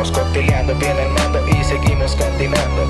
[0.00, 2.88] explicamos, cocteleando viene el mando y seguimos continuando.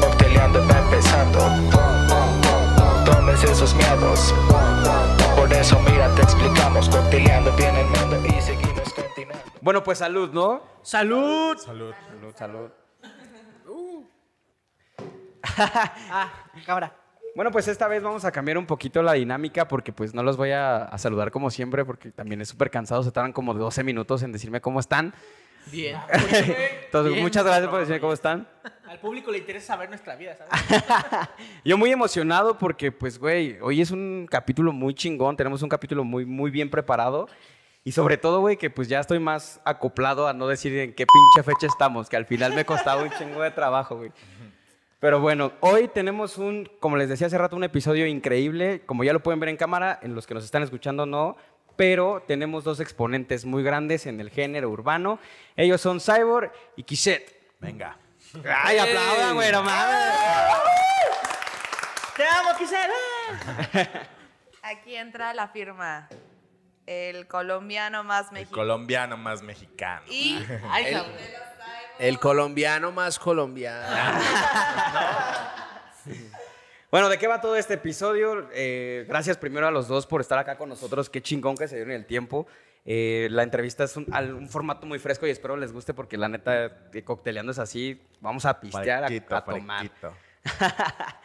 [0.00, 1.38] Cocteleando va empezando.
[3.04, 4.34] Tomes esos miedos.
[5.36, 9.44] Por eso mira, te explicamos, cocteleando viene el mando y seguimos continuando.
[9.60, 10.62] Bueno, pues salud, ¿no?
[10.82, 11.56] ¡Salud!
[11.58, 11.94] Salud.
[12.10, 12.70] Salud, salud.
[16.10, 16.32] Ah,
[16.64, 16.96] cámara.
[17.36, 20.36] Bueno, pues esta vez vamos a cambiar un poquito la dinámica porque pues no los
[20.36, 23.84] voy a, a saludar como siempre porque también es súper cansado, se tardan como 12
[23.84, 25.12] minutos en decirme cómo están.
[25.66, 25.96] Bien.
[26.84, 27.22] Entonces, Bien.
[27.24, 28.46] muchas gracias por decirme cómo están.
[28.86, 30.84] Al público le interesa saber nuestra vida, ¿sabes?
[31.64, 36.04] Yo muy emocionado porque, pues, güey, hoy es un capítulo muy chingón, tenemos un capítulo
[36.04, 37.28] muy, muy bien preparado.
[37.86, 41.04] Y sobre todo, güey, que pues ya estoy más acoplado a no decir en qué
[41.04, 44.10] pinche fecha estamos, que al final me costaba un chingo de trabajo, güey.
[45.00, 48.80] Pero bueno, hoy tenemos un, como les decía hace rato, un episodio increíble.
[48.86, 51.36] Como ya lo pueden ver en cámara, en los que nos están escuchando no,
[51.76, 55.18] pero tenemos dos exponentes muy grandes en el género urbano.
[55.56, 57.34] Ellos son Cyborg y Kishet.
[57.60, 57.96] Venga.
[58.64, 60.14] ¡Ay, aplaudan, güey, no mames!
[62.16, 62.94] ¡Te amo, Gisela!
[64.62, 66.08] Aquí entra la firma.
[66.86, 68.56] El colombiano más El mexicano.
[68.56, 70.02] colombiano más mexicano.
[70.08, 70.36] Y
[70.86, 71.04] El-.
[71.98, 73.96] El colombiano más colombiano.
[76.94, 78.48] Bueno, ¿de qué va todo este episodio?
[78.52, 81.10] Eh, gracias primero a los dos por estar acá con nosotros.
[81.10, 82.46] Qué chingón que se dieron el tiempo.
[82.84, 84.06] Eh, la entrevista es un,
[84.48, 88.00] formato muy fresco y espero les guste porque la neta, de cocteleando es así.
[88.20, 89.90] Vamos a pistear, a- Fresquito, a, tomar.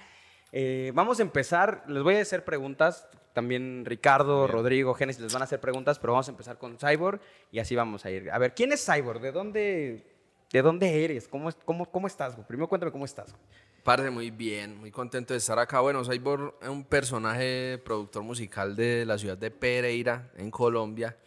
[0.51, 1.83] Eh, vamos a empezar.
[1.87, 3.07] Les voy a hacer preguntas.
[3.33, 4.51] También Ricardo, Bien.
[4.51, 7.21] Rodrigo, Genesis les van a hacer preguntas, pero vamos a empezar con Cyborg
[7.51, 8.31] y así vamos a ir.
[8.31, 9.21] A ver, ¿quién es Cyborg?
[9.21, 10.03] ¿De dónde,
[10.51, 11.27] de dónde eres?
[11.27, 12.35] ¿Cómo, cómo, cómo estás?
[12.47, 13.35] Primero cuéntame cómo estás.
[13.83, 15.79] Parce, muy bien, muy contento de estar acá.
[15.79, 21.17] Bueno, Cyborg es un personaje productor musical de la ciudad de Pereira, en Colombia.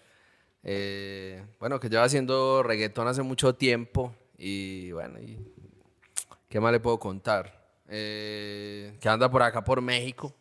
[0.63, 4.15] Eh, bueno, que lleva haciendo reggaetón hace mucho tiempo.
[4.39, 5.39] Y bueno, y,
[6.49, 7.61] ¿qué más le puedo contar?
[7.89, 10.33] Eh, que anda por acá, por México.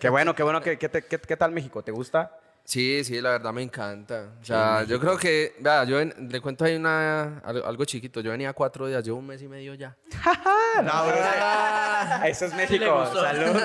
[0.00, 0.60] Qué bueno, qué bueno.
[0.60, 1.82] ¿Qué, qué, qué- qué tal México?
[1.82, 2.38] ¿Te gusta?
[2.68, 4.34] Sí, sí, la verdad me encanta.
[4.42, 8.20] O sea, yo creo que, vea, yo ven- le cuento ahí una, algo, algo chiquito.
[8.20, 9.96] Yo venía cuatro días, llevo un mes y medio ya.
[12.26, 13.06] Eso es México.
[13.06, 13.56] Salud.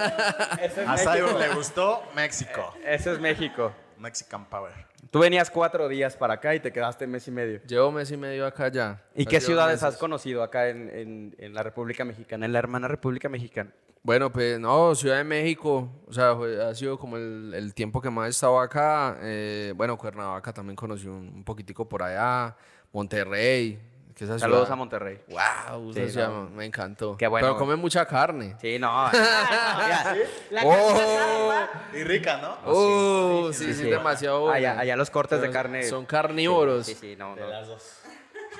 [0.62, 1.38] Eso es A México.
[1.38, 2.74] Le gustó México.
[2.86, 3.74] Eso es México.
[3.98, 4.72] Mexican Power.
[5.12, 7.60] Tú venías cuatro días para acá y te quedaste mes y medio.
[7.68, 9.02] Llevo mes y medio acá ya.
[9.16, 9.96] ¿Y qué ciudades meses.
[9.96, 13.70] has conocido acá en, en- en la República Mexicana, en la hermana República Mexicana?
[14.06, 18.02] Bueno, pues no, Ciudad de México, o sea, fue- ha sido como el, el tiempo
[18.02, 19.18] que más he estado acá.
[19.22, 22.54] eh, bueno, Cuernavaca también conocí un, un poquitico por allá,
[22.92, 23.80] Monterrey.
[24.14, 25.22] Que esa Saludos ciudad- a Monterrey.
[25.30, 26.50] Wow, esa Sí, ciudad no.
[26.50, 27.16] me encantó.
[27.18, 27.48] Qué bueno.
[27.48, 28.56] Pero come mucha carne.
[28.62, 29.10] Sí, no.
[29.12, 30.16] Ya.
[30.52, 31.66] La Oh,
[31.96, 32.58] Y rica, ¿no?
[32.66, 34.54] oh, sí, sí, demasiado bueno.
[34.56, 35.82] Allá, allá los cortes de carne.
[35.84, 36.86] Son carnívoros.
[36.86, 37.48] Sí, sí, no, no.
[37.66, 38.02] dos.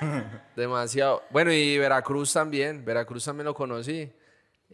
[0.56, 1.22] Demasiado.
[1.30, 2.82] Bueno, y Veracruz también.
[2.84, 4.10] Veracruz también lo conocí.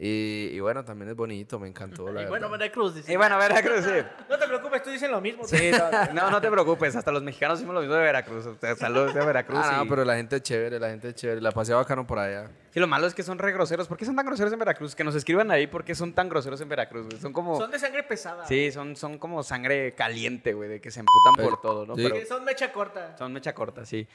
[0.03, 2.11] Y, y bueno, también es bonito, me encantó.
[2.11, 2.49] La Y bueno.
[2.49, 3.13] Veracruz, dice.
[3.13, 4.03] Y bueno, Veracruz, sí.
[4.31, 5.47] No te preocupes, tú dices lo mismo.
[5.47, 6.97] Sí, no, no, no te preocupes.
[6.97, 8.47] Hasta los mexicanos hicimos lo mismo de Veracruz.
[8.47, 9.61] O sea, saludos de Veracruz.
[9.63, 11.43] Ah, no, y- pero la gente es chévere, la gente es chévere.
[11.43, 12.51] La pasé bacano por allá.
[12.73, 13.89] Sí, lo malo es que son re groseros.
[13.89, 14.95] ¿Por qué son tan groseros en Veracruz?
[14.95, 17.05] Que nos escriban ahí por qué son tan groseros en Veracruz.
[17.07, 17.21] güey.
[17.21, 17.59] Son como...
[17.59, 18.47] Son de sangre pesada.
[18.47, 21.95] Sí, son, son como sangre caliente, güey, de que se emputan Pero- por todo, ¿no?
[21.95, 22.09] sí.
[22.11, 23.19] Pero Son mecha corta.
[23.19, 24.09] son mecha corta, sí.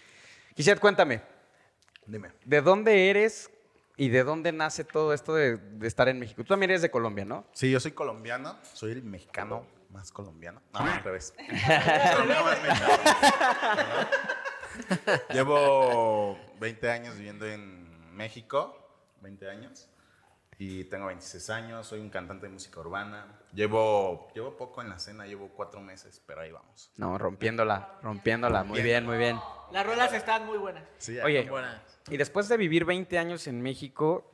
[0.56, 1.22] Quisiera, cuéntame,
[2.08, 2.30] Dime.
[2.44, 3.52] ¿de dónde eres
[3.98, 6.44] y de dónde nace todo esto de, de estar en México?
[6.44, 7.48] Tú también eres de Colombia, ¿no?
[7.54, 8.58] Sí, yo soy colombiano.
[8.74, 10.62] Soy el mexicano más colombiano.
[10.74, 11.34] No, al revés.
[11.38, 13.04] Colombiano más mexicano.
[15.30, 18.78] Llevo 20 años viviendo en México.
[19.22, 19.90] 20 años.
[20.58, 21.88] Y tengo 26 años.
[21.88, 23.40] Soy un cantante de música urbana.
[23.54, 25.26] Llevo, llevo poco en la escena.
[25.26, 26.92] Llevo cuatro meses, pero ahí vamos.
[26.98, 28.64] No, rompiéndola, rompiéndola.
[28.64, 29.38] Muy bien, muy bien.
[29.72, 30.84] Las rolas están muy buenas.
[30.98, 31.82] Sí, Oye, buenas.
[32.10, 34.32] y después de vivir 20 años en México,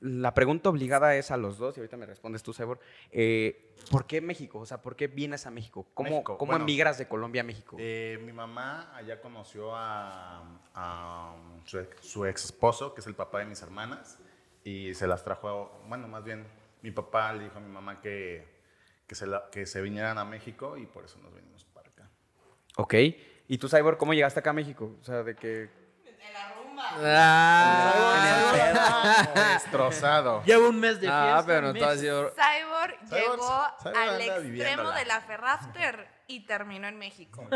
[0.00, 2.78] la pregunta obligada es a los dos, y ahorita me respondes tú, Sebor,
[3.10, 4.60] eh, ¿por qué México?
[4.60, 5.88] O sea, ¿por qué vienes a México?
[5.94, 6.64] ¿Cómo, México, cómo bueno.
[6.64, 7.76] emigras de Colombia a México?
[7.80, 13.16] Eh, mi mamá allá conoció a, a su, ex, su ex esposo, que es el
[13.16, 14.18] papá de mis hermanas,
[14.68, 16.46] y se las trajo, a- bueno, más bien,
[16.82, 18.46] mi papá le dijo a mi mamá que,
[19.06, 22.10] que, se, la- que se vinieran a México y por eso nos venimos para acá.
[22.76, 22.94] ok.
[23.50, 24.94] ¿Y tú, Cyborg, cómo llegaste acá a México?
[25.00, 25.70] O sea, de que...
[29.54, 30.42] Destrozado.
[30.46, 31.38] Llevo un mes de fiesta.
[31.38, 32.00] Ah, pero no un mes.
[32.00, 34.98] Cyborg llegó Cyborg al extremo viviéndola.
[34.98, 37.48] de la Ferrafter y terminó en México.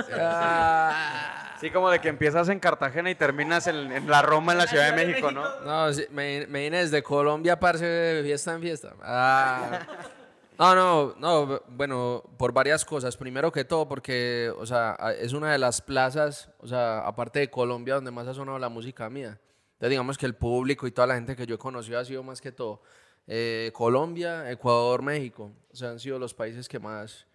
[1.61, 4.67] Sí, como de que empiezas en Cartagena y terminas en, en la Roma, en la
[4.67, 5.61] Ciudad de México, ¿no?
[5.61, 8.95] No, sí, me, me vine desde Colombia, parce, de fiesta en fiesta.
[9.03, 9.81] Ah,
[10.59, 13.17] No, no, no, bueno, por varias cosas.
[13.17, 17.51] Primero que todo, porque, o sea, es una de las plazas, o sea, aparte de
[17.51, 19.41] Colombia, donde más ha sonado la música mía.
[19.75, 22.23] Entonces, digamos que el público y toda la gente que yo he conocido ha sido
[22.23, 22.83] más que todo
[23.27, 25.51] eh, Colombia, Ecuador, México.
[25.73, 27.27] O sea, han sido los países que más...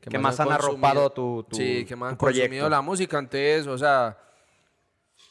[0.00, 2.68] Que más han arropado tu- tu- Sí, que más han consumido proyecto.
[2.68, 3.18] la música.
[3.18, 4.18] Entonces, o sea,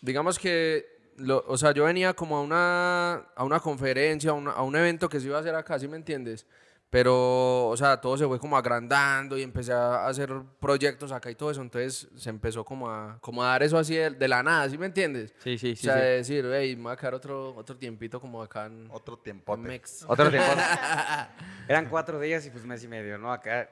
[0.02, 0.86] digamos que,
[1.18, 4.76] lo- o sea, yo venía como a una, a una conferencia, a, una- a un
[4.76, 6.46] evento que se iba a hacer acá, ¿sí me entiendes?
[6.90, 11.36] Pero, o sea, todo se fue como agrandando y empecé a hacer proyectos acá y
[11.36, 14.42] todo eso, entonces se empezó como a, como a dar eso así de, de la
[14.44, 15.34] nada, ¿sí me entiendes?
[15.40, 15.84] Sí, sí, o sí.
[15.84, 16.00] sea, sí.
[16.00, 19.24] de decir, hey, me voy a quedar otro, otro tiempito como acá en, Otro en
[19.24, 19.68] tiempote.
[19.68, 20.06] Mex.
[20.08, 20.48] Otro tiempo.
[21.68, 23.32] Eran cuatro días y pues mes y medio, ¿no?
[23.34, 23.70] Acá.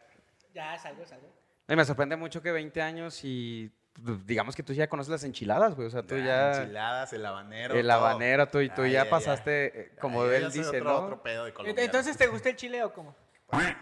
[0.54, 1.28] Ya, salgo, salgo.
[1.70, 3.72] Y me sorprende mucho que 20 años y
[4.26, 5.88] digamos que tú ya conoces las enchiladas, güey.
[5.88, 6.62] O sea, tú Ah, ya.
[6.62, 7.76] Enchiladas, el habanero.
[7.76, 7.94] El todo.
[7.94, 10.36] habanero, tú, y tú Ay, ya pasaste, eh, como ay.
[10.36, 10.96] Él dice, otro, ¿no?
[10.98, 11.86] Otro pedo de colombiano.
[11.86, 13.16] Entonces, ¿te gusta el chile o cómo?
[13.52, 13.76] ¡Ay!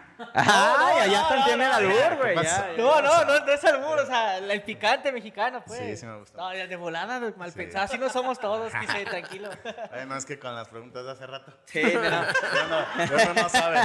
[1.10, 2.36] está, tiene el albur, güey.
[2.76, 5.78] No, no, no, no es albur, o sea, el, picante mexicano, pues.
[5.80, 6.36] Sí, sí me gusta.
[6.36, 7.56] No, ya de volada, no, mal Sí.
[7.56, 9.48] pensado, así no somos todos, quise, tranquilo.
[9.90, 11.52] Ay, no, es que con las preguntas de hace rato.
[11.64, 12.28] Sí, mira.
[12.66, 12.84] Uno,
[13.24, 13.78] uno no sabe.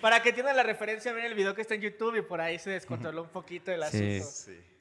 [0.00, 2.58] Para que tienen la referencia, ven el video que está en YouTube y por ahí
[2.60, 4.18] se descontroló un poquito el Sí.
[4.18, 4.30] asunto.
[4.32, 4.75] Sí.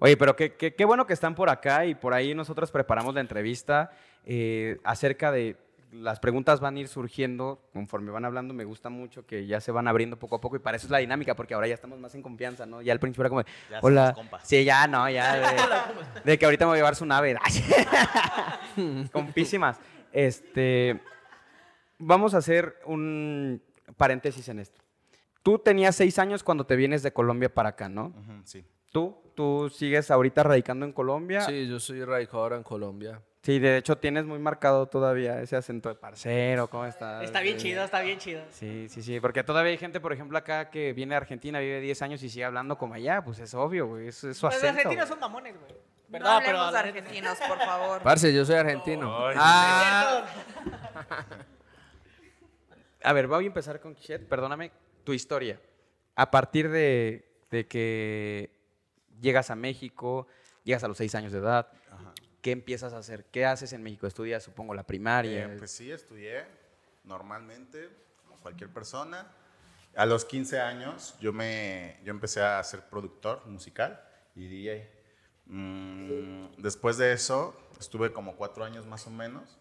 [0.00, 3.14] Oye, pero qué, qué, qué bueno que están por acá y por ahí nosotros preparamos
[3.14, 3.90] la entrevista
[4.24, 5.56] eh, acerca de
[5.90, 8.52] las preguntas van a ir surgiendo conforme van hablando.
[8.54, 10.90] Me gusta mucho que ya se van abriendo poco a poco y para eso es
[10.90, 12.82] la dinámica porque ahora ya estamos más en confianza, ¿no?
[12.82, 14.14] Ya al principio era como, de, Ya hola.
[14.42, 15.36] Sí, ya no, ya
[16.24, 17.36] de, de que ahorita me voy a llevar su nave.
[19.12, 19.80] Compísimas.
[20.12, 21.00] Este,
[21.98, 23.62] vamos a hacer un
[23.96, 24.80] paréntesis en esto.
[25.42, 28.12] Tú tenías seis años cuando te vienes de Colombia para acá, ¿no?
[28.44, 28.64] Sí.
[28.92, 29.16] ¿Tú?
[29.34, 31.42] ¿Tú sigues ahorita radicando en Colombia?
[31.42, 33.22] Sí, yo soy radicado ahora en Colombia.
[33.42, 37.22] Sí, de hecho tienes muy marcado todavía ese acento de parcero, ¿cómo estás?
[37.22, 38.42] Está bien chido, está bien chido.
[38.50, 41.80] Sí, sí, sí, porque todavía hay gente, por ejemplo, acá que viene de Argentina, vive
[41.80, 44.56] 10 años y sigue hablando como allá, pues es obvio, güey, es, es su Los
[44.56, 44.70] acento.
[44.80, 45.08] argentinos güey.
[45.08, 45.72] son mamones, güey.
[45.72, 45.78] No
[46.10, 48.02] pero hablemos neta- argentinos, por favor.
[48.02, 49.14] Parce, yo soy argentino.
[49.36, 50.24] Ah,
[53.04, 54.72] a ver, voy a empezar con Kishet, perdóname,
[55.04, 55.60] tu historia.
[56.16, 58.57] A partir de, de que
[59.20, 60.26] llegas a México,
[60.64, 61.68] llegas a los 6 años de edad,
[62.42, 63.24] ¿qué empiezas a hacer?
[63.26, 64.06] ¿Qué haces en México?
[64.06, 65.44] ¿Estudias, supongo, la primaria?
[65.44, 66.44] Eh, pues sí, estudié
[67.04, 67.88] normalmente,
[68.24, 69.26] como cualquier persona.
[69.96, 74.00] A los 15 años yo, me, yo empecé a ser productor musical
[74.36, 74.90] y DJ.
[75.46, 79.58] Mm, después de eso estuve como cuatro años más o menos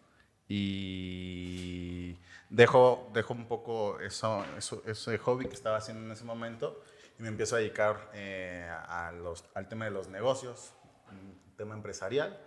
[0.50, 2.18] y
[2.50, 6.84] dejo, dejo un poco eso, eso, ese hobby que estaba haciendo en ese momento
[7.20, 10.74] y me empiezo a dedicar eh, a los, al tema de los negocios,
[11.12, 12.40] un tema empresarial.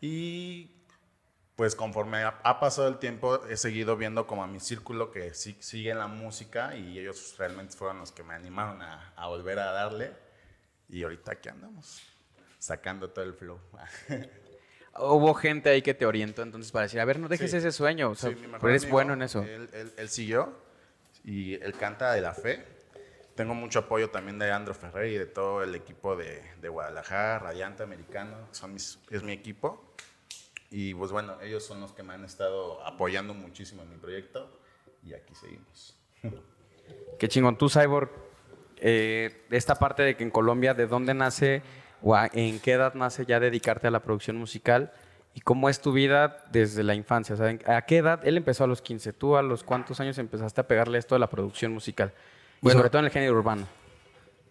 [0.00, 0.74] Y
[1.56, 5.34] pues conforme ha, ha pasado el tiempo, he seguido viendo como a mi círculo que
[5.34, 9.58] sí, sigue la música y ellos realmente fueron los que me animaron a, a volver
[9.58, 10.12] a darle.
[10.88, 12.00] Y ahorita aquí andamos,
[12.58, 13.60] sacando todo el flow.
[15.00, 17.56] Hubo gente ahí que te orientó entonces para decir, a ver, no dejes Sí.
[17.58, 19.42] ese sueño, o sea, Sí, eres amigo, bueno en eso.
[19.42, 20.52] Él, él- él siguió
[21.24, 22.64] y él canta de la fe.
[23.38, 27.38] Tengo mucho apoyo también de Andro Ferrer y de todo el equipo de, de Guadalajara,
[27.38, 29.94] Radiante Americano, son mis- es mi equipo.
[30.72, 34.50] Y pues bueno, ellos son los que me han estado apoyando muchísimo en mi proyecto
[35.04, 35.96] y aquí seguimos.
[37.18, 37.56] Qué chingón.
[37.56, 38.10] Tú, Cyborg,
[38.78, 41.62] eh, esta parte de que en Colombia, ¿de dónde nace
[42.02, 44.92] o en qué edad nace ya dedicarte a la producción musical?
[45.32, 47.36] ¿Y cómo es tu vida desde la infancia?
[47.36, 48.20] O sea, ¿en- ¿A qué edad?
[48.26, 49.12] Él empezó a los 15.
[49.12, 52.12] ¿Tú a los cuántos años empezaste a pegarle esto de la producción musical?
[52.60, 52.78] Y Bueno.
[52.78, 53.66] sobre todo en el género urbano.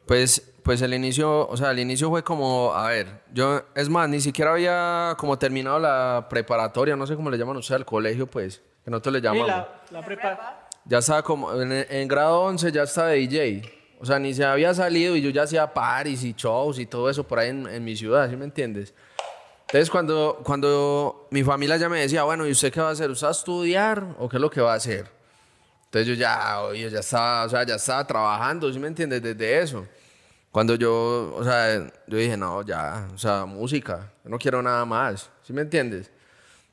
[0.05, 4.07] Pues, pues el inicio, o sea, el inicio fue como, a ver, yo, es más,
[4.07, 8.25] ni siquiera había como terminado la preparatoria, no sé cómo le llaman ustedes al colegio,
[8.27, 9.47] pues, que nosotros le Sí, llamamos.
[9.47, 10.67] la, la prepa.
[10.85, 13.73] Ya estaba como, en, en grado 11 ya estaba de DJ.
[13.99, 17.09] O sea, ni se había salido y yo ya hacía paris y shows y todo
[17.09, 18.93] eso por ahí en, en mi ciudad, ¿sí me entiendes?
[19.61, 23.09] Entonces, cuando, cuando mi familia ya me decía, bueno, ¿y usted qué va a hacer?
[23.09, 25.16] ¿Usted va a estudiar o qué es lo que va a hacer?
[25.88, 29.22] Entonces yo ya, oye, ya estaba, o sea, ya estaba trabajando, ¿sí me entiendes?
[29.22, 29.88] Desde eso.
[30.51, 34.84] Cuando yo, o sea, yo dije, no, ya, o sea, música, yo no quiero nada
[34.84, 36.12] más, ¿sí me entiendes?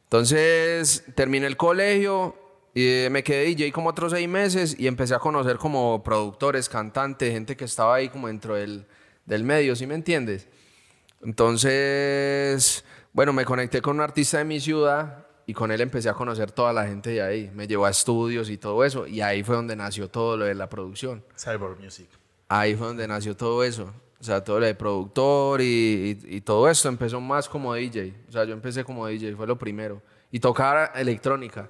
[0.05, 2.37] Entonces terminé el colegio
[2.75, 7.33] y me quedé DJ como otros seis meses y empecé a conocer como productores, cantantes,
[7.33, 8.85] gente que estaba ahí como dentro del,
[9.27, 10.49] del medio, ¿sí me entiendes?
[11.23, 16.15] Entonces, bueno, me conecté con un artista de mi ciudad y con él empecé a
[16.15, 17.51] conocer toda la gente de ahí.
[17.55, 20.55] Me llevó a estudios y todo eso y ahí fue donde nació todo lo de
[20.55, 21.25] la producción.
[21.39, 22.09] Cyborg Music.
[22.49, 23.93] Ahí fue donde nació todo eso.
[24.21, 28.15] O sea, todo lo de productor y, y- y todo esto empezó más como DJ.
[28.29, 30.01] O sea, yo empecé como DJ, fue lo primero.
[30.31, 31.69] Y tocar electrónica,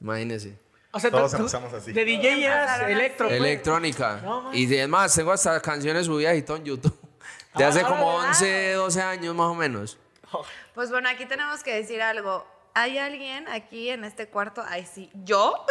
[0.00, 0.56] imagínese.
[0.92, 1.92] O sea, Todos empezamos así.
[1.92, 3.28] De DJ eras electro.
[3.28, 3.38] pues.
[3.40, 4.20] Electrónica.
[4.24, 6.96] No, y además tengo hasta canciones subidas y todo en YouTube.
[7.56, 8.26] De hace como wow.
[8.28, 9.98] 11, 12 años más o menos.
[10.74, 12.46] Pues bueno, aquí tenemos que decir algo.
[12.74, 15.66] Hay alguien aquí en este cuarto, ay sí, yo,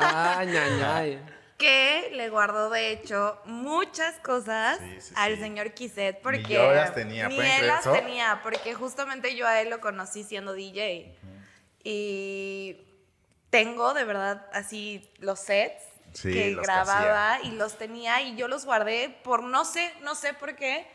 [0.00, 1.22] Ay, ay, ay.
[1.58, 5.40] que le guardó de hecho muchas cosas Sí, sí, al sí.
[5.42, 7.92] señor Kiset porque Ni yo las tenía, ni ¿pueden él las eso?
[7.92, 11.16] tenía porque justamente yo a él lo conocí siendo DJ
[11.84, 12.80] y
[13.50, 18.34] tengo de verdad así los sets Sí, que los que grababa y los tenía y
[18.34, 20.86] yo los guardé por no sé, no sé por qué.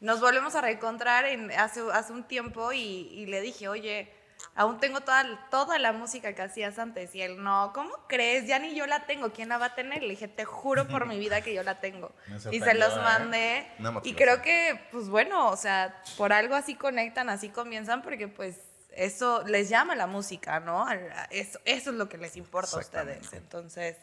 [0.00, 4.10] Nos volvemos a reencontrar en, hace, hace un tiempo y, y le dije, oye,
[4.54, 7.14] aún tengo toda, toda la música que hacías antes.
[7.14, 8.46] Y él, no, ¿cómo crees?
[8.46, 9.32] Ya ni yo la tengo.
[9.32, 10.02] ¿Quién la va a tener?
[10.02, 12.12] Le dije, te juro por mi vida que yo la tengo.
[12.52, 13.00] Y se los ¿eh?
[13.00, 13.66] mandé.
[14.04, 18.56] Y creo que, pues bueno, o sea, por algo así conectan, así comienzan, porque pues
[18.90, 20.86] eso les llama la música, ¿no?
[21.30, 23.32] Eso, eso es lo que les importa a ustedes.
[23.32, 23.96] Entonces,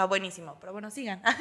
[0.00, 0.56] está buenísimo.
[0.60, 1.22] Pero bueno, sigan.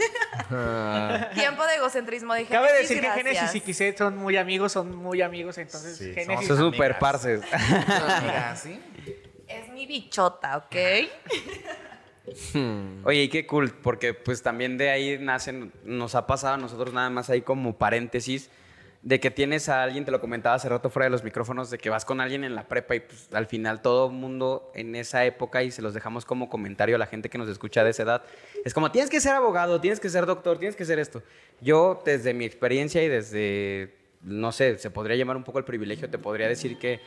[0.51, 3.35] Ah, Tiempo de egocentrismo de Cabe Génesis, decir que gracias.
[3.37, 6.47] Génesis y Kiset son muy amigos, son muy amigos, entonces Sí, Génesis...
[6.47, 6.73] Son Amigas.
[6.73, 7.41] super parces.
[7.53, 8.79] Amiga, ¿sí?
[9.47, 10.75] Es mi bichota, ¿ok?
[13.05, 16.93] Oye, y qué cool, porque pues también de ahí nacen, nos ha pasado a nosotros
[16.95, 18.49] nada más ahí como paréntesis,
[19.01, 21.77] de que tienes a alguien, te lo comentaba hace rato fuera de los micrófonos, de
[21.77, 25.23] que vas con alguien en la prepa y pues al final todo mundo en esa
[25.25, 28.03] época, y se los dejamos como comentario a la gente que nos escucha de esa
[28.03, 28.23] edad,
[28.65, 31.23] es como tienes que ser abogado, tienes que ser doctor, tienes que ser esto.
[31.61, 36.09] Yo desde mi experiencia y desde, no sé, se podría llamar un poco el privilegio,
[36.09, 36.99] te podría decir que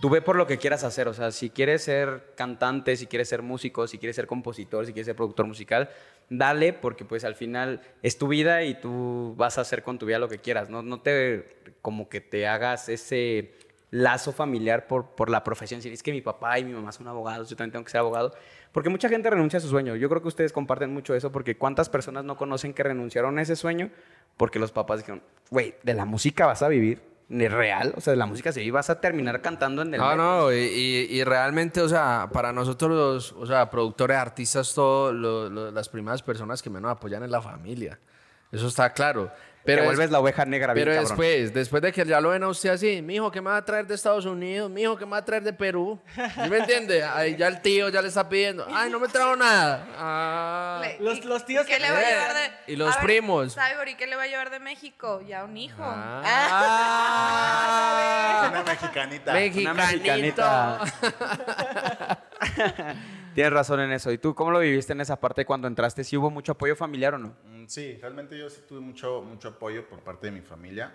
[0.00, 3.28] Tú ve por lo que quieras hacer, o sea, si quieres ser cantante, si quieres
[3.28, 5.90] ser músico, si quieres ser compositor, si quieres ser productor musical,
[6.30, 10.06] dale, porque pues al final es tu vida y tú vas a hacer con tu
[10.06, 13.52] vida lo que quieras, no, no te, como que te hagas ese
[13.90, 17.06] lazo familiar por, por la profesión, si es que mi papá y mi mamá son
[17.06, 18.32] abogados, yo también tengo que ser abogado,
[18.72, 21.58] porque mucha gente renuncia a su sueño, yo creo que ustedes comparten mucho eso, porque
[21.58, 23.90] cuántas personas no conocen que renunciaron a ese sueño
[24.38, 27.09] porque los papás dijeron, güey, de la música vas a vivir,
[27.48, 30.00] real, o sea, la música sí, vas a terminar cantando en el...
[30.00, 30.22] No, metro".
[30.22, 34.66] no, y, y- y realmente, o sea, para nosotros los, o sea, productores, artistas,
[35.48, 37.98] lo- las primeras personas que menos apoyan es la familia.
[38.50, 39.30] Eso está claro.
[39.64, 42.30] Pero te es- vuelves la oveja negra bien Pero después, después de que ya lo
[42.30, 44.70] ven a usted así, mijo, ¿qué me va a traer de Estados Unidos?
[44.70, 46.00] Mijo, ¿qué me va a traer de Perú?
[46.14, 47.04] ¿Sí me entiende?
[47.04, 49.86] Ahí ya el tío ya le está pidiendo, ay, no me trajo nada.
[49.98, 50.80] Ah.
[50.82, 52.50] Le- Los- ¿y los tíos ¿Qué que le va a Eh, llevar de.?
[52.72, 53.54] y los A primos.
[53.54, 55.20] Cyborg, ¿y qué le va a llevar de México?
[55.28, 55.82] Ya un hijo.
[55.84, 56.22] Ah.
[58.50, 59.30] Una mexicanita.
[59.32, 60.42] Una Mexicanito.
[60.42, 60.80] mexicanita.
[63.34, 64.10] Tienes razón en eso.
[64.12, 66.04] ¿Y tú cómo lo viviste en esa parte cuando entraste?
[66.04, 67.36] ¿Sí hubo mucho apoyo familiar o no?
[67.44, 70.92] Mm, Sí, realmente yo sí tuve mucho, mucho apoyo por parte de mi familia,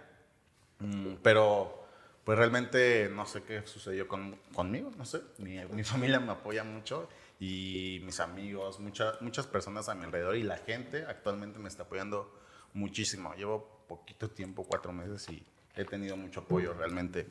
[0.80, 1.86] Mm, pero
[2.24, 5.84] pues realmente no sé qué sucedió con, conmigo, no sé, mi, mi
[6.18, 7.08] familia me apoya mucho
[7.40, 11.84] y mis amigos, muchas muchas personas a mi alrededor y la gente actualmente me está
[11.84, 12.34] apoyando
[12.74, 13.34] muchísimo.
[13.36, 17.28] Llevo poquito tiempo, cuatro meses y he tenido mucho apoyo realmente,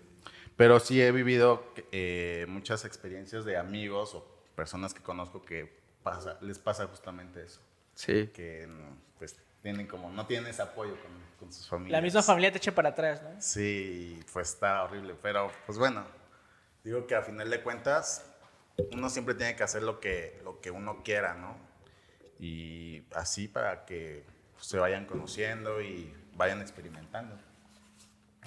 [0.56, 6.38] pero sí he vivido eh, muchas experiencias de amigos o personas que conozco que pasa,
[6.40, 7.61] les pasa justamente eso
[7.94, 8.28] Sí.
[8.34, 8.68] que
[9.18, 11.92] pues tienen como no tienen ese apoyo con, con sus familias.
[11.92, 13.40] La misma familia te echa para atrás, ¿no?
[13.40, 16.04] Sí, pues está horrible, pero pues bueno,
[16.82, 18.25] digo que a final de cuentas
[18.92, 21.56] uno siempre tiene que hacer lo que lo que uno quiera, ¿no?
[22.40, 24.25] Y así para que
[24.61, 27.37] se vayan conociendo y vayan experimentando.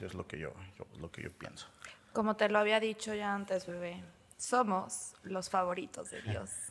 [0.02, 1.68] Es lo que yo, yo- lo que yo pienso.
[2.14, 4.04] Como te lo había dicho ya antes, bebé,
[4.38, 6.50] somos los favoritos de Dios.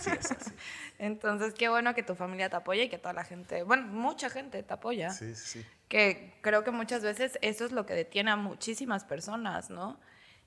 [0.00, 0.10] Sí.
[0.98, 4.28] Entonces, qué bueno que tu familia te apoya y que toda la gente, bueno, mucha
[4.28, 5.08] gente te apoya.
[5.08, 5.66] Sí, sí, sí.
[5.88, 9.98] Que creo que muchas veces eso es lo que detiene a muchísimas personas, ¿no?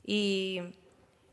[0.04, 0.62] Y,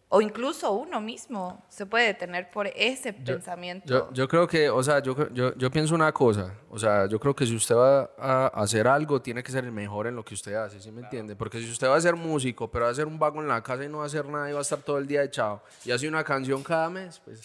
[0.09, 3.87] o incluso uno mismo se puede detener por ese pensamiento.
[3.89, 7.19] Yo, yo creo que, o sea, yo, yo, yo pienso una cosa, o sea, yo
[7.19, 10.25] creo que si usted va a hacer algo, tiene que ser el mejor en lo
[10.25, 11.35] que usted hace, ¿sí me entiende?
[11.35, 13.61] Porque si usted va a ser músico, pero va a ser un vago en la
[13.63, 15.63] casa y no va a hacer nada y va a estar todo el día echado
[15.85, 17.41] y hace una canción cada mes, pues,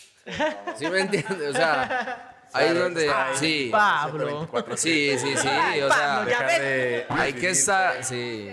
[0.76, 1.48] ¿sí me entiende?
[1.50, 4.48] O sea, ahí es donde, sí, Pablo.
[4.76, 5.48] sí, sí, sí,
[5.82, 6.60] o sea, ya ves.
[6.62, 8.52] De- hay que estar, sí.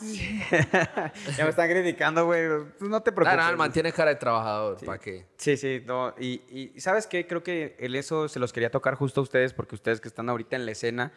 [1.36, 2.46] Ya me están criticando, güey.
[2.78, 3.36] Tú no te Nada, preocupes.
[3.36, 5.26] nada, el man tiene cara de trabajador, ¿para qué?
[5.36, 6.14] Sí, sí, no.
[6.18, 6.42] Y,
[6.74, 7.26] y ¿sabes qué?
[7.26, 10.28] Creo que el eso se los quería tocar justo a ustedes, porque ustedes que están
[10.28, 11.12] ahorita en la escena,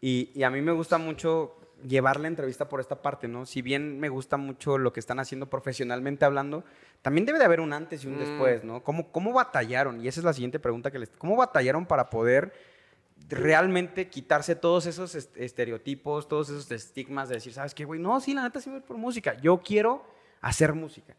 [0.00, 1.54] y, y a mí me gusta mucho
[1.86, 3.46] llevar la entrevista por esta parte, ¿no?
[3.46, 6.64] Si bien me gusta mucho lo que están haciendo profesionalmente hablando,
[7.02, 8.82] también debe de haber un antes y un después, ¿no?
[8.82, 10.00] ¿Cómo, ¿Cómo batallaron?
[10.04, 11.08] Y esa es la siguiente pregunta que les...
[11.10, 12.52] ¿Cómo batallaron para poder
[13.28, 18.00] realmente quitarse todos esos est- estereotipos, todos esos estigmas de decir, ¿sabes qué, güey?
[18.00, 19.34] No, sí, la neta sí voy por música.
[19.40, 20.04] Yo quiero
[20.40, 21.14] hacer música.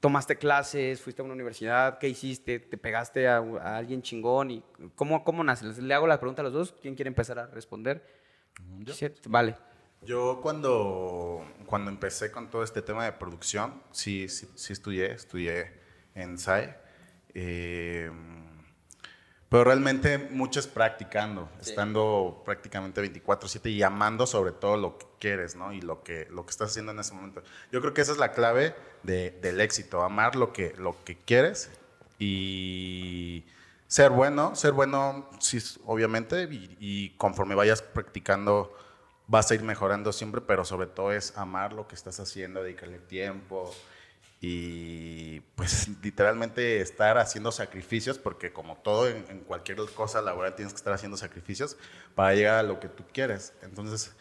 [0.00, 2.58] tomaste clases, fuiste a una universidad, ¿qué hiciste?
[2.60, 4.50] ¿Te pegaste a, a alguien chingón?
[4.50, 4.62] y
[4.94, 5.64] ¿Cómo, cómo nace?
[5.80, 6.74] Le hago la pregunta a los dos.
[6.82, 8.04] ¿Quién quiere empezar a responder?
[8.92, 9.56] Sí, Vale.
[10.02, 15.72] Yo cuando, cuando empecé con todo este tema de producción, sí, sí, sí estudié, estudié
[16.14, 16.76] en SAE.
[17.34, 18.10] eh,
[19.48, 25.56] pero realmente mucho es practicando, estando prácticamente 24/7 y amando sobre todo lo que quieres,
[25.56, 25.72] ¿no?
[25.72, 27.42] Y lo que, lo que estás haciendo en ese momento.
[27.72, 31.16] Yo creo que esa es la clave de- del éxito, amar lo que, lo que
[31.16, 31.70] quieres
[32.18, 33.44] y
[33.86, 38.76] ser bueno, ser bueno, sí, obviamente, y, y conforme vayas practicando
[39.26, 42.98] vas a ir mejorando siempre, pero sobre todo es amar lo que estás haciendo, dedicarle
[42.98, 43.74] tiempo
[44.40, 50.72] y pues literalmente estar haciendo sacrificios, porque como todo en, en cualquier cosa laboral tienes
[50.72, 51.76] que estar haciendo sacrificios
[52.14, 53.52] para llegar a lo que tú quieres.
[53.62, 54.12] Entonces,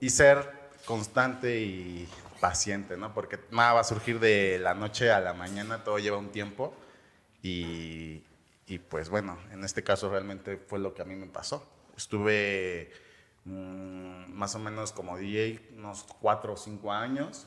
[0.00, 0.50] y ser
[0.84, 2.08] constante y
[2.40, 3.14] paciente, ¿no?
[3.14, 6.74] Porque nada va a surgir de la noche a la mañana, todo lleva un tiempo
[7.42, 8.24] y,
[8.66, 11.68] y pues bueno, en este caso realmente fue lo que a mí me pasó.
[11.96, 12.90] Estuve
[13.44, 17.46] mm, más o menos como DJ unos cuatro o cinco años.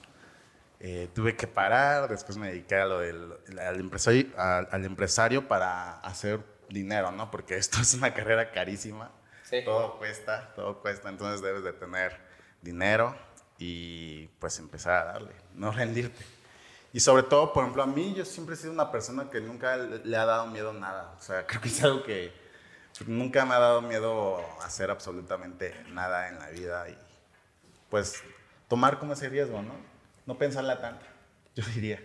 [0.85, 5.47] Eh, tuve que parar, después me dediqué a lo del al empresario, al, al empresario
[5.47, 7.31] para hacer dinero, ¿no?
[7.31, 9.09] Porque esto es una carrera carísima.
[9.43, 9.61] Sí.
[9.63, 12.19] Todo cuesta, todo cuesta, entonces debes de tener
[12.61, 13.15] dinero
[13.57, 16.25] y pues empezar a darle, no rendirte.
[16.91, 19.77] Y sobre todo, por ejemplo, a mí yo siempre he sido una persona que nunca
[19.77, 21.15] le le ha dado miedo nada.
[21.17, 22.33] O sea, creo que es algo que
[23.07, 26.97] nunca me ha dado miedo hacer absolutamente nada en la vida y
[27.89, 28.21] pues
[28.67, 29.92] tomar como ese riesgo, ¿no?
[30.25, 31.05] No pensarla tanto,
[31.55, 31.99] yo diría.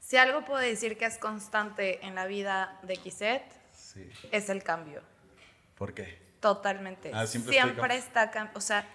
[0.00, 3.42] Si algo puedo decir que es constante en la vida de Kiset,
[3.74, 4.10] Sí.
[4.32, 5.02] es el cambio.
[5.76, 6.18] ¿Por qué?
[6.40, 7.10] Totalmente.
[7.14, 8.58] Ah, siempre siempre está cambiando.
[8.58, 8.86] O sea,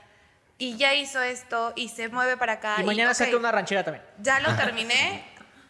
[0.58, 2.76] y ya hizo esto y se mueve para acá.
[2.80, 4.04] Y mañana ok, saca una ranchera también.
[4.20, 5.26] Ya lo terminé.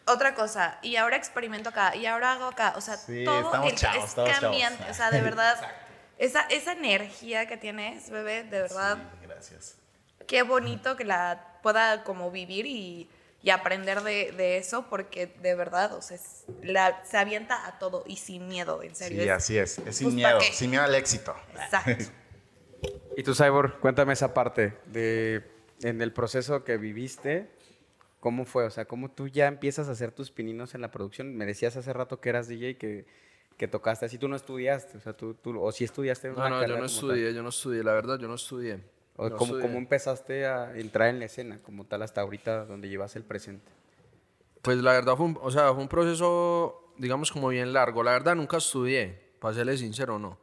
[0.06, 3.72] Otra cosa, y ahora experimento acá, y ahora hago acá, o sea, Sí, todo estamos
[3.72, 4.42] el- chavos, es estamos chavos.
[4.58, 5.56] cambiante, o sea, de verdad,
[6.18, 9.76] esa, esa energía que tienes, bebé, de verdad, Sí, gracias.
[10.28, 13.10] qué bonito que la pueda como vivir y,
[13.42, 17.80] y aprender de, de eso, porque de verdad, o sea, es- la- se avienta a
[17.80, 19.24] todo y sin miedo, en serio.
[19.24, 19.78] Sí, es- así es.
[19.80, 21.36] Es sin Pues, ¿pa' miedo, sin miedo al éxito.
[21.56, 22.04] Exacto.
[23.16, 25.44] Y tú, Cyborg, cuéntame esa parte de
[25.84, 27.48] en el proceso que viviste,
[28.20, 28.66] ¿cómo fue?
[28.66, 31.36] O sea, ¿cómo tú ya empiezas a hacer tus pininos en la producción?
[31.36, 33.06] Me decías hace rato que eras DJ, que,
[33.56, 36.50] que tocaste así, tú no estudiaste, o sea, tú, tú o sí estudiaste No, una
[36.50, 37.10] no, yo carrera no como tal?
[37.12, 38.80] estudié, yo no estudié, la verdad, yo no estudié.
[39.16, 42.90] O No ¿cómo, cómo empezaste a entrar en la escena como tal hasta ahorita donde
[42.90, 43.72] llevas el presente?
[44.62, 48.02] Pues la verdad fue un, o sea, fue un proceso, digamos, como bien largo.
[48.02, 50.40] La verdad nunca estudié, para serle sincero, no.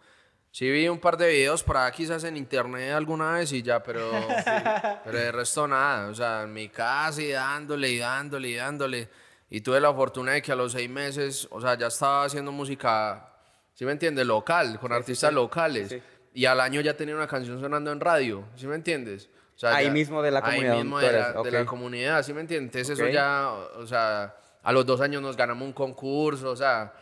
[0.53, 3.83] Sí vi un par de videos por ahí quizás en internet alguna vez y ya,
[3.83, 4.11] pero,
[5.05, 6.09] pero de resto nada.
[6.09, 9.09] O sea, en mi casa y dándole y dándole y dándole.
[9.49, 12.53] Y tuve la fortuna de que a los seis meses, o sea, ya estaba haciendo
[12.53, 13.33] música,
[13.75, 14.27] ¿sí me entiendes?
[14.27, 15.97] Local, con artistas locales.
[16.33, 19.29] Y al año ya tenía una canción sonando en radio, ¿sí me entiendes?
[19.57, 22.23] O sea, Ahí ya- mismo de la comunidad Ahí mismo de la, de la comunidad,
[22.23, 22.75] ¿sí me entiendes?
[22.77, 23.07] Entonces Ok.
[23.09, 26.93] eso ya, o sea, a los dos años nos ganamos un concurso, o sea,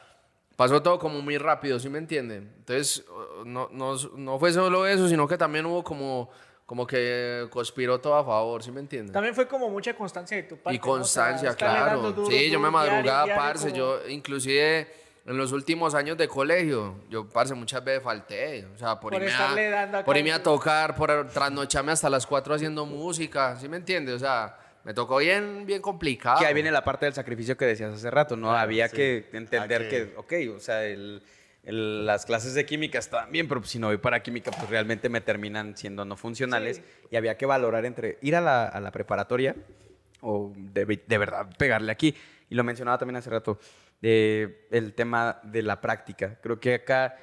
[0.57, 2.53] pasó todo como muy rápido, ¿sí me entienden?
[2.59, 3.05] Entonces,
[3.45, 6.31] no, no, no fue solo eso, sino que también hubo como,
[6.67, 9.12] como que conspiró todo a favor, ¿sí me entienden?
[9.12, 10.75] También fue como mucha constancia de tu parte.
[10.75, 10.83] Y ¿no?
[10.95, 12.11] O sea, constancia, claro.
[12.12, 13.67] duro, sí, yo me duro, diario, madrugaba, diario, parce.
[13.71, 14.88] como- Yo, inclusive,
[15.29, 18.67] en los últimos años de colegio, yo, parce, muchas veces falté.
[18.75, 22.09] O sea, por, Por irme, dando a, acá por irme a tocar, por trasnocharme hasta
[22.11, 23.57] las 4 haciendo música.
[23.57, 24.14] ¿Sí me entiendes?
[24.17, 26.38] O sea, me tocó bien, bien complicado.
[26.41, 28.51] Que ahí viene la parte del sacrificio que decías hace rato, ¿no?
[28.57, 28.97] Había sí.
[28.97, 31.23] que entender Ah, que, ok, o sea, el-
[31.64, 34.71] el- las clases de química estaban bien, pero pues, si no voy para química, pues
[34.71, 36.79] realmente me terminan siendo no funcionales.
[36.79, 36.83] Sí.
[37.11, 39.55] Y había que valorar entre ir a la, a la preparatoria
[40.23, 42.14] o de, de verdad pegarle aquí.
[42.49, 43.59] Y lo mencionaba también hace rato,
[44.01, 46.39] de el tema de la práctica.
[46.41, 47.17] Creo que acá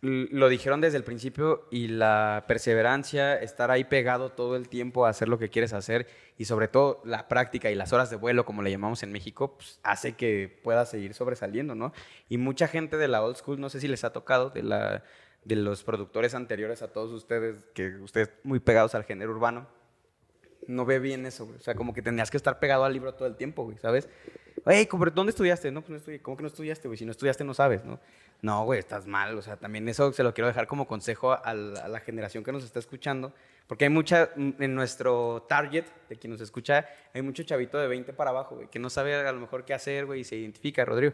[0.00, 5.08] lo dijeron desde el principio y la perseverancia, estar ahí pegado todo el tiempo a
[5.08, 8.44] hacer lo que quieres hacer y sobre todo la práctica y las horas de vuelo,
[8.44, 11.92] como le llamamos en México, pues, hace que puedas seguir sobresaliendo, ¿no?
[12.28, 15.02] Y mucha gente de la old school, no sé si les ha tocado, de, la,
[15.44, 19.66] de los productores anteriores a todos ustedes, que ustedes muy pegados al género urbano,
[20.68, 21.58] no ve bien eso, güey.
[21.58, 24.08] O sea, como que tendrías que estar pegado al libro todo el tiempo, güey, ¿sabes?
[24.64, 25.70] Oye, ¿cómo- ¿dónde estudiaste?
[25.72, 26.20] No, pues no estudié.
[26.20, 26.98] ¿Cómo que no estudiaste, güey?
[26.98, 27.98] Si no estudiaste, no sabes, ¿no?
[28.42, 29.36] No, güey, estás mal.
[29.36, 32.44] O sea, también eso se lo quiero dejar como consejo a la, a la generación
[32.44, 33.32] que nos está escuchando.
[33.66, 38.12] Porque hay mucha, en nuestro target de quien nos escucha, hay mucho chavito de 20
[38.14, 40.84] para abajo, güey, que no sabe a lo mejor qué hacer, güey, y se identifica,
[40.84, 41.12] Rodrigo.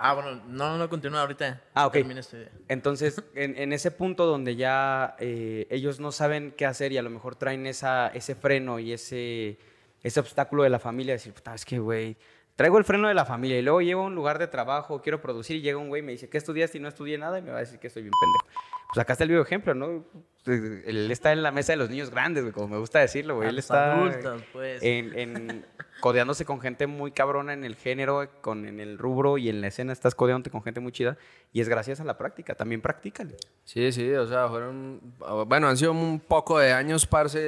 [0.00, 1.60] Ah, bueno, no, no continúa ahorita.
[1.74, 1.96] Ah, ok.
[1.96, 2.48] Este video.
[2.68, 7.02] Entonces, en, en ese punto donde ya eh, ellos no saben qué hacer y a
[7.02, 9.58] lo mejor traen esa, ese freno y ese,
[10.02, 12.16] ese obstáculo de la familia, decir, puta, es que, güey,
[12.54, 15.20] traigo el freno de la familia y luego llego a un lugar de trabajo, quiero
[15.20, 17.38] producir y llega un güey y me dice, ¿qué estudiaste y no estudié nada?
[17.40, 18.46] Y me va a decir que soy bien pendejo.
[18.94, 20.04] Pues acá está el vivo ejemplo, ¿no?
[20.46, 23.48] Él está en la mesa de los niños grandes, güey, como me gusta decirlo, güey.
[23.48, 24.82] Él está adultos, pues.
[24.82, 25.66] en, en-
[26.00, 29.68] codeándose con gente muy cabrona en el género, con, en el rubro y en la
[29.68, 31.16] escena estás codeándote con gente muy chida.
[31.52, 33.36] Y es gracias a la práctica, también practícale.
[33.64, 35.00] Sí, sí, o sea, fueron,
[35.46, 37.38] bueno, han sido un poco de años, parce,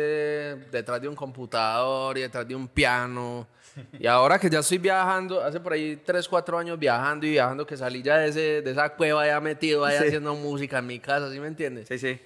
[0.70, 3.46] detrás de un computador y detrás de un piano.
[3.98, 7.64] Y ahora que ya estoy viajando, hace por ahí 3, 4 años viajando y viajando,
[7.66, 10.04] que salí ya de, ese, de esa cueva ya metido, ahí Sí.
[10.06, 11.86] haciendo música en mi casa, ¿sí me entiendes?
[11.88, 12.20] Sí, sí.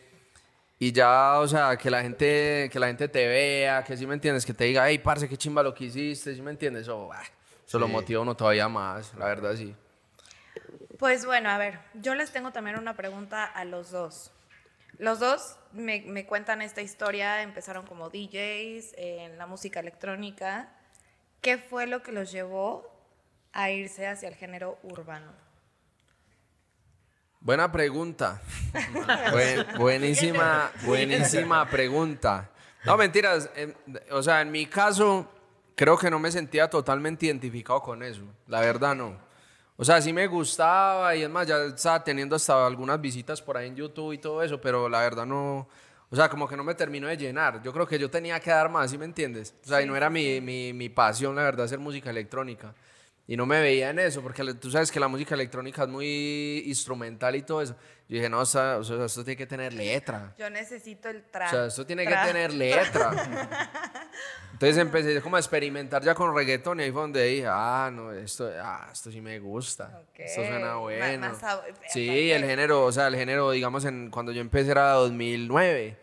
[0.78, 4.14] Y ya, o sea, que la gente, que la gente te vea, que sí me
[4.14, 6.82] entiendes, que te diga, hey, parce, qué chimba lo que hiciste, ¿sí me entiendes?
[6.82, 7.22] Eso, ah,
[7.66, 9.74] eso lo motiva uno todavía más, la verdad, sí.
[10.98, 14.32] Pues bueno, a ver, yo les tengo también una pregunta a los dos.
[14.98, 20.68] Los dos me, me cuentan esta historia, empezaron como DJs en la música electrónica.
[21.40, 22.90] ¿Qué fue lo que los llevó
[23.52, 25.43] a irse hacia el género urbano?
[27.44, 28.40] Buena pregunta.
[29.32, 32.50] Buen- buenísima, buenísima pregunta.
[32.84, 33.50] No, mentiras.
[33.54, 33.76] en-
[34.10, 35.30] o sea, en mi caso,
[35.76, 38.22] creo que no me sentía totalmente identificado con eso.
[38.48, 39.16] La verdad, no.
[39.76, 43.56] O sea, sí me gustaba y es más, ya estaba teniendo hasta algunas visitas por
[43.58, 45.68] ahí en YouTube y todo eso, pero la verdad no.
[46.10, 47.60] O sea, como que no me terminó de llenar.
[47.62, 49.54] Yo creo que yo tenía que dar más, ¿sí me entiendes?
[49.64, 52.74] O sea, y no era mi, mi, mi pasión, la verdad, hacer música electrónica.
[53.26, 56.62] Y no me veía en eso, porque tú sabes que la música electrónica es muy
[56.66, 57.74] instrumental y todo eso.
[58.06, 60.34] Yo dije, no, o sea, o sea, esto tiene que tener letra.
[60.38, 61.46] Yo necesito el tra.
[61.46, 63.70] O sea, esto tiene que tra- tener letra.
[64.52, 68.12] Entonces empecé como a experimentar ya con reggaetón y ahí fue donde dije, ah, no,
[68.12, 70.02] esto, ah, esto sí me gusta.
[70.16, 71.28] Esto Ok, suena bueno.
[71.28, 74.92] más sab- sí, el género, o sea, el género, digamos, en, cuando yo empecé era
[74.92, 75.96] 2009.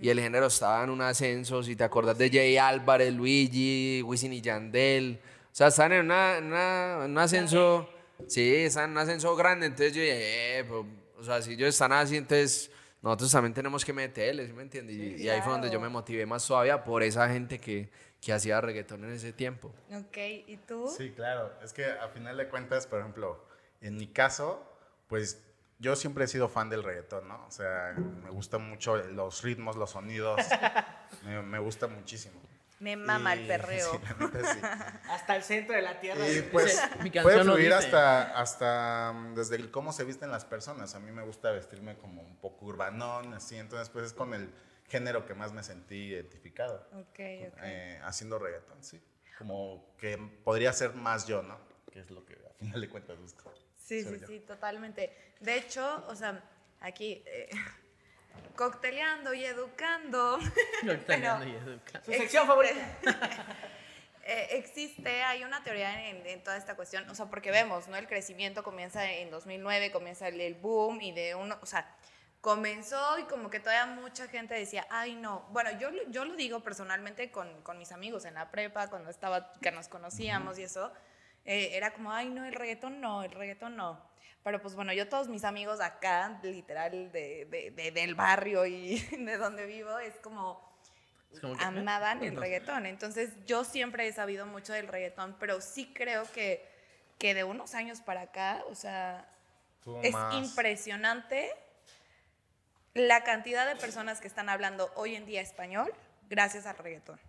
[0.00, 4.34] Y el género estaba en un ascenso, si te acordás de Jay Álvarez, Luigi, Wisin
[4.34, 5.18] y Yandel.
[5.56, 7.88] O sea, estaban en, una, en una- en un ascenso,
[8.28, 9.64] sí, estaban en un ascenso grande.
[9.64, 10.84] Entonces yo dije, eh, pues,
[11.18, 14.94] o sea, si ellos están así, entonces nosotros también tenemos que meterles, ¿sí me entiendes?
[14.96, 17.88] Y, y ahí fue donde yo me motivé más todavía por esa gente que,
[18.20, 19.72] que hacía reggaetón en ese tiempo.
[19.94, 20.92] Ok, ¿y tú?
[20.94, 21.50] Sí, claro.
[21.64, 23.42] Es que a final de cuentas, por ejemplo,
[23.80, 24.62] en mi caso,
[25.08, 25.42] pues
[25.78, 27.46] yo siempre he sido fan del reggaetón, ¿no?
[27.46, 30.38] O sea, me gustan mucho los ritmos, los sonidos.
[31.24, 32.42] me, me gusta muchísimo.
[32.78, 33.92] Me mama el perreo.
[33.92, 34.60] sí, la neta, sí.
[35.10, 36.28] Hasta el centro de la tierra.
[36.28, 40.94] Y pues Mi puede fluir hasta, hasta mm, desde el cómo se visten las personas.
[40.94, 43.56] A mí me gusta vestirme como un poco urbanón, así.
[43.56, 44.50] Entonces, pues es con el
[44.88, 46.86] género que más me sentí identificado.
[46.92, 47.58] Ok, ok.
[47.62, 49.02] eh, haciendo reggaetón, sí.
[49.38, 51.58] Como que podría ser más yo, ¿no?
[51.90, 53.52] Que es lo que a final de cuentas busco.
[53.76, 54.26] Sí, sí, yo.
[54.26, 55.34] sí, totalmente.
[55.40, 56.42] De hecho, o sea,
[56.80, 57.48] aquí eh,
[58.56, 60.38] cocteleando y educando.
[60.86, 62.04] Cocteleando y educando.
[62.04, 62.74] Su sección favorita.
[64.28, 67.96] Eh, existe, hay una teoría en, en toda esta cuestión, o sea, porque vemos, ¿no?
[67.96, 71.88] El crecimiento comienza en 2009, comienza el, el boom y de uno, o sea,
[72.40, 76.34] comenzó y como que todavía mucha gente decía, ay no, bueno, yo, lo- yo lo
[76.34, 80.64] digo personalmente con, con mis amigos en la prepa, cuando estaba, que nos conocíamos y
[80.64, 80.92] eso,
[81.46, 84.04] eh, era como, ay no, el reggaetón no, el reggaetón no.
[84.42, 88.98] Pero pues bueno, yo todos mis amigos acá, literal, de, de- de- del barrio y
[89.18, 90.62] de donde vivo, es como,
[91.32, 91.66] Es como que, ¿eh?
[91.66, 92.86] amaban el reggaetón.
[92.86, 96.64] Entonces yo siempre he sabido mucho del reggaetón, pero sí creo que,
[97.18, 99.28] que de unos años para acá, o sea,
[100.02, 101.50] es más- impresionante
[102.94, 105.92] la cantidad de personas que están hablando hoy en día español
[106.30, 107.20] gracias al reggaetón.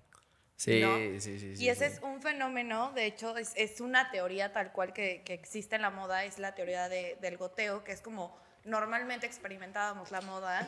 [0.58, 0.96] Sí, ¿no?
[0.98, 1.64] sí, sí, sí.
[1.64, 1.96] y ese sí.
[1.98, 5.84] es un fenómeno, de hecho, es, es una teoría tal cual que, que existe en
[5.84, 10.68] la moda, es la teoría de- del goteo, que es como normalmente experimentábamos la moda,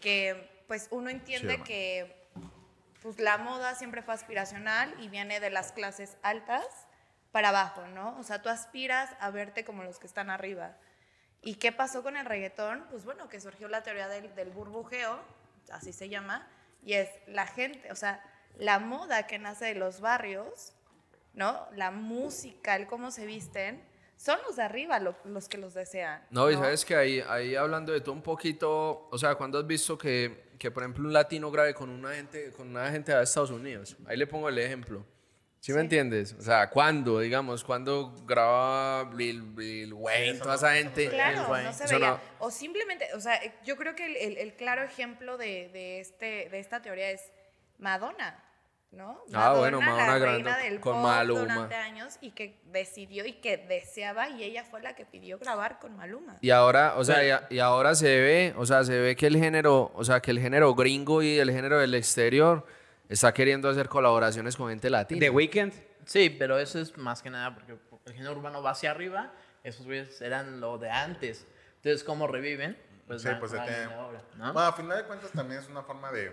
[0.00, 1.64] que pues uno entiende hermano.
[1.64, 2.28] que
[3.02, 6.66] pues la moda siempre fue aspiracional y viene de las clases altas
[7.32, 8.18] para abajo, ¿no?
[8.18, 10.76] O sea, tú aspiras a verte como los que están arriba.
[11.42, 12.86] ¿Y qué pasó con el reggaetón?
[12.90, 15.18] Pues bueno, que surgió la teoría del, del burbujeo,
[15.72, 16.46] así se llama,
[16.84, 18.22] y es la gente, o sea,
[18.58, 20.72] la moda que nace de los barrios,
[21.34, 21.66] ¿no?
[21.76, 23.82] La música, el cómo se visten,
[24.16, 26.22] son los de arriba lo- los que los desean.
[26.30, 29.66] No, y sabes que ahí, ahí hablando de todo un poquito, o sea, cuando has
[29.66, 33.22] visto que, que, por ejemplo, un latino grabe con una gente, con una gente de
[33.22, 35.06] Estados Unidos, ahí le pongo el ejemplo.
[35.62, 36.34] ¿Sí, me entiendes?
[36.38, 41.08] O sea, ¿cuándo, digamos, cuando graba Lil, Lil Wayne, toda esa gente?
[41.10, 42.10] Claro, no se veía.
[42.12, 46.00] no- O simplemente, o sea, yo creo que el, el- el claro ejemplo de, de
[46.00, 47.30] este, de esta teoría es
[47.80, 48.42] Madonna,
[48.92, 49.20] ¿no?
[49.32, 51.40] Ah, bueno, la Madonna reina grande del con pop Maluma.
[51.40, 55.78] durante años y que decidió y que deseaba y ella fue la que pidió grabar
[55.78, 56.38] con Maluma.
[56.40, 59.26] Y ahora, o sea, y, a- y ahora se ve, o sea, se ve que
[59.26, 62.66] el género, o sea, que el género gringo y el género del exterior
[63.08, 65.20] está queriendo hacer colaboraciones con gente latina.
[65.20, 65.72] The Weeknd.
[66.04, 69.86] Sí, pero eso es más que nada porque el género urbano va hacia arriba, esos
[69.86, 71.46] güeyes eran lo de antes.
[71.76, 72.76] Entonces, ¿cómo reviven?
[73.06, 74.52] Pues, Sí, van- pues, van en la obra, ¿no?
[74.52, 76.32] Bueno, a final de cuentas también es una forma de,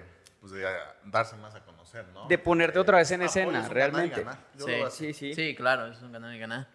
[0.50, 0.68] pues, de
[1.06, 2.28] darse más a conocer, ¿no?
[2.28, 4.24] De ponerte otra vez en Apoyas escena, un ganar y realmente.
[4.24, 4.40] ganar.
[4.58, 4.74] Yo Sí.
[4.92, 5.34] Sí, sí.
[5.34, 6.68] Sí, claro, es un ganar y ganar.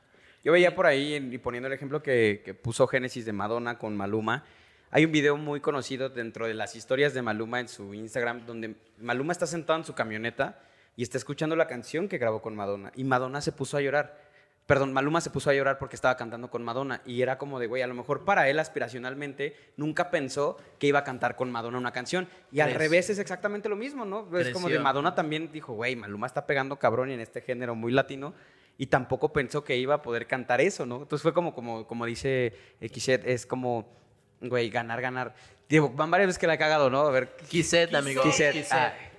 [0.44, 3.96] Yo veía por ahí, y poniendo el ejemplo que, que puso Génesis de Madonna con
[3.96, 4.44] Maluma,
[4.90, 8.74] hay un video muy conocido dentro de las historias de Maluma en su Instagram, donde
[8.98, 10.60] Maluma está sentado en su camioneta
[10.96, 12.92] y está escuchando la canción que grabó con Madonna.
[12.94, 14.31] Y Madonna se puso a llorar.
[14.66, 17.02] Perdón, Maluma se puso a llorar porque estaba cantando con Madonna.
[17.04, 21.00] Y era como de, güey, a lo mejor para él aspiracionalmente nunca pensó que iba
[21.00, 22.28] a cantar con Madonna una canción.
[22.52, 22.78] Y al Creció.
[22.78, 24.28] revés es exactamente lo mismo, ¿no?
[24.38, 24.78] Es como de.
[24.78, 28.34] Madonna también dijo, güey, Maluma está pegando cabrón y en este género muy latino.
[28.78, 31.02] Y tampoco pensó que iba a poder cantar eso, ¿no?
[31.02, 33.92] Entonces fue como, como, como dice Xet, es como,
[34.40, 35.34] güey, ganar, ganar.
[35.68, 37.00] Digo, van varias veces que la he cagado, ¿no?
[37.00, 37.36] A ver.
[37.48, 38.22] Kiset, amigo.
[38.22, 38.66] Kiset.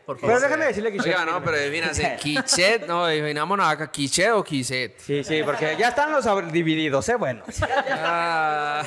[0.05, 0.41] Por Pero favor.
[0.41, 4.99] déjame decirle que Oiga, no, pero fíjense, Kichet, no, dinámonos acá, Kichet o Kichet.
[4.99, 7.15] Sí, sí, porque ya están los divididos, ¿eh?
[7.15, 7.43] Bueno.
[7.89, 8.83] Ah.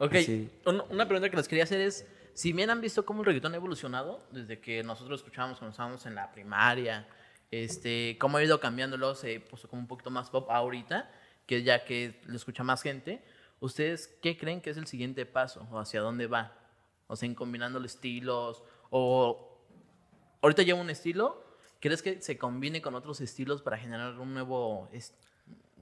[0.00, 0.50] Ok, Sí.
[0.64, 3.52] un- una pregunta que les quería hacer es, si bien han visto cómo el reggaetón
[3.54, 7.06] ha evolucionado desde que nosotros lo escuchábamos cuando estábamos en la primaria,
[7.50, 11.10] este, cómo ha ido cambiándolo, se puso como un poquito más pop ahorita,
[11.46, 13.24] que ya que lo escucha más gente,
[13.60, 16.52] ¿ustedes qué creen que es el siguiente paso o hacia dónde va?
[17.08, 19.58] O sea, en combinando los estilos o
[20.42, 21.42] ahorita lleva un estilo,
[21.80, 24.88] ¿crees que se combine con otros estilos para generar un nuevo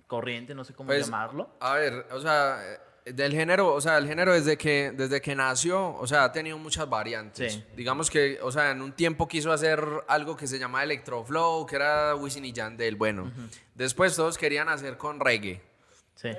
[0.07, 1.51] corriente, no sé cómo Pues, llamarlo?
[1.61, 2.61] A ver, o sea,
[3.05, 6.33] eh, del género, o sea, el género desde que, desde que nació, o sea, ha
[6.33, 7.55] tenido muchas variantes.
[7.55, 7.64] Sí.
[7.77, 11.77] Digamos que, o sea, en un tiempo quiso hacer algo que se llamaba Electroflow, que
[11.77, 13.31] era Wisin y Yandel, bueno.
[13.75, 15.62] Después todos querían hacer con reggae.
[16.14, 16.31] Sí.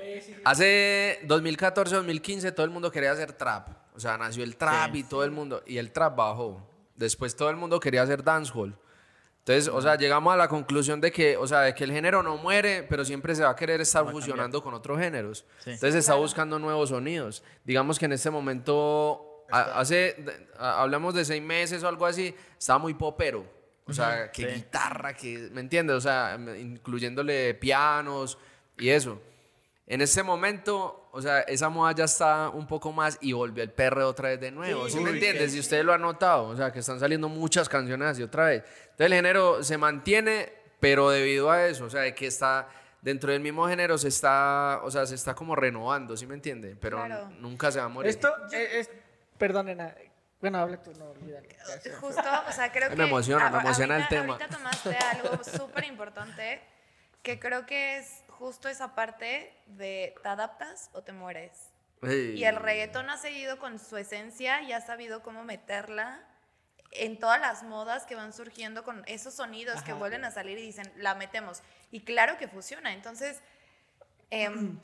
[0.44, 3.68] Hace 2014, 2015 todo el mundo quería hacer trap.
[3.98, 5.00] O sea, nació el trap Sí.
[5.00, 5.60] y todo el mundo.
[5.66, 6.62] Y el trap bajó.
[6.94, 8.78] Después todo el mundo quería hacer dancehall.
[9.40, 12.22] Entonces, o sea, llegamos a la conclusión de que, o sea, de que el género
[12.22, 15.44] no muere, pero siempre se va a querer estar Va fusionando con otros géneros.
[15.64, 15.70] Sí.
[15.70, 17.42] Entonces está buscando nuevos sonidos.
[17.64, 20.16] Digamos que en este momento, a- hace,
[20.58, 23.44] a- hablamos de seis meses o algo así, estaba muy popero.
[23.86, 24.54] O sea, que Sí.
[24.56, 25.96] guitarra, que, ¿me entiendes?
[25.96, 28.38] O sea, incluyéndole pianos
[28.76, 29.20] y eso.
[29.86, 33.70] En este momento, o sea, esa moda ya está un poco más y volvió el
[33.72, 34.88] perreo otra vez de nuevo.
[34.88, 35.52] ¿Sí, me entiendes?
[35.52, 38.62] Si ustedes lo han notado, o sea, que están saliendo muchas canciones así otra vez.
[38.82, 42.68] Entonces el género se mantiene, pero debido a eso, o sea, de que está
[43.02, 46.76] dentro del mismo género se está, o sea, se está como renovando, ¿sí me entiende?
[46.80, 47.30] Pero Claro.
[47.40, 48.08] nunca se va a morir.
[48.10, 48.90] Esto eh, es.
[49.38, 49.94] Perdón, nena.
[50.40, 51.48] Bueno, habla tú, no olvídalo.
[52.00, 53.02] Justo, o sea, creo Me que...
[53.02, 54.32] emociona, me a- emociona el ahorita- tema.
[54.34, 56.60] Ahorita tomaste algo súper importante,
[57.22, 61.70] que creo que es justo esa parte de te adaptas o te mueres.
[62.02, 62.38] Ey.
[62.38, 66.24] Y el reggaetón ha seguido con su esencia y ha sabido cómo meterla
[66.92, 70.62] en todas las modas que van surgiendo con esos sonidos que vuelven a salir y
[70.62, 71.62] dicen, la metemos.
[71.90, 72.92] Y claro que funciona.
[72.92, 73.40] Entonces,
[74.30, 74.78] em,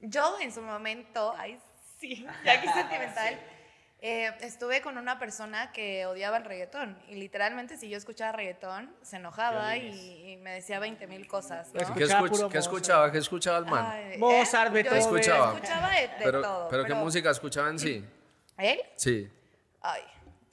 [0.00, 1.58] yo en su momento, ay,
[1.98, 3.40] sí, ya que sentimental,
[4.06, 6.94] eh, estuve con una persona que odiaba el reggaetón.
[7.08, 11.68] Y literalmente, si yo escuchaba reggaetón, se enojaba y, y me decía 20 mil cosas.
[11.68, 11.78] ¿no?
[11.78, 13.10] ¿Qué, Escuchaba escuch- qué escuchaba?
[13.12, 13.86] ¿Qué escuchaba el man?
[13.90, 14.98] Ay, Mozart, Yo Beethoven.
[14.98, 15.54] ¿Qué escuchaba?
[15.54, 16.68] escuchaba de, de pero, todo.
[16.68, 18.04] pero ¿qué música escuchaba en sí?
[18.58, 18.80] ¿Él?
[18.96, 19.30] Sí.
[19.80, 20.02] Ay,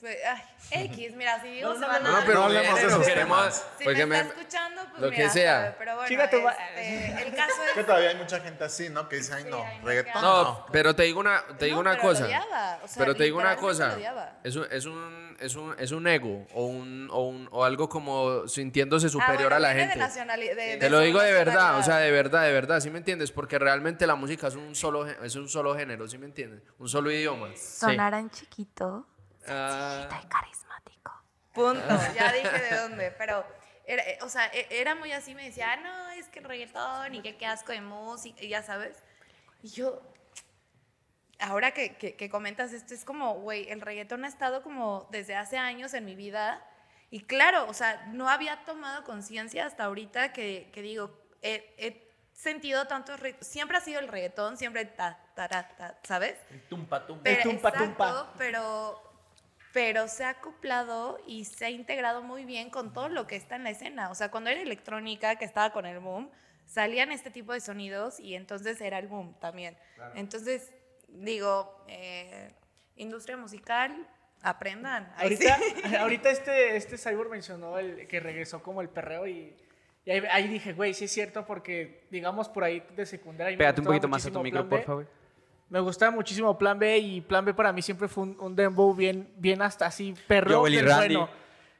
[0.08, 2.10] ay, X, mira, si digo, se van a...
[2.10, 3.66] No, no, pero No hablemos de esos queremos- temas.
[3.78, 5.74] si porque me está escuchando, pues lo mira, que sea.
[5.78, 7.86] Pero bueno, ma- este, el caso Que es...
[7.86, 9.08] todavía hay mucha gente así, ¿no?
[9.08, 11.98] Que dice, ay, no, no, reggaetón No, pero te digo una, te digo No, una
[11.98, 12.24] cosa.
[12.24, 13.96] odiaba, o sea, pero te digo una cosa.
[14.44, 17.88] Es un, es un, es un, es un ego o un, o un, o algo
[17.88, 19.98] como sintiéndose Ah, superior bueno, a la gente.
[19.98, 22.90] De de- Te de lo digo de verdad, o sea, de verdad, de verdad, ¿sí
[22.90, 23.30] me entiendes?
[23.32, 26.62] Porque realmente la música es un solo, es un solo género, ¿sí me entiendes?
[26.78, 27.48] Un solo idioma.
[27.56, 29.06] Sonarán chiquito,
[29.48, 31.12] Ah, y carismático.
[31.52, 33.44] Punto, ya dije de dónde, pero...
[33.84, 36.44] Era, eh, o sea, e- era muy así, me decía, ah, no, es que el
[36.44, 39.02] reggaetón y que qué asco de música, y ya sabes.
[39.60, 40.00] Y yo,
[41.40, 45.34] ahora que, que- que comentas esto, es como, güey, el reggaetón ha estado como desde
[45.34, 46.64] hace años en mi vida.
[47.10, 52.08] Y claro, o sea, no había tomado conciencia hasta ahorita que, que digo, he, he
[52.32, 56.36] sentido tantos Siempre ha sido el reggaetón, siempre ta, ta, ta, ta, ¿sabes?
[56.68, 57.24] Tumpa, tumpa.
[57.24, 58.32] Pero, tumpa, exacto, tumpa.
[58.38, 59.11] Pero,
[59.72, 63.56] pero se ha acoplado y se ha integrado muy bien con todo lo que está
[63.56, 64.10] en la escena.
[64.10, 66.30] O sea, cuando era electrónica, que estaba con el boom,
[66.66, 69.76] salían este tipo de sonidos y entonces era el boom también.
[70.14, 70.72] Entonces,
[71.08, 72.52] digo, eh,
[72.96, 74.06] industria musical,
[74.42, 75.10] aprendan.
[75.16, 75.58] Ahorita,
[76.00, 79.56] ahorita este, este Cyborg mencionó el, que regresó como el perreo y,
[80.04, 83.56] y ahí, ahí dije, güey, sí es cierto porque, digamos, por ahí de secundaria...
[83.56, 85.21] Pégate un poquito más a tu micro, por favor.
[85.72, 88.94] Me gustaba muchísimo Plan B y Plan B para mí siempre fue un, un dembow
[88.94, 91.30] bien, bien hasta así perro del bueno.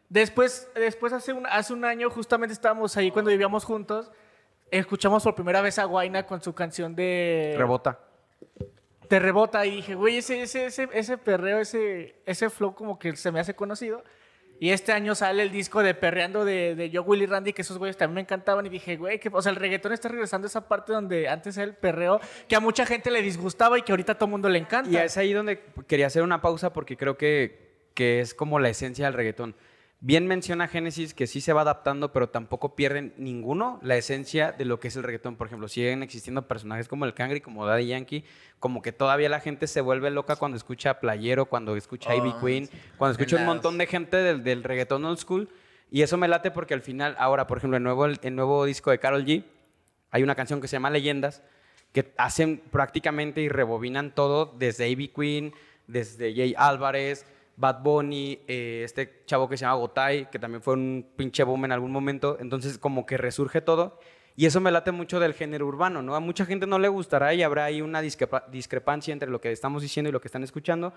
[0.08, 4.10] Después, después hace, un, hace un año, justamente estábamos ahí cuando vivíamos juntos,
[4.70, 7.54] escuchamos por primera vez a Guaina con su canción de...
[7.58, 7.98] Rebota.
[9.08, 13.14] Te rebota y dije, güey, ese, ese, ese, ese perreo, ese, ese flow como que
[13.14, 14.02] se me hace conocido.
[14.62, 17.78] Y este año sale el disco de Perreando de, de Yo, Willy Randy, que esos
[17.78, 18.64] güeyes también me encantaban.
[18.64, 21.56] Y dije, güey, que, o sea, el reggaetón está regresando a esa parte donde antes
[21.56, 24.48] era el perreo, que a mucha gente le disgustaba y que ahorita a todo mundo
[24.48, 24.88] le encanta.
[24.88, 28.68] Y es ahí donde quería hacer una pausa porque creo que, que es como la
[28.68, 29.56] esencia del reggaetón.
[30.04, 34.64] Bien menciona Génesis que sí se va adaptando, pero tampoco pierden ninguno la esencia de
[34.64, 35.36] lo que es el reggaetón.
[35.36, 38.24] Por ejemplo, siguen existiendo personajes como el Cangri, como Daddy Yankee,
[38.58, 42.16] como que todavía la gente se vuelve loca cuando escucha a Playero, cuando escucha a
[42.16, 45.48] Ivy Oh, Queen, cuando escucha un montón de gente del, del reggaetón old school.
[45.88, 48.90] Y eso me late porque al final, ahora, por ejemplo, el nuevo, el nuevo disco
[48.90, 49.44] de Carol G,
[50.10, 51.44] hay una canción que se llama Leyendas,
[51.92, 55.54] que hacen prácticamente y rebobinan todo desde Ivy Queen,
[55.86, 57.24] desde Jay Álvarez,
[57.56, 61.64] Bad Bunny, eh, este chavo que se llama Gotay, que también fue un pinche boom
[61.66, 62.36] en algún momento.
[62.40, 63.98] Entonces, como que resurge todo.
[64.34, 66.14] Y eso me late mucho del género urbano, ¿no?
[66.14, 69.52] A mucha gente no le gustará y habrá ahí una discrepa- discrepancia entre lo que
[69.52, 70.94] estamos diciendo y lo que están escuchando.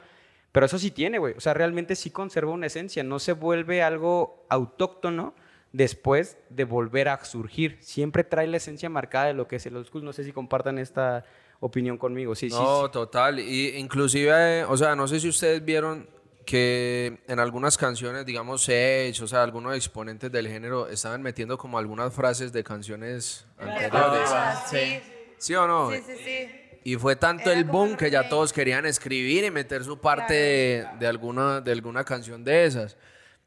[0.54, 1.34] Pero eso sí tiene, güey.
[1.36, 3.04] O sea, realmente sí conserva una esencia.
[3.04, 5.34] No se vuelve algo autóctono
[5.74, 7.78] después de volver a surgir.
[7.82, 10.06] Siempre trae la esencia marcada de lo que es el old school.
[10.06, 11.26] No sé si compartan esta
[11.60, 12.36] opinión conmigo.
[12.36, 12.92] Sí, sí, No, sí.
[12.94, 13.40] total.
[13.42, 16.08] Y inclusive, eh, o sea, no sé si ustedes vieron
[16.46, 21.78] que en algunas canciones, digamos, Sage, o sea, algunos exponentes del género estaban metiendo como
[21.78, 24.30] algunas frases de canciones anteriores.
[24.32, 25.02] Ah, sí,
[25.38, 25.92] ¿Sí o no?
[25.92, 26.50] sí, sí, sí.
[26.84, 30.34] Y fue tanto Era el boom que ya todos querían escribir y meter su parte
[30.36, 32.96] de, de alguna, de alguna canción de esas.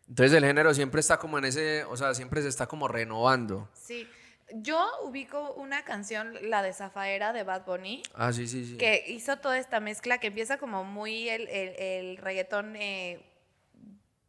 [0.08, 3.68] Entonces el género siempre está como en ese, o sea, siempre se está como renovando.
[3.74, 4.08] Sí.
[4.54, 8.76] Yo ubico una canción, la de Zafaera de Bad Bunny, Ah, sí, sí, sí.
[8.78, 13.24] que hizo toda esta mezcla que empieza como muy el, el- el reggaetón, eh,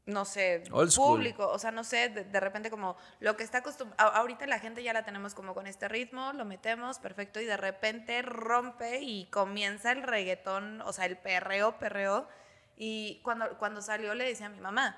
[0.05, 1.17] no sé, Old school.
[1.19, 4.59] público, o sea, no sé, de, de repente como lo que está acostumbrado, ahorita la
[4.59, 8.99] gente ya la tenemos como con este ritmo, lo metemos, perfecto, y de repente rompe
[9.01, 12.27] y comienza el reggaetón, o sea, el perreo, perreo,
[12.75, 14.97] y cuando, cuando salió le decía a mi mamá,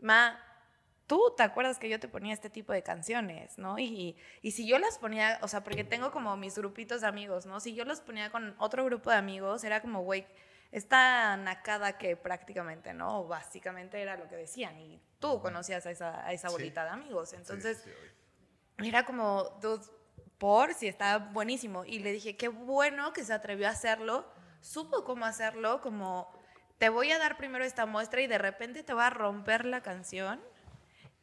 [0.00, 0.38] ma,
[1.12, 3.78] tú te acuerdas que yo te ponía este tipo de canciones, ¿no?
[3.78, 7.44] Y, y si yo las ponía, o sea, porque tengo como mis grupitos de amigos,
[7.44, 7.60] ¿no?
[7.60, 10.26] Si yo los ponía con otro grupo de amigos, era como, güey,
[10.70, 13.20] esta nacada que prácticamente, ¿no?
[13.20, 16.90] O Básicamente era lo que decían y tú conocías a esa, a esa bolita de
[16.92, 17.34] amigos.
[17.34, 17.84] Entonces,
[18.78, 19.84] era como, dude,
[20.38, 21.84] por si está buenísimo.
[21.84, 24.26] Y le dije, qué bueno que se atrevió a hacerlo,
[24.62, 26.32] supo cómo hacerlo, como
[26.78, 29.82] te voy a dar primero esta muestra y de repente te va a romper la
[29.82, 30.40] canción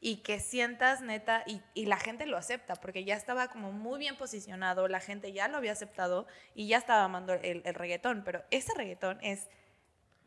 [0.01, 3.99] y que sientas neta y, y la gente lo acepta porque ya estaba como muy
[3.99, 8.23] bien posicionado, la gente ya lo había aceptado y ya estaba amando el, el reggaetón,
[8.23, 9.49] pero ese reggaetón es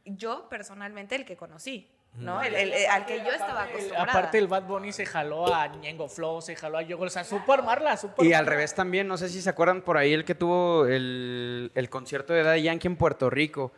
[0.04, 2.42] yo personalmente el que conocí, ¿no?
[2.42, 4.02] El, el- el- al que yo estaba acostumbrada.
[4.10, 7.24] aparte el Bad Bunny se jaló a Ñengo Flow, se jaló a Yogo, o sea,
[7.24, 10.24] supo armarla, supo Y al revés también, no sé si se acuerdan por ahí el
[10.26, 13.72] que tuvo el, el concierto de Daddy Yankee en Puerto Rico.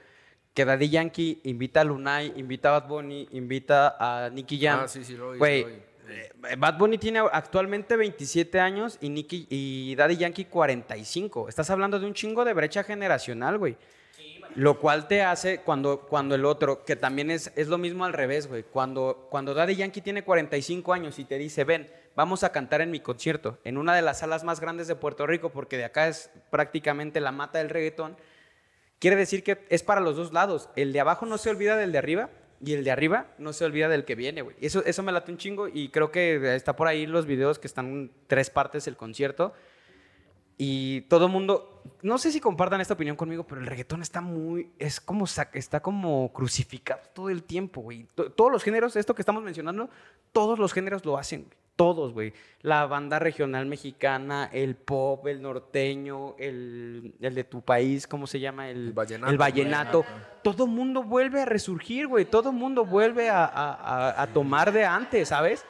[0.54, 4.80] Que Daddy Yankee invita a Lunay, invita a Bad Bunny, invita a Nicky Jam.
[4.84, 5.66] Ah, sí, sí, lo sí Güey,
[6.08, 11.48] eh, Bad Bunny tiene actualmente 27 años y, Nicky, y Daddy Yankee 45.
[11.48, 13.76] Estás hablando de un chingo de brecha generacional, güey.
[14.54, 18.12] Lo cual te hace cuando, cuando el otro, que también es, es lo mismo al
[18.12, 18.62] revés, güey.
[18.62, 22.92] Cuando, cuando Daddy Yankee tiene 45 años y te dice, ven, vamos a cantar en
[22.92, 26.06] mi concierto, en una de las salas más grandes de Puerto Rico, porque de acá
[26.06, 28.16] es prácticamente la mata del reggaetón,
[29.04, 30.70] quiere decir que es para los dos lados.
[30.76, 32.30] El de abajo no se olvida del de arriba
[32.64, 34.56] y el de arriba no se olvida del que viene, güey.
[34.62, 37.66] Eso, eso me late un chingo y creo que está por ahí los videos que
[37.66, 39.52] están en tres partes el concierto.
[40.56, 44.70] Y todo mundo, no sé si compartan esta opinión conmigo, pero el reggaetón está muy,
[44.78, 48.06] es como, está como crucificado todo el tiempo, güey.
[48.14, 49.90] To- Todos los géneros, esto que estamos mencionando,
[50.32, 51.58] todos los géneros lo hacen, güey.
[51.76, 52.32] Todos, güey.
[52.62, 58.38] La banda regional mexicana, el pop, el norteño, el, el de tu país, ¿cómo se
[58.38, 58.68] llama?
[58.70, 59.32] El, El vallenato.
[59.32, 60.04] El vallenato.
[60.42, 62.24] Todo mundo vuelve a resurgir, güey.
[62.26, 65.64] Todo mundo vuelve a, a- a- a tomar de antes, ¿sabes?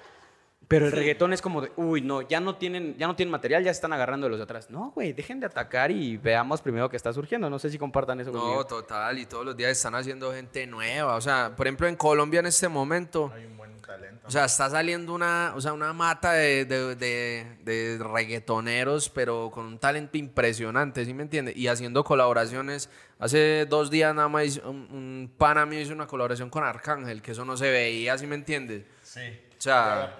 [0.68, 3.62] Pero el reggaetón es como de, uy, no, ya no tienen, ya no tienen material,
[3.64, 4.70] ya se están agarrando de los de atrás.
[4.70, 7.50] No, güey, dejen de atacar y veamos primero qué está surgiendo.
[7.50, 8.66] No sé si compartan eso No, conmigo.
[8.66, 11.16] total, y todos los días están haciendo gente nueva.
[11.16, 14.26] O sea, por ejemplo, en Colombia en este momento, Hay un buen talento.
[14.26, 19.50] o sea, está saliendo una, o sea, una mata de, de, de- de reggaetoneros, pero
[19.52, 21.56] con un talento impresionante, ¿sí me entiendes?
[21.56, 22.90] Y haciendo colaboraciones.
[23.18, 27.30] Hace dos días nada más un, un pana mío hizo una colaboración con Arcángel, que
[27.32, 28.84] eso no se veía, ¿sí me entiendes?
[29.02, 29.20] sí.
[29.64, 30.14] O sea,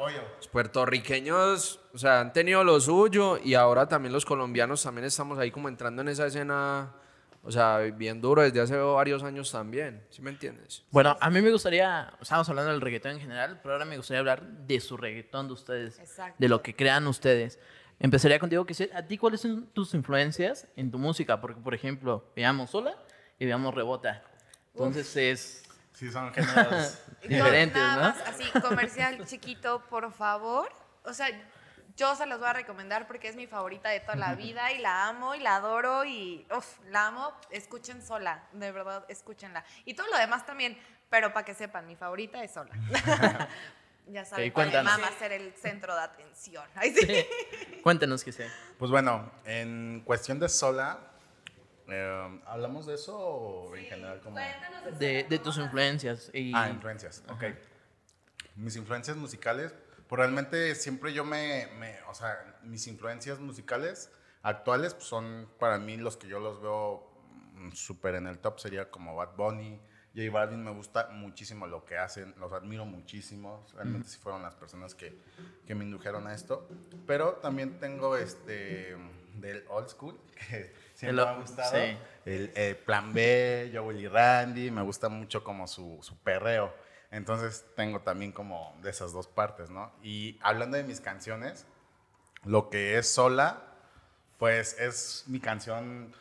[0.52, 5.50] puertorriqueños, o sea, han tenido lo suyo y ahora también los colombianos también estamos ahí
[5.50, 6.94] como entrando en esa escena
[7.42, 10.02] O sea, bien duro desde hace varios años también.
[10.08, 10.82] ¿Sí me entiendes?
[10.90, 14.20] Bueno, a mí me gustaría, estamos hablando del reggaetón en general, pero ahora me gustaría
[14.20, 16.36] hablar de su reggaetón de ustedes, Exacto.
[16.38, 17.58] de lo que crean ustedes.
[18.00, 21.42] Empezaría contigo, que ¿a ti cuáles son tus influencias en tu música?
[21.42, 22.96] Porque, por ejemplo, veamos Sola
[23.38, 24.24] y veamos Rebota.
[24.72, 25.63] Entonces es
[25.94, 26.98] Sí, son géneros.
[27.22, 28.02] diferentes, Nada ¿no?
[28.18, 30.70] más, así, comercial chiquito, por favor.
[31.04, 31.28] O sea,
[31.96, 34.78] yo se los voy a recomendar porque es mi favorita de toda la vida y
[34.78, 37.32] la amo y la adoro y uf, la amo.
[37.50, 39.64] Escuchen sola, de verdad, escúchenla.
[39.84, 40.76] Y todo lo demás también,
[41.08, 42.72] pero para que sepan, mi favorita es sola.
[44.08, 44.98] ya saben, Ok, cuál cuéntanos.
[44.98, 46.64] mama ser el centro de atención.
[46.74, 47.26] Ay, sí.
[47.82, 48.50] Cuéntanos qué sé.
[48.78, 50.98] Pues bueno, en cuestión de sola,
[51.94, 54.38] eh, ¿hablamos de eso o en general como...?
[54.98, 56.30] De, de tus influencias.
[56.34, 57.44] Y, Ah, influencias, ok.
[58.56, 59.74] Mis influencias musicales,
[60.08, 64.10] pues realmente siempre yo me, me- o sea, mis influencias musicales
[64.42, 67.10] actuales pues, son para mí los que yo los veo
[67.54, 69.80] mm, súper en el top, sería como Bad Bunny,
[70.14, 74.54] J Balvin, me gusta muchísimo lo que hacen, los admiro muchísimo, realmente sí fueron las
[74.54, 75.18] personas que,
[75.66, 76.68] que me indujeron a esto,
[77.06, 78.96] pero también tengo este,
[79.34, 80.16] del old school,
[80.48, 81.98] que siempre El me o- ha gustado, sí.
[82.24, 86.72] el, el Plan B, Joel y Randy, me gusta mucho como su, su perreo.
[87.10, 89.92] Entonces tengo también como de esas dos partes, ¿no?
[90.02, 91.66] Y hablando de mis canciones,
[92.44, 93.62] lo que es sola,
[94.38, 96.12] pues es mi canción,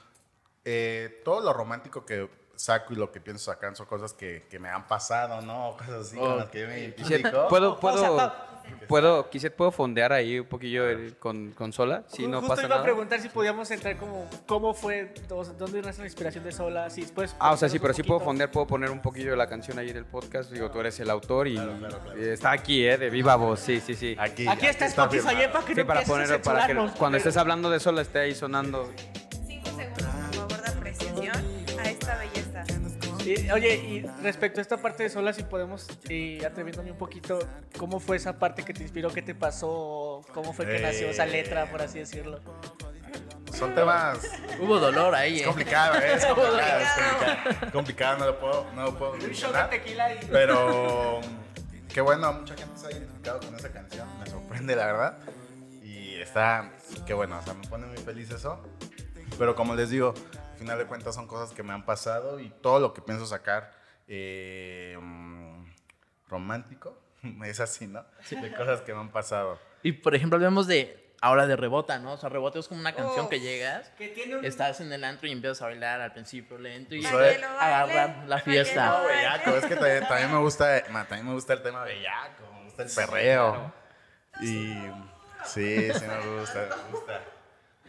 [0.65, 4.59] eh, todo lo romántico que saco y lo que pienso sacar son cosas que, que
[4.59, 5.71] me han pasado, ¿no?
[5.77, 7.47] Cosas así con las que yo me identifico.
[7.47, 8.52] ¿Puedo, puedo, pa-
[8.87, 12.03] puedo, quisiera, puedo fondear ahí un poquillo el- con, con Sola?
[12.07, 15.53] Si no Justo pasa iba a preguntar si podíamos entrar como cómo fue, o sea,
[15.53, 17.35] dónde nace la inspiración de Sola, si después...
[17.39, 19.79] Ah, o sea, sí, pero sí puedo fondear, puedo poner un poquillo de la canción
[19.79, 20.51] ahí del podcast.
[20.51, 22.97] Digo, tú eres el autor y, y está aquí, ¿eh?
[22.97, 24.15] De viva voz, sí, sí, sí.
[24.19, 25.39] Aquí, Aquí está Spotify, firmado.
[25.41, 25.49] ¿eh?
[25.49, 28.35] Para que Sí, no para poner, para que cuando estés hablando de Sola esté ahí
[28.35, 28.91] sonando.
[29.47, 30.05] Cinco segundos,
[30.35, 31.52] por favor, de apreciación.
[33.25, 37.39] Y, oye, y respecto a esta parte de Sola, si podemos, y atreviéndome un poquito,
[37.77, 39.09] ¿cómo fue esa parte que te inspiró?
[39.11, 40.21] ¿Qué te pasó?
[40.33, 41.31] ¿Cómo fue que nació esa Eh.
[41.31, 42.39] letra, por así decirlo?
[43.53, 44.17] Son temas
[44.59, 45.45] Hubo dolor ahí, Es ¿eh?
[45.45, 46.13] complicado, ¿eh?
[46.15, 47.71] es complicado, es complicado.
[47.71, 50.19] Complicado, no lo puedo, no lo puedo Un shot de tequila y...
[50.31, 51.21] Pero
[51.93, 55.17] qué bueno, mucha gente se ha identificado con esa canción, me sorprende la verdad.
[55.83, 56.71] Y está,
[57.05, 58.59] qué bueno, o sea, me pone muy feliz eso.
[59.37, 60.13] Pero como les digo,
[60.53, 63.25] al final de cuentas son cosas que me han pasado y todo lo que pienso
[63.25, 63.73] sacar
[64.07, 65.65] eh, mm,
[66.29, 66.95] romántico
[67.45, 68.05] es así, ¿no?
[68.29, 69.59] De cosas que me han pasado.
[69.81, 72.13] Y por ejemplo, hablemos de ahora de Rebota, ¿no?
[72.13, 73.31] O sea, Rebota es como una canción Uf.
[73.31, 74.45] que llegas, Que tiene un...
[74.45, 78.39] estás en el antro y empiezas a bailar al principio lento y baile, agarrar la
[78.39, 78.85] fiesta.
[78.85, 82.43] No, bellaco, es que también, también me gusta, ma, también me gusta el tema bellaco,
[82.53, 83.73] me gusta el perreo.
[84.41, 84.73] Y
[85.45, 87.21] sí, sí me gusta, me gusta.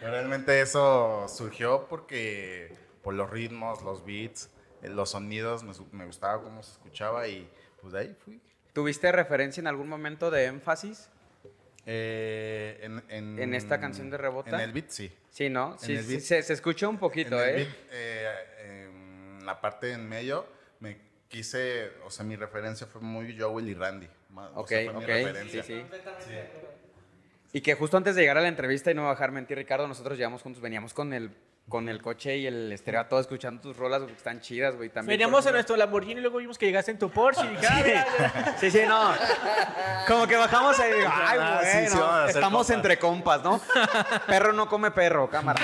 [0.01, 4.51] Realmente eso surgió porque por los ritmos, los beats,
[4.83, 7.49] eh, los sonidos, me, me gustaba cómo se escuchaba y
[7.81, 8.41] pues de ahí fui.
[8.73, 11.09] ¿Tuviste referencia en algún momento de énfasis?
[11.87, 14.51] Eh, en, en, ¿En esta canción de Rebota?
[14.51, 15.15] En el beat, sí.
[15.31, 15.77] Sí, ¿no?
[15.79, 16.21] Sí, sí, beat.
[16.23, 17.65] se, se escucha un poquito, en el ¿eh?
[17.65, 18.89] beat, eh,
[19.39, 20.47] en la parte en medio,
[20.81, 24.09] me quise, o sea, mi referencia fue muy Joel y Randy.
[24.35, 25.63] o Ok, sea, fue mi ok, referencia.
[25.63, 25.85] sí,
[26.19, 26.35] sí.
[27.57, 30.19] Y que justo antes de llegar a la entrevista y no bajar mentir, Ricardo, nosotros
[30.19, 31.31] llegamos juntos, veníamos con el,
[31.69, 34.75] con el coche y el estéreo a todo escuchando tus rolas, güey, que están chidas,
[34.75, 35.17] güey, también.
[35.17, 37.83] Veníamos en nuestro Lamborghini y luego vimos que llegaste en tu Porsche y dije, ah,
[37.85, 38.57] mira, mira.
[38.61, 39.15] Sí, sí, no.
[40.09, 42.71] Como que bajamos digo, ay, Ah, sí, a estamos compas.
[42.71, 43.61] entre compas, ¿no?
[44.27, 45.61] Perro no come perro, cámara.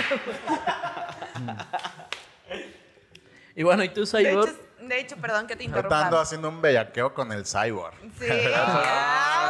[3.56, 4.46] Y bueno, ¿y tú, De hecho,
[4.80, 6.08] de hecho, perdón que te interrumpa.
[6.20, 7.94] haciendo un bellaqueo con el cyborg.
[8.18, 8.84] Sí, vámonos.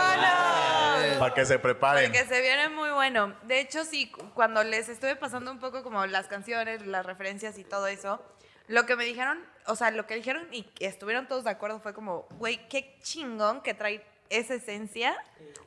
[1.21, 2.11] Para que se preparen.
[2.11, 3.35] Porque se viene muy bueno.
[3.45, 7.59] De hecho, sí, cu- cuando les estuve pasando un poco como las canciones, las referencias
[7.59, 8.21] y todo eso,
[8.67, 11.93] lo que me dijeron, o sea, lo que dijeron y estuvieron todos de acuerdo fue
[11.95, 15.17] como, güey, qué chingón que trae esa esencia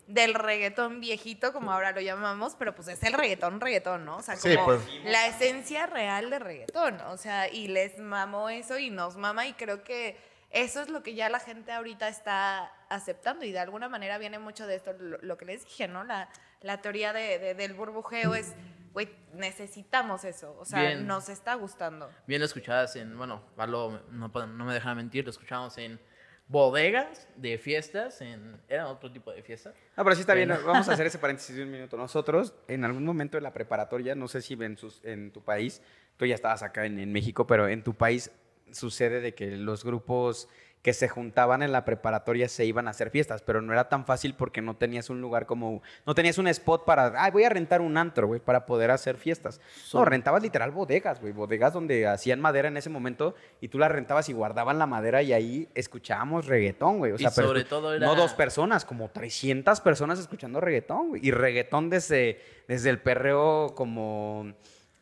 [0.08, 4.18] del reggaetón viejito, como ahora lo llamamos, pero pues es el reggaetón, reggaetón, ¿no?
[4.18, 4.82] O sea, Sí, como pues.
[5.04, 9.54] la esencia real de reggaetón, o sea, y les mamó eso y nos mama y
[9.54, 10.18] creo que
[10.54, 14.40] eso es lo que ya la gente ahorita está aceptando y de alguna manera viene
[14.40, 16.04] mucho de esto, lo, lo que les dije, ¿no?
[16.06, 16.30] La,
[16.62, 18.54] la teoría de, de- del burbujeo es,
[18.94, 21.08] güey, necesitamos eso, o sea, Bien.
[21.08, 22.10] nos está gustando.
[22.28, 26.00] Bien lo escuchabas en, bueno, Pablo no, me deja mentir, lo escuchábamos en
[26.48, 29.74] bodegas de fiestas, en, era otro tipo de fiesta.
[29.98, 30.50] No, pero sí está bien.
[30.50, 31.98] Vamos a hacer ese paréntesis de un minuto.
[31.98, 35.82] Nosotros, en algún momento de la preparatoria, no sé si en, sus, en tu país,
[36.18, 38.30] tú ya estabas acá en, en México, pero en tu país
[38.74, 40.50] sucede de que los grupos
[40.82, 44.06] que se juntaban en la preparatoria se iban a hacer fiestas, pero no era tan
[44.06, 47.50] fácil porque no tenías un lugar como, no tenías un spot para, ay, voy a
[47.50, 49.62] rentar un antro, güey, para poder hacer fiestas.
[49.94, 53.94] No, rentabas literal bodegas, güey, bodegas donde hacían madera en ese momento y tú las
[53.94, 57.14] rentabas y guardaban la madera y ahí escuchábamos reggaetón, güey.
[57.14, 61.08] O Y sea, pero sobre todo era- no dos personas, como 300 personas escuchando reggaetón,
[61.12, 61.26] güey.
[61.26, 64.52] Y reggaetón desde, desde el perreo como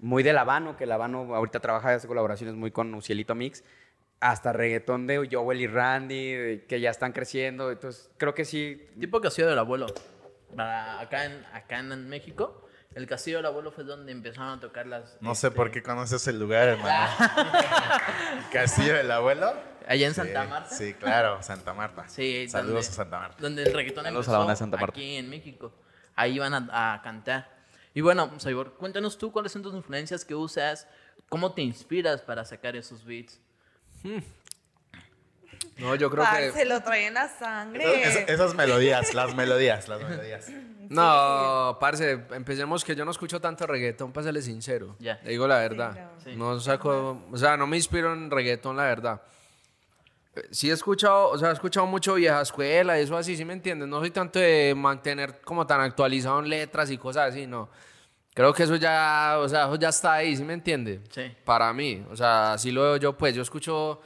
[0.01, 3.63] muy del Habano, que el Habano ahorita trabaja, hace colaboraciones muy con Ucielito Mix,
[4.19, 7.71] hasta reggaetón de Joel y Randy, de- que ya están creciendo.
[7.71, 8.87] Entonces, creo que sí.
[8.99, 9.87] Tipo Castillo del Abuelo.
[10.55, 14.85] Para acá en, acá en México, el Castillo del Abuelo fue donde empezaron a tocar
[14.85, 15.17] las...
[15.21, 17.09] No sé este, por qué conoces el lugar, hermano.
[18.51, 19.53] Castillo del Abuelo.
[19.87, 20.69] Allá en Sí, Santa Marta.
[20.75, 22.07] Sí, claro, Santa Marta.
[22.07, 23.37] Sí, Saludos donde- a Santa Marta.
[23.39, 24.91] Donde el reggaetón Saludos a empezó la banda de Santa Marta.
[24.93, 25.73] aquí en México.
[26.15, 27.60] Ahí iban a, a cantar.
[27.93, 30.87] Y bueno, Saibor, cuéntanos tú cuáles son tus influencias que usas,
[31.29, 33.39] cómo te inspiras para sacar esos beats.
[35.77, 36.65] No, yo creo Parce, que...
[36.65, 38.03] lo trae en la sangre.
[38.03, 40.47] Es- esas melodías, las melodías, las melodías.
[40.91, 44.97] No, parce, empecemos que yo no escucho tanto reggaetón, para serle sincero.
[44.99, 45.21] Ya.
[45.23, 46.11] Le digo la verdad.
[46.35, 49.21] No saco, o sea, no me inspiro en reggaetón, la verdad.
[50.35, 53.43] Eh, Sí he escuchado, o sea, he escuchado mucho vieja escuela y eso así, ¿sí
[53.45, 53.87] me entiendes?
[53.87, 57.69] No soy tanto de mantener como tan actualizado en letras y cosas así, no.
[58.33, 61.01] Creo que eso ya, o sea, eso ya está ahí, ¿sí me entiende?
[61.09, 61.23] Sí.
[61.43, 63.99] Para mí, o sea, así lo veo yo, pues yo escucho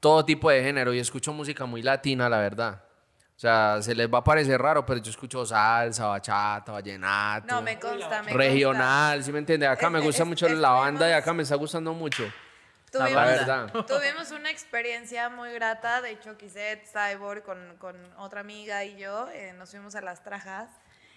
[0.00, 2.82] todo tipo de género y escucho música muy latina, la verdad.
[3.36, 7.46] O sea, se les va a parecer raro, pero yo escucho salsa, bachata, vallenato.
[7.52, 9.66] No, me consta, me regional, ¿sí me entiende?
[9.66, 12.22] Acá me Este- gusta es- mucho la estuvimos- banda y acá me está gustando mucho.
[12.98, 13.66] Tuvimos, La verdad.
[13.86, 16.00] tuvimos una experiencia muy grata.
[16.00, 20.22] De hecho, Kiset, Cyborg, con, con otra amiga y yo, eh, nos fuimos a las
[20.22, 20.70] trajas.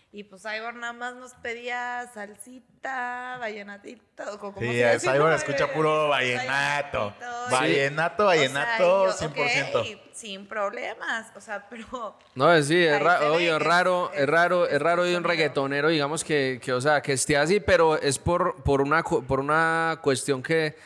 [0.10, 4.40] Y pues Cyborg nada más nos pedía salsita, vallenatito.
[4.40, 5.36] como Sí, se dice, Cyborg ¿no?
[5.36, 7.14] escucha puro vallenato.
[7.20, 9.80] Vallenatito, y- Vallenato, o sea, vallenato, y yo, 100%.
[9.82, 11.32] ok, sin problemas.
[11.36, 12.18] O sea, pero.
[12.36, 16.24] No, sí, es, ra- es raro, es- es raro, es raro de un reggaetonero, digamos
[16.24, 20.42] que, que, o sea, que esté así, pero es por, por, una, por una cuestión
[20.42, 20.78] que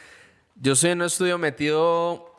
[0.61, 2.31] yo en un estudio metido,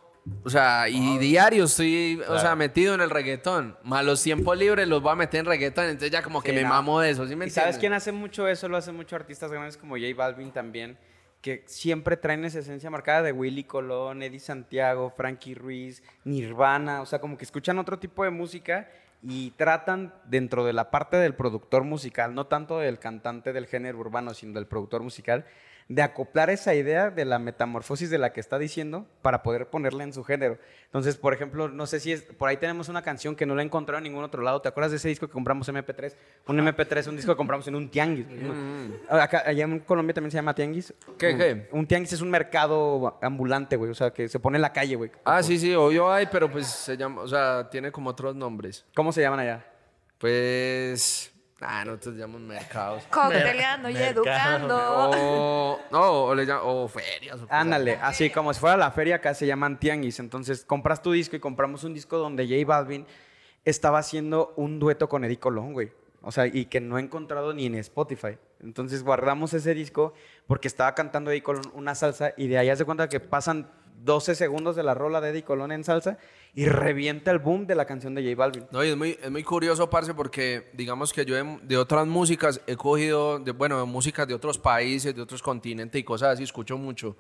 [0.44, 3.76] o sea, y diario estoy, o sea, metido en el reggaetón.
[3.82, 6.56] Más los tiempos libres los voy a meter en reggaetón, entonces ya como que Sí,
[6.56, 6.68] me no.
[6.68, 8.68] mamo de eso, ¿sí me ¿Y sabes quién hace mucho eso?
[8.68, 10.96] Lo hacen muchos artistas grandes como J Balvin también,
[11.40, 17.06] que siempre traen esa esencia marcada de Willy Colón, Eddie Santiago, Frankie Ruiz, Nirvana, o
[17.06, 18.88] sea, como que escuchan otro tipo de música
[19.20, 23.98] y tratan dentro de la parte del productor musical, no tanto del cantante del género
[23.98, 25.44] urbano, sino del productor musical,
[25.94, 30.04] de acoplar esa idea de la metamorfosis de la que está diciendo para poder ponerla
[30.04, 30.58] en su género.
[30.86, 33.62] Entonces, por ejemplo, no sé si es, por ahí tenemos una canción que no la
[33.62, 34.62] he encontrado en ningún otro lado.
[34.62, 36.14] ¿Te acuerdas de ese disco que compramos en MP3?
[36.46, 38.26] Un MP3, un disco que compramos en un tianguis.
[38.26, 38.40] güey.
[39.08, 40.94] Acá, allá en Colombia también se llama tianguis.
[41.18, 41.68] ¿Qué, qué?
[41.72, 43.90] Un tianguis es un mercado ambulante, güey.
[43.90, 45.10] O sea, que se pone en la calle, güey.
[45.24, 48.86] Ah, sí, sí, obvio hay, pero pues se llama, o sea, tiene como otros nombres.
[48.94, 49.66] ¿Cómo se llaman allá?
[50.18, 51.31] Pues,
[51.64, 53.04] ah, nosotros llamamos mercados.
[53.10, 54.76] Cocteleando y educando.
[54.76, 57.36] O, no, o, le llam- o ferias.
[57.36, 60.18] o cosas Ándale, así como si fuera la feria, acá se llaman tianguis.
[60.20, 63.06] Entonces, compras tu disco y compramos un disco donde J Balvin
[63.64, 65.92] estaba haciendo un dueto con Eddie Colón, güey.
[66.22, 68.38] O sea, y que no he encontrado ni en Spotify.
[68.60, 70.14] Entonces, guardamos ese disco
[70.46, 73.68] porque estaba cantando Eddie Colón una salsa y de ahí hace cuenta que pasan
[74.04, 76.18] 12 segundos de la rola de Eddie Colón en salsa
[76.54, 78.66] y revienta el boom de la canción de J Balvin.
[78.70, 82.06] No, y es muy, es muy curioso, parce, porque digamos que yo de, de otras
[82.06, 86.42] músicas he cogido, de, bueno, músicas de otros países, de otros continentes y cosas así,
[86.42, 87.16] escucho mucho.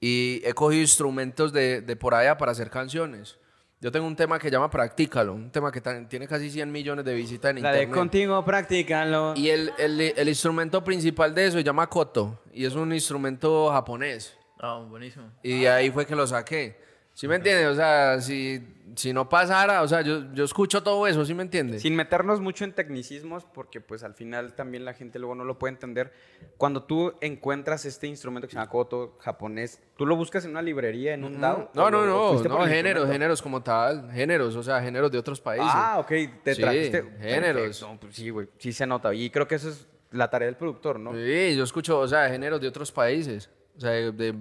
[0.00, 3.38] Y he cogido instrumentos de, de por allá para hacer canciones.
[3.82, 7.14] Yo tengo un tema que llama Practícalo, un tema que tiene casi 100 millones de
[7.14, 7.98] visitas en La de internet.
[7.98, 9.32] contigo, practícalo.
[9.36, 13.70] Y el, el, el instrumento principal de eso se llama koto, y es un instrumento
[13.70, 14.36] japonés.
[14.62, 15.30] Oh, buenísimo.
[15.42, 16.78] Y ahí fue que lo saqué.
[17.12, 17.66] ¿Sí me entiendes?
[17.66, 18.62] O sea, si,
[18.94, 21.82] si no pasara, o sea, yo, yo escucho todo eso, ¿sí me entiendes?
[21.82, 25.58] Sin meternos mucho en tecnicismos, porque pues al final también la gente luego no lo
[25.58, 26.12] puede entender.
[26.56, 30.62] Cuando tú encuentras este instrumento que se llama koto japonés, ¿tú lo buscas en una
[30.62, 31.70] librería, en un DAO?
[31.74, 35.40] No, ¿O no, no, no, géneros, géneros como tal, géneros, o sea, géneros de otros
[35.40, 35.68] países.
[35.70, 36.12] Ah, ok,
[36.44, 37.02] te Sí, trajiste.
[37.20, 37.80] géneros.
[37.80, 39.12] Perfecto, pues sí, güey, sí se nota.
[39.12, 41.12] Y creo que eso es la tarea del productor, ¿no?
[41.12, 43.50] Sí, yo escucho, o sea, géneros de otros países.
[43.76, 44.34] O sea, de, de,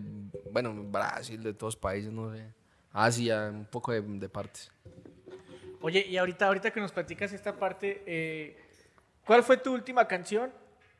[0.52, 2.46] bueno, Brasil, de todos países, no sé.
[2.92, 4.72] Asia, un poco de, de partes.
[5.82, 8.58] Oye, y ahorita, ahorita que nos platicas esta parte, eh,
[9.26, 10.52] ¿cuál fue tu última canción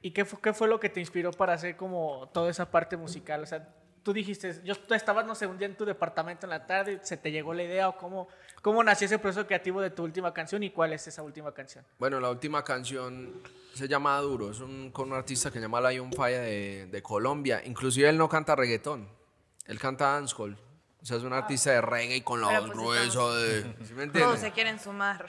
[0.02, 2.96] y qué fue, qué fue lo que te inspiró para hacer como toda esa parte
[2.96, 3.44] musical?
[3.44, 3.68] O sea,
[4.04, 7.00] tú dijiste, yo tú estabas, no sé, un día en tu departamento en la tarde,
[7.04, 8.30] se te llegó la idea o cómo,
[8.62, 11.84] cómo nació ese proceso creativo de tu última canción y cuál es esa última canción.
[11.98, 13.34] Bueno, la última canción
[13.80, 17.02] se llama Duro, es un, con un artista que se llama Lion Fire de, de
[17.02, 17.62] Colombia.
[17.66, 19.08] Inclusive él no canta reggaetón,
[19.66, 20.58] él canta dancehall.
[21.02, 23.62] O sea, es un artista de reggae y con la voz pues gruesa de...
[23.86, 24.22] ¿Sí me entiendes?
[24.24, 25.26] Todos se quieren sumar.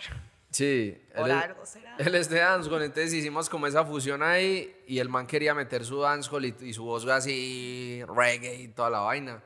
[0.50, 1.00] Sí.
[1.14, 1.94] Él es- algo será.
[1.96, 5.84] Él es de dancehall, entonces hicimos como esa fusión ahí y el man quería meter
[5.84, 9.40] su dancehall y, y su voz así reggae y toda la vaina.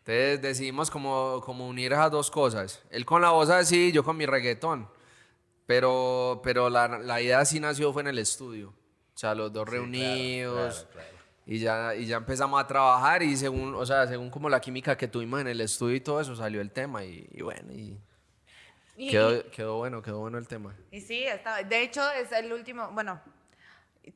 [0.00, 2.82] Entonces decidimos como, como unir esas dos cosas.
[2.90, 4.88] Él con la voz así, yo con mi reggaetón.
[5.66, 8.70] Pero, pero la, la idea así nació fue en el estudio.
[9.14, 10.86] O sea, los dos reunidos.
[11.46, 14.96] Y ya, y ya empezamos a trabajar y según, o sea, según como la química
[14.96, 17.96] que tuvimos en el estudio y todo eso, salió el tema y, y bueno, y
[18.96, 20.74] Y- quedó, quedó bueno, quedó bueno el tema.
[20.90, 23.20] Y sí, está, de hecho es el último, bueno,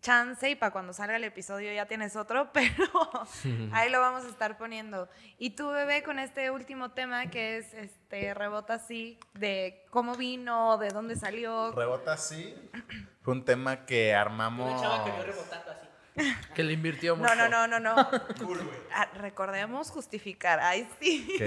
[0.01, 2.85] chance y para cuando salga el episodio ya tienes otro, pero
[3.73, 5.09] ahí lo vamos a estar poniendo.
[5.39, 10.79] Y tú, bebé, con este último tema que es este rebota así, de cómo vino,
[10.79, 11.73] de dónde salió.
[11.73, 12.55] Rebota así.
[13.23, 14.81] Fue un tema que armamos.
[16.55, 17.35] Que le invirtió mucho.
[17.35, 18.09] No, no, no, no, no.
[18.93, 20.59] Ah, recordemos justificar.
[20.61, 21.39] Ay, sí.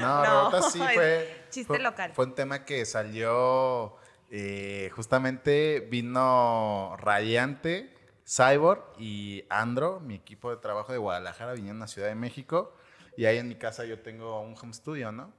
[0.00, 1.44] No, Rebota sí es fue.
[1.50, 2.12] chiste fue- local.
[2.14, 3.96] Fue un tema que salió.
[4.30, 7.94] Eh, justamente vino Radiante,
[8.26, 12.74] Cyborg y Andro, mi equipo de trabajo de Guadalajara, vinieron a Ciudad de México.
[13.16, 15.32] Y ahí en mi casa yo tengo un home studio, ¿no?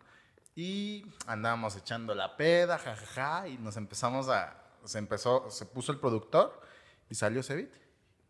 [0.55, 4.61] Y andábamos echando la peda, jajaja, y nos empezamos a.
[4.83, 6.59] Se empezó, se puso el productor
[7.09, 7.69] y salió ese beat.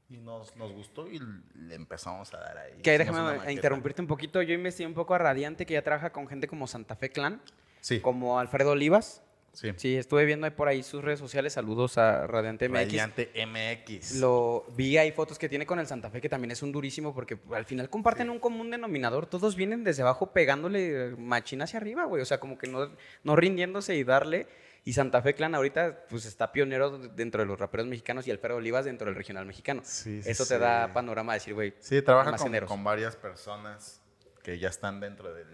[0.09, 1.19] Y nos, nos gustó y
[1.55, 2.81] le empezamos a dar ahí.
[2.81, 4.41] Que déjame interrumpirte un poquito.
[4.41, 7.41] Yo investigué un poco a Radiante, que ya trabaja con gente como Santa Fe Clan,
[7.81, 8.01] Sí.
[8.01, 9.23] como Alfredo Olivas.
[9.59, 9.73] Sí.
[9.75, 11.51] Sí, estuve viendo ahí por ahí sus redes sociales.
[11.51, 12.77] Saludos a Radiante MX.
[12.77, 14.15] Radiante MX.
[14.15, 17.13] Lo vi ahí fotos que tiene con el Santa Fe, que también es un durísimo,
[17.13, 19.25] porque al final comparten un común denominador.
[19.25, 22.21] Todos vienen desde abajo pegándole machina hacia arriba, güey.
[22.21, 22.89] O sea, como que no,
[23.25, 24.47] no rindiéndose y darle.
[24.85, 28.55] Y Santa Fe Clan ahorita, pues está pionero dentro de los raperos mexicanos y Alfredo
[28.55, 29.81] Olivas dentro del regional mexicano.
[29.83, 30.61] Sí, sí, Eso te sí.
[30.61, 31.73] da panorama de decir, güey.
[31.81, 34.01] Sí, trabaja con, con varias personas
[34.41, 35.47] que ya están dentro del,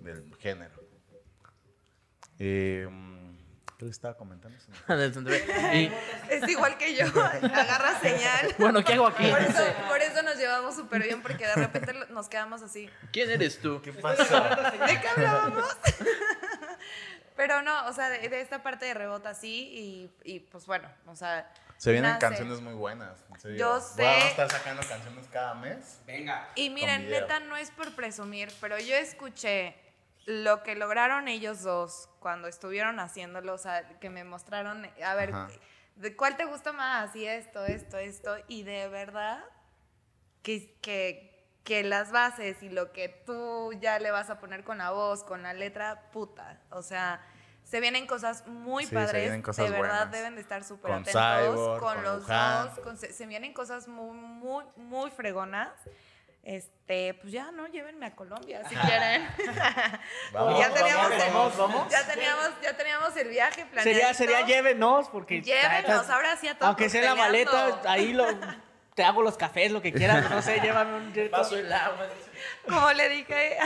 [0.00, 0.82] del género.
[2.38, 2.88] Eh,
[3.84, 4.58] ¿Qué le estaba comentando?
[4.58, 5.34] Se me- Del centro.
[5.36, 5.92] Y,
[6.30, 7.04] Es igual que yo,
[7.42, 8.54] agarra señal.
[8.58, 9.28] bueno, ¿qué hago aquí?
[9.30, 12.88] Por eso, por eso nos llevamos súper bien, porque de repente nos quedamos así.
[13.12, 13.82] ¿Quién eres tú?
[13.82, 14.40] ¿Qué pasó?
[14.42, 15.66] ¿De qué hablábamos?
[17.36, 20.88] Pero no, o sea, de, de esta parte de rebota sí, y, y, pues bueno,
[21.06, 21.52] o sea.
[21.76, 22.20] Se vienen nace.
[22.20, 23.18] canciones muy buenas.
[23.34, 23.58] en serio.
[23.58, 24.06] Yo Vamos sé.
[24.06, 25.98] a estar sacando canciones cada mes.
[26.06, 26.48] Venga.
[26.54, 29.76] Y miren, neta, no es por presumir, pero yo escuché
[30.26, 35.30] lo que lograron ellos dos cuando estuvieron haciéndolo, o sea, que me mostraron, a ver,
[35.30, 35.48] Ajá.
[35.96, 37.14] ¿de cuál te gusta más?
[37.16, 39.44] Y esto, esto, esto, y de verdad
[40.42, 44.78] que, que, que las bases y lo que tú ya le vas a poner con
[44.78, 47.20] la voz, con la letra, puta, o sea...
[47.64, 50.10] Se vienen cosas muy Sí, se padres, vienen cosas de verdad buenas.
[50.12, 52.66] deben de estar súper atentos Cyborg, con, con los Luján.
[52.68, 55.72] dos, con- se, se vienen cosas muy, muy, muy fregonas.
[56.44, 57.66] Este, pues ya, ¿no?
[57.68, 59.26] Llévenme a Colombia si quieren.
[60.32, 61.88] Vamos, ya teníamos vamos, el, vamos, vamos.
[61.92, 63.82] Ya teníamos, ya teníamos el viaje planeado.
[63.82, 65.40] Sería, sería llévenos, porque.
[65.40, 68.26] Llévenos, ahora sí a todos Aunque sea en la maleta, ahí lo.
[68.94, 71.28] Te hago los cafés, lo que quieras, no sé, llévame un.
[71.30, 72.08] Paso el agua.
[72.68, 73.56] Como le dije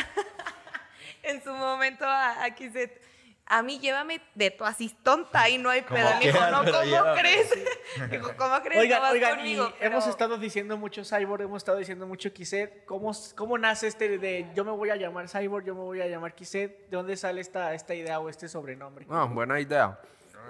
[1.24, 3.02] en su momento a, a Kizet,
[3.50, 6.08] a mí llévame de tu asistonta y no hay pedo.
[6.18, 7.20] Me dijo, no, ¿cómo llévame".
[7.20, 7.50] crees?
[8.10, 9.72] Dijo, ¿cómo crees que Oigan, vas oigan, conmigo?
[9.80, 12.84] hemos estado diciendo mucho Cyborg, hemos estado diciendo mucho Kiset.
[12.84, 16.06] ¿Cómo, ¿Cómo nace este de yo me voy a llamar Cyborg, yo me voy a
[16.06, 16.88] llamar Kiset?
[16.90, 19.06] ¿De dónde sale esta, esta idea o este sobrenombre?
[19.08, 19.98] Ah, buena idea.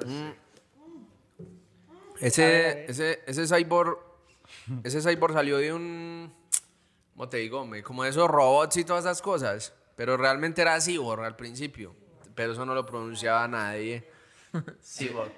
[0.05, 0.31] Mm.
[2.21, 2.91] Ese, A ver, a ver.
[2.91, 3.99] ese, ese cyborg,
[4.83, 6.35] ese cyborg salió de un,
[7.13, 7.65] ¿cómo te digo?
[7.85, 9.73] Como de esos robots y todas esas cosas.
[9.95, 11.95] Pero realmente era cyborg al principio.
[12.39, 14.09] Pero eso no lo pronunciaba nadie.
[14.81, 15.29] Sí, vos.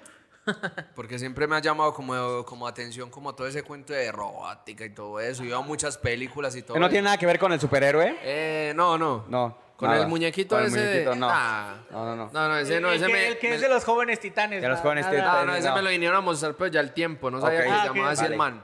[0.95, 4.91] Porque siempre me ha llamado como, como atención como todo ese cuento de robótica y
[4.91, 5.43] todo eso.
[5.43, 6.91] Iba a muchas películas y todo no eso.
[6.91, 8.17] tiene nada que ver con el superhéroe.
[8.21, 9.25] Eh, no, no.
[9.27, 9.57] No.
[9.75, 10.03] Con nada.
[10.03, 11.27] el muñequito Con el ese de- muñequito, no.
[11.29, 11.75] Ah.
[11.89, 12.29] No, no, no.
[12.31, 13.27] No, no, ese no, el, ese que, me...
[13.29, 14.61] el que me- es de los jóvenes titanes.
[14.61, 15.39] De los jóvenes nada- titanes.
[15.45, 15.75] No, no, ese No.
[15.75, 17.65] me lo vinieron a mostrar pues ya el tiempo, no sabía Ok.
[17.65, 18.37] que Ah, se llamaba así el vale.
[18.37, 18.63] man.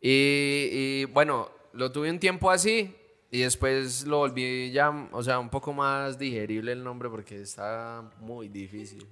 [0.00, 2.96] Y, y, bueno, lo tuve un tiempo así
[3.30, 8.02] y después lo volví ya, o sea, un poco más digerible el nombre porque está
[8.20, 9.06] muy difícil.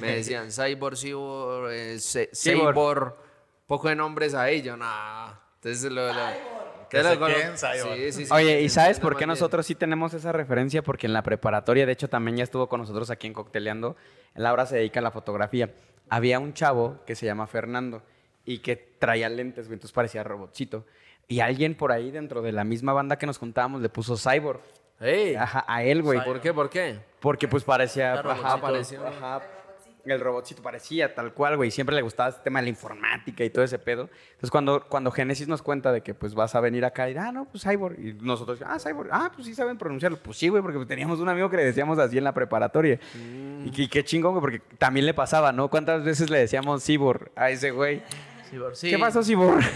[0.00, 2.34] Me decían Cyborg, Cyborg, eh, Cyborg.
[2.74, 3.14] Cyborg,
[3.66, 5.40] poco de nombres ahí, yo nada.
[5.56, 6.06] Entonces lo...
[6.12, 6.20] lo
[6.88, 7.56] Que lo- se queden.
[7.58, 9.28] Sí, sí, sí, Oye, ¿y sabes por qué bien.
[9.28, 10.82] nosotros sí tenemos esa referencia?
[10.82, 13.94] Porque en la preparatoria, de hecho, también ya estuvo con nosotros aquí en Cocteleando.
[14.34, 15.72] Él ahora se dedica a la fotografía.
[16.08, 18.02] Había un chavo que se llama Fernando
[18.44, 20.84] y que traía lentes, entonces parecía robotcito.
[21.30, 24.60] Y alguien por ahí dentro de la misma banda que nos juntábamos le puso Cyborg.
[25.00, 26.22] Ey, Ajá, a él, güey.
[26.24, 26.52] ¿Por qué?
[26.52, 26.98] ¿Por qué?
[27.20, 28.12] Porque pues parecía...
[28.14, 28.60] Ajá, robotcito.
[28.60, 29.40] parecía- ajá.
[30.04, 31.70] el robotcito parecía tal cual, güey.
[31.70, 34.10] Siempre le gustaba este tema de la informática y todo ese pedo.
[34.30, 37.30] Entonces, cuando, cuando Genesis nos cuenta de que pues vas a venir acá y, ah,
[37.32, 37.98] no, pues Cyborg.
[38.00, 39.08] Y nosotros, ah, Cyborg.
[39.12, 40.18] Ah, pues sí saben pronunciarlo.
[40.22, 42.98] Pues sí, güey, porque teníamos un amigo que le decíamos así en la preparatoria.
[43.64, 45.68] Y, qué- qué chingón, güey, porque también le pasaba, ¿no?
[45.68, 48.02] ¿Cuántas veces le decíamos Cyborg a ese güey?
[48.74, 48.90] Sí.
[48.90, 49.60] ¿Qué pasó, Cyborg?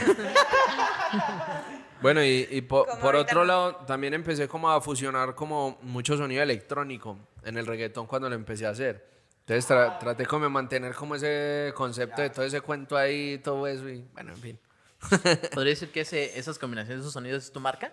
[2.02, 6.16] Bueno, y, y po- Como por otro lado, también empecé como a fusionar como mucho
[6.18, 9.08] sonido electrónico en el reggaetón cuando lo empecé a hacer.
[9.40, 13.66] Entonces tra- traté como de mantener como ese concepto de todo ese cuento ahí, todo
[13.66, 14.58] eso y bueno, en fin.
[15.54, 17.92] ¿Podría decir que ese- esas combinaciones, esos sonidos es tu marca?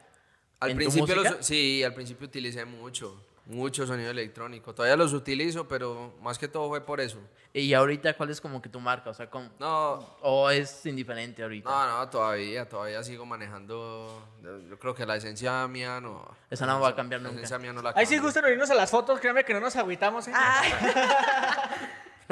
[0.60, 4.74] Al ¿En tu principio los- sí, al principio utilicé mucho, mucho sonido electrónico.
[4.74, 7.20] Todavía los utilizo, pero más que todo fue por eso.
[7.54, 9.10] Y ahorita, ¿cuál es como que tu marca?
[9.10, 11.70] O sea, ¿cómo- No, ¿o es indiferente ahorita?
[11.70, 14.28] no, no, todavía, todavía sigo manejando.
[14.70, 16.26] Yo creo que la esencia mía no.
[16.50, 17.42] Esa no va a cambiar La nunca.
[17.42, 19.76] esencia mía no la Ahí sí gustan unirnos a las fotos, créanme que no nos
[19.76, 20.34] agüitamos, ¿eh?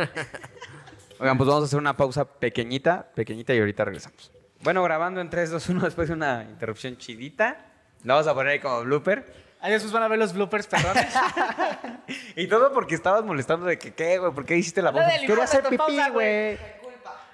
[1.20, 4.32] Oigan, pues vamos a hacer una pausa pequeñita, pequeñita y ahorita regresamos.
[4.61, 7.65] Bueno, grabando en 3, 2, 1 después de una interrupción chidita.
[8.03, 9.49] La vamos a poner ahí como blooper.
[9.62, 11.07] Ahí después van a ver los bloopers perrones.
[12.36, 14.32] Y todo porque estabas molestando de que, ¿qué, güey?
[14.32, 15.12] ¿Por qué hiciste la No, pausa?
[15.18, 16.57] del Quería hacer pipí, güey.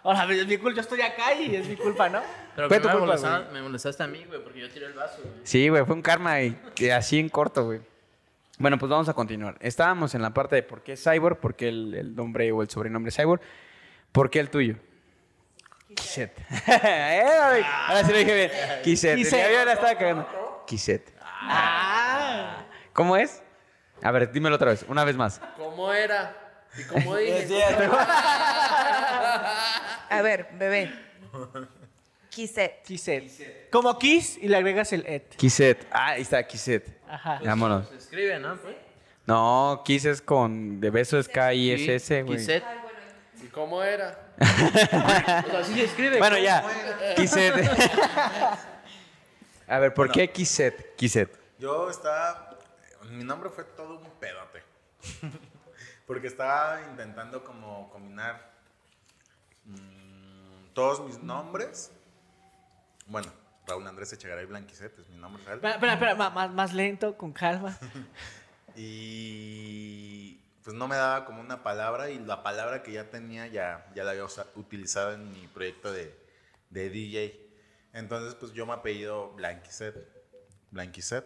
[0.03, 2.21] Ahora, es mi culpa, yo estoy acá y es mi culpa, ¿no?
[2.55, 4.93] Pero Fue tu me, culpa, molestaste, me molestaste a mí, güey, porque yo tiré el
[4.93, 5.33] vaso, güey.
[5.43, 6.57] Sí, güey, fue un karma y
[6.91, 7.81] así en corto, güey.
[8.57, 9.55] Bueno, pues vamos a continuar.
[9.59, 12.69] Estábamos en la parte de por qué Cyborg, por qué el, el nombre o el
[12.69, 13.41] sobrenombre Cyborg,
[14.11, 14.75] por qué el tuyo.
[15.95, 16.37] Kiset.
[16.67, 18.51] Eh, Ahora sí lo dije bien.
[18.83, 19.17] Kiset.
[19.31, 20.63] La estaba cagando.
[20.67, 21.13] Kiset.
[21.21, 21.94] Ah.
[22.95, 23.43] ¿Cómo es?
[24.01, 25.41] A ver, dímelo otra vez, una vez más.
[25.57, 26.33] ¿Cómo era?
[26.77, 27.61] ¿Y cómo dije?
[30.09, 30.93] A ver, bebé.
[32.29, 32.83] Kiset.
[32.83, 33.69] Kiset.
[33.69, 35.35] Como Kiss y le agregas el et.
[35.35, 35.85] Kiset.
[35.91, 36.97] Ah, ahí está, Kiset.
[37.09, 37.41] Ajá.
[37.43, 37.89] Vámonos.
[37.89, 38.55] Se escribe, ¿no?
[38.55, 38.77] Pues?
[39.25, 42.37] No, Kiss es con de beso es K-I-S-S, güey.
[42.37, 42.63] Kiset.
[43.43, 44.21] ¿Y cómo era?
[44.37, 46.17] O sea, así se escribe.
[46.17, 46.63] Bueno, ya.
[47.17, 47.53] Kiset.
[49.67, 50.95] A ver, ¿por qué Kiset?
[50.95, 51.29] Kiset.
[51.59, 52.54] Yo estaba.
[53.11, 54.63] Mi nombre fue todo un pedote.
[56.07, 58.53] Porque estaba intentando como combinar
[59.65, 61.91] mm, todos mis nombres.
[63.07, 63.31] Bueno,
[63.67, 65.63] Raúl Andrés Echegaray Blanquiset es mi nombre real.
[65.63, 67.77] Espera, espera, más, más lento, con calma.
[68.77, 73.89] Y pues no me daba como una palabra y la palabra que ya tenía ya,
[73.95, 74.25] ya la había
[74.55, 76.13] utilizado en mi proyecto de,
[76.71, 77.39] de DJ.
[77.93, 79.95] Entonces pues yo me apellido Blanquiset.
[80.71, 81.25] Blanquiset.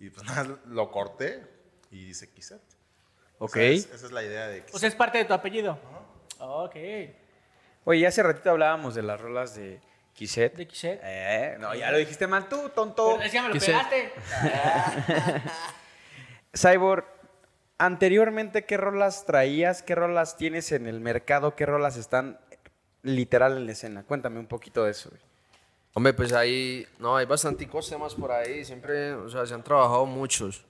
[0.00, 1.46] Y pues nada, lo corté
[1.90, 2.60] y dice Quiset.
[3.38, 3.54] O Ok.
[3.54, 5.78] sea, es- esa es la idea de O sea, es parte de tu apellido.
[6.38, 6.76] Ok.
[7.84, 9.80] Oye, hace ratito hablábamos de las rolas de
[10.14, 10.54] Kiset.
[10.56, 11.00] De Kiset.
[11.02, 13.20] Eh, no, ya lo dijiste mal tú, tonto.
[13.20, 14.12] Es que me lo pegaste.
[16.56, 17.04] Cyborg,
[17.78, 19.82] anteriormente, ¿qué rolas traías?
[19.82, 21.56] ¿Qué rolas tienes en el mercado?
[21.56, 22.38] ¿Qué rolas están
[23.02, 24.04] literal en la escena?
[24.04, 25.10] Cuéntame un poquito de eso.
[25.10, 25.20] güey.
[25.96, 30.04] Hombre, pues ahí, no, hay bastanticos temas por ahí, siempre, o sea, se han trabajado
[30.06, 30.64] muchos.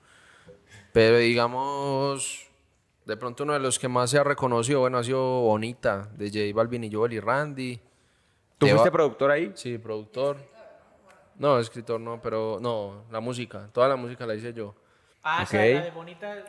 [0.92, 2.46] Pero digamos,
[3.06, 6.28] de pronto uno de los que más se ha reconocido, bueno, ha sido Bonita, de
[6.28, 7.80] J Balvin y Joel y Randy.
[8.58, 9.50] ¿Tú Lleva- fuiste productor ahí?
[9.54, 10.36] Sí, productor.
[11.36, 14.74] No, escritor no, pero no, la música, toda la música la hice yo.
[15.22, 15.54] Ah, Ok.
[15.54, 16.44] esa, la de bonita.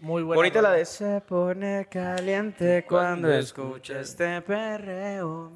[0.00, 0.36] Muy buena.
[0.36, 5.52] Bonita la de Se pone caliente cuando escucha este perreo.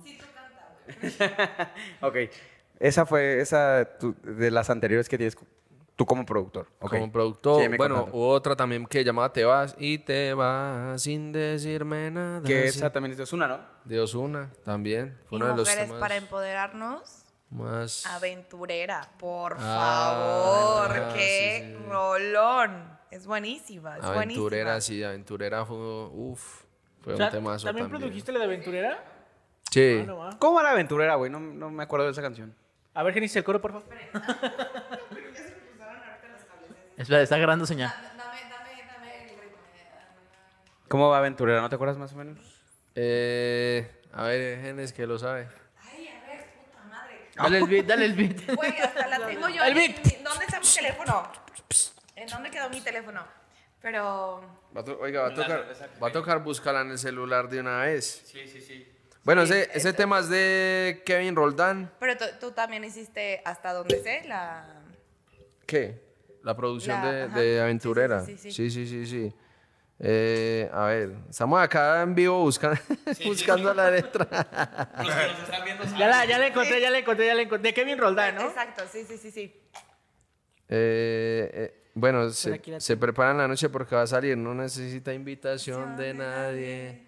[2.01, 2.17] ok.
[2.81, 5.37] Esa fue esa tu- de las anteriores que tienes
[5.97, 6.67] tú como productor.
[6.81, 7.69] Como productor.
[7.77, 8.17] Bueno, contando.
[8.19, 12.43] hubo otra también que llamaba Te vas y te vas sin decirme nada.
[12.43, 13.61] Que esa también es de Ozuna, ¿no?
[13.85, 15.17] De Osuna también.
[15.29, 17.25] Fue Y uno de los mujeres temas para empoderarnos.
[17.51, 18.05] más.
[18.07, 21.15] Aventurera, por Ah, favor.
[21.15, 21.87] qué sí.
[21.89, 22.93] rolón.
[23.13, 24.81] Es buenísima, es Aventurera, buenísima.
[24.81, 25.77] sí, Aventurera fue.
[25.77, 26.65] Uf.
[27.03, 28.01] Fue O sea, un temazo ¿También también.
[28.01, 29.05] produjiste la de aventurera?
[29.75, 29.99] Sí.
[30.03, 30.39] Ah, no va.
[30.39, 31.33] ¿Cómo era Aventurera, güey?
[31.33, 32.55] No, no me acuerdo de esa canción.
[32.95, 33.89] A ver, Genis, el coro, por favor.
[36.97, 37.91] Espera, está grabando señal.
[37.91, 39.59] Dame, dame, dame el ritmo.
[40.87, 41.61] ¿Cómo va Aventurera?
[41.61, 42.39] ¿No te acuerdas más o menos?
[42.95, 45.49] Eh, a ver, Genes que lo sabe.
[45.91, 47.29] Ay, a ver, puta madre.
[47.35, 48.47] Dale el beat, dale el beat.
[48.55, 49.65] Güey, hasta la tengo yo.
[49.65, 50.07] El beat.
[50.07, 51.33] en- ¿Dónde está mi teléfono?
[52.15, 53.25] ¿En dónde quedó mi teléfono?
[53.83, 54.41] Pero.
[54.77, 55.67] Va a oiga, va a, tocar,
[56.01, 58.23] va a tocar buscarla en el celular de una vez.
[58.25, 58.94] Sí, sí, sí.
[59.25, 61.91] Bueno, ese, ese tema es de Kevin Roldán.
[61.99, 64.83] Pero tú, también hiciste, hasta donde sé, la.
[65.67, 66.03] ¿Qué?
[66.43, 68.25] La producción La- de, de Sí, Aventurera.
[68.25, 69.35] sí, sí, sí, Sí, sí, sí, sí.
[70.01, 72.79] Eh, a ver, estamos acá en vivo buscando,
[73.25, 74.27] buscando la letra.
[75.97, 77.71] Ya la, ya la encontré, ya la encontré, ya la encontré.
[77.71, 78.43] De Kevin Roldán, ¿no?
[78.43, 79.55] Exacto, sí, sí, sí, sí.
[80.69, 84.37] Eh, eh, bueno, se, se prepara en la noche porque va a salir.
[84.37, 87.07] No necesita invitación de nadie.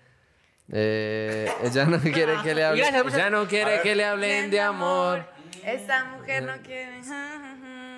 [0.72, 2.64] Eh, ella no quiere que le
[3.04, 5.24] muchas- Ella no quiere que le hablen de amor.
[5.64, 7.00] Esa mujer no quiere.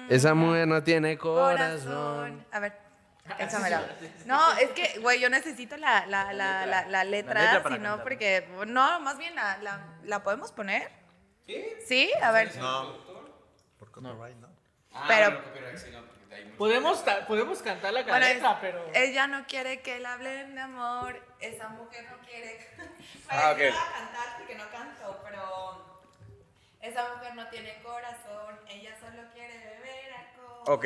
[0.09, 2.45] Esa mujer no tiene corazón.
[2.51, 2.73] A ver,
[3.39, 3.85] échamela.
[4.27, 8.49] No, es que, güey, yo necesito la, la, la, la, la letra, si no, porque.
[8.67, 10.91] No, más bien la, la, ¿la podemos poner.
[11.47, 11.65] ¿Sí?
[11.87, 12.11] ¿Sí?
[12.23, 12.51] A ver.
[13.79, 14.49] Por copyright, ¿no?
[15.07, 15.41] Pero,
[16.57, 18.85] Podemos, ta- podemos cantar la bueno, es- pero...
[18.95, 21.21] ella no quiere que le hablen de amor.
[21.41, 22.69] Esa mujer no quiere.
[23.31, 23.59] Ah, ok.
[23.59, 26.01] Parece que iba a cantar porque no canto, pero.
[26.81, 28.59] Esa mujer no tiene corazón.
[28.69, 30.63] Ella solo quiere beber alcohol.
[30.67, 30.85] Ok.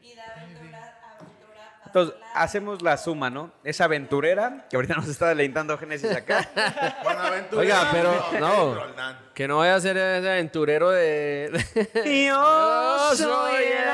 [0.00, 1.80] Y da aventura, aventura.
[1.84, 3.52] Entonces, hacemos la suma, ¿no?
[3.62, 6.48] Esa aventurera, que ahorita nos está deleitando Génesis acá.
[7.52, 8.74] Oiga, pero no.
[8.74, 9.18] Roldán.
[9.34, 11.50] Que no vaya a ser ese aventurero de.
[12.28, 13.88] Yo soy el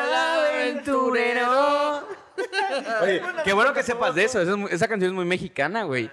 [0.70, 2.08] aventurero.
[3.02, 4.40] Oye, qué bueno que sepas de eso.
[4.40, 6.10] Esa, es esa canción es muy mexicana, güey.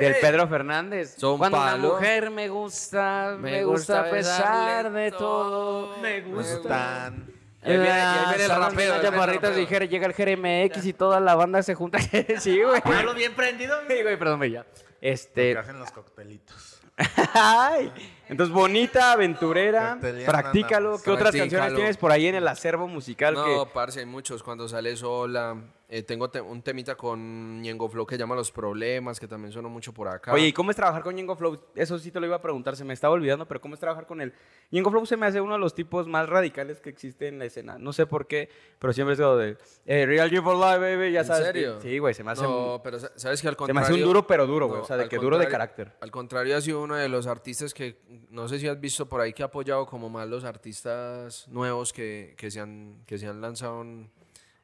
[0.00, 1.16] Del Pedro Fernández.
[1.18, 1.88] Son Cuando una palo.
[1.94, 5.98] mujer me gusta, me, Me gusta a pesar de todo.
[5.98, 6.54] Me gusta.
[6.56, 7.36] Están.
[7.62, 11.20] Y ahí viene, y ahí viene el unas chaparritas Jere- llega el GRMX y toda
[11.20, 11.98] la banda se junta.
[12.38, 12.80] sí, güey.
[12.84, 13.76] ¿Hablo bien prendido?
[13.88, 14.64] Sí, güey, perdón, ya.
[15.00, 15.52] Este.
[15.52, 16.80] que hacen los coctelitos.
[17.34, 17.92] Ay.
[18.28, 21.00] Entonces, bonita, aventurera, practícalo.
[21.02, 23.34] ¿Qué otras canciones tienes por ahí en el acervo musical?
[23.34, 23.70] No, que...
[23.72, 24.42] parce, hay muchos.
[24.42, 25.56] Cuando sale sola.
[25.88, 29.68] Eh, tengo te- un temita con Ñengo Flow que llama Los Problemas, que también sonó
[29.68, 30.32] mucho por acá.
[30.32, 31.60] Oye, ¿y cómo es trabajar con Ñengo Flow?
[31.76, 34.04] Eso sí te lo iba a preguntar, se me estaba olvidando, pero ¿cómo es trabajar
[34.04, 34.32] con él?
[34.72, 37.44] Ñengo Flow se me hace uno de los tipos más radicales que existe en la
[37.44, 37.78] escena.
[37.78, 38.48] No sé por qué,
[38.80, 39.56] pero siempre es como de
[39.86, 41.42] eh, Real G for Life, baby, ya ¿En sabes.
[41.46, 41.80] que- serio?
[41.80, 42.42] Sí, güey, se me hace.
[42.42, 43.80] No, pero sa- sabes que al se contrario.
[43.80, 44.78] me hace un duro, pero duro, güey.
[44.78, 45.92] No, o sea, de que duro de carácter.
[46.00, 49.20] Al contrario, ha sido uno de los artistas que, no sé si has visto por
[49.20, 53.28] ahí, que ha apoyado como más los artistas nuevos que, que, se, han, que se
[53.28, 54.10] han lanzado en,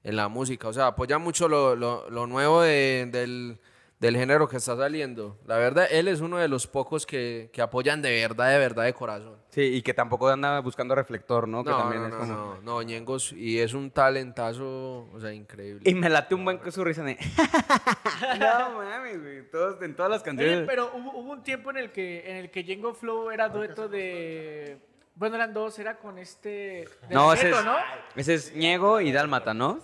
[0.05, 0.68] en la música.
[0.68, 3.59] O sea, apoya mucho lo, lo, lo nuevo de- del,
[4.00, 5.38] del género que está saliendo.
[5.46, 8.84] La verdad, él es uno de los pocos que, que apoyan de verdad, de verdad,
[8.84, 9.36] de corazón.
[9.50, 11.62] Sí, y que tampoco anda buscando reflector, ¿no?
[11.62, 12.34] Que No, también no, es no, como.
[12.34, 15.82] no, no, Ñengos, y es un talentazo, o sea, increíble.
[15.88, 17.16] Y me late un buen que su risa de.
[18.40, 19.50] no mames, güey.
[19.50, 20.57] Todos, en todas las canciones.
[20.59, 23.48] Oye, pero hubo, hubo un tiempo en el que en el que Django Flow era
[23.50, 24.78] dueto de
[25.14, 27.76] bueno, eran dos, era con este de no, ese es, ¿no?
[28.16, 29.80] ese es Ñego y Dálmata, ¿no?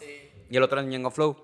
[0.50, 1.36] Y el otro es Ñengo Flow.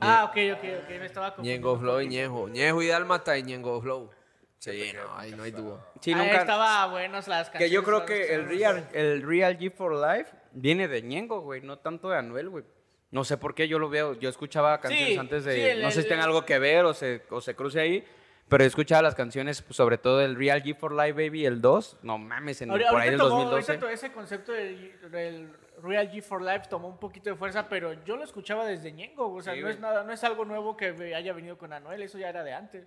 [0.00, 1.68] Ah, ok, ok, ok, me estaba confundiendo.
[1.68, 2.48] Ñengo Flow y Ñejo.
[2.48, 4.10] Ñejo y Dálmata y Ñengo Flow.
[4.58, 5.84] Sí, no, ahí no hay duda.
[6.00, 6.38] Sí, Ahí nunca.
[6.40, 7.68] estaba buenos las canciones.
[7.68, 8.48] Que yo creo que el.
[8.48, 12.64] Real, el Real G for Life viene de Ñengo, güey, no tanto de Anuel, güey.
[13.10, 14.14] No sé por qué yo lo veo.
[14.14, 15.54] Yo escuchaba canciones Sí, antes de.
[15.54, 17.80] sí, el- no sé si el- tenga algo que ver o se, o se cruce
[17.80, 18.04] ahí.
[18.52, 21.62] Pero he escuchado las canciones, pues, sobre todo el Real G for Life Baby, el
[21.62, 22.00] 2.
[22.02, 23.72] No mames, en, Ahorita- por ahí ahorita del tomó- 2012.
[23.72, 25.50] ahorita ese concepto del, del
[25.82, 29.32] Real G for Life tomó un poquito de fuerza, pero yo lo escuchaba desde Ñengo,
[29.32, 32.18] o sea, no es nada, no es algo nuevo que haya venido con Anuel, eso
[32.18, 32.86] ya era de antes.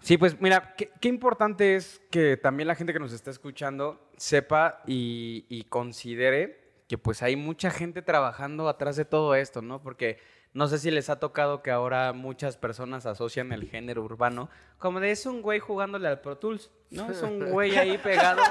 [0.00, 4.00] Sí, pues mira, qué, qué importante es que también la gente que nos está escuchando
[4.16, 9.82] sepa y, y considere que pues hay mucha gente trabajando atrás de todo esto, ¿no?
[9.82, 10.18] Porque
[10.52, 14.98] no sé si les ha tocado que ahora muchas personas asocian el género urbano como
[14.98, 17.10] de es un güey jugándole al Pro Tools, ¿no?
[17.10, 18.42] Es un güey ahí pegado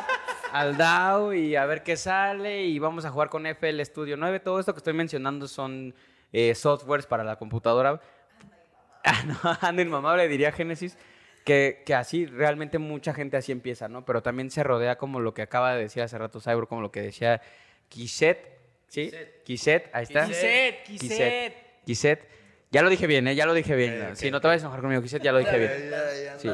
[0.53, 4.39] al DAO y a ver qué sale y vamos a jugar con FL Studio 9.
[4.39, 5.93] Todo esto que estoy mencionando son
[6.31, 7.99] eh, softwares para la computadora.
[9.01, 10.97] Ah, no, ando inmamable, diría Génesis.
[11.45, 14.03] Que, que así, realmente mucha gente así empieza, ¿no?
[14.03, 16.91] Pero también se rodea como lo que acaba de decir hace rato Cyber, como lo
[16.91, 17.41] que decía
[17.87, 19.09] Kiset, ¿sí?
[19.45, 20.27] Kiset, ahí está.
[20.27, 21.68] Kiset, Kiset.
[21.89, 22.23] Kiset.
[22.71, 23.33] Ya lo dije bien, ¿eh?
[23.33, 24.15] Ya lo dije bien.
[24.15, 25.71] Si no te vayas a enojar conmigo, Kiset, ya lo dije bien.
[26.37, 26.47] Sí.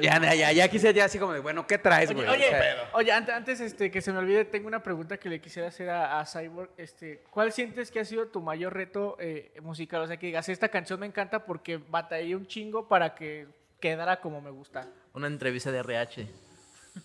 [0.00, 2.24] Ya, ya, ya, ya Kiset, ya así como de, bueno, ¿qué traes, güey?
[2.28, 5.28] oye, O sea, oye, ante- antes, este, que se me olvide, tengo una pregunta que
[5.28, 6.70] le quisiera hacer a, a Cyborg.
[6.76, 10.02] Este, ¿Cuál sientes que ha sido tu mayor reto eh, musical?
[10.02, 13.48] O sea, que digas, esta canción me encanta porque batallé un chingo para que
[13.80, 14.86] quedara como me gusta.
[15.14, 16.28] Una entrevista de RH.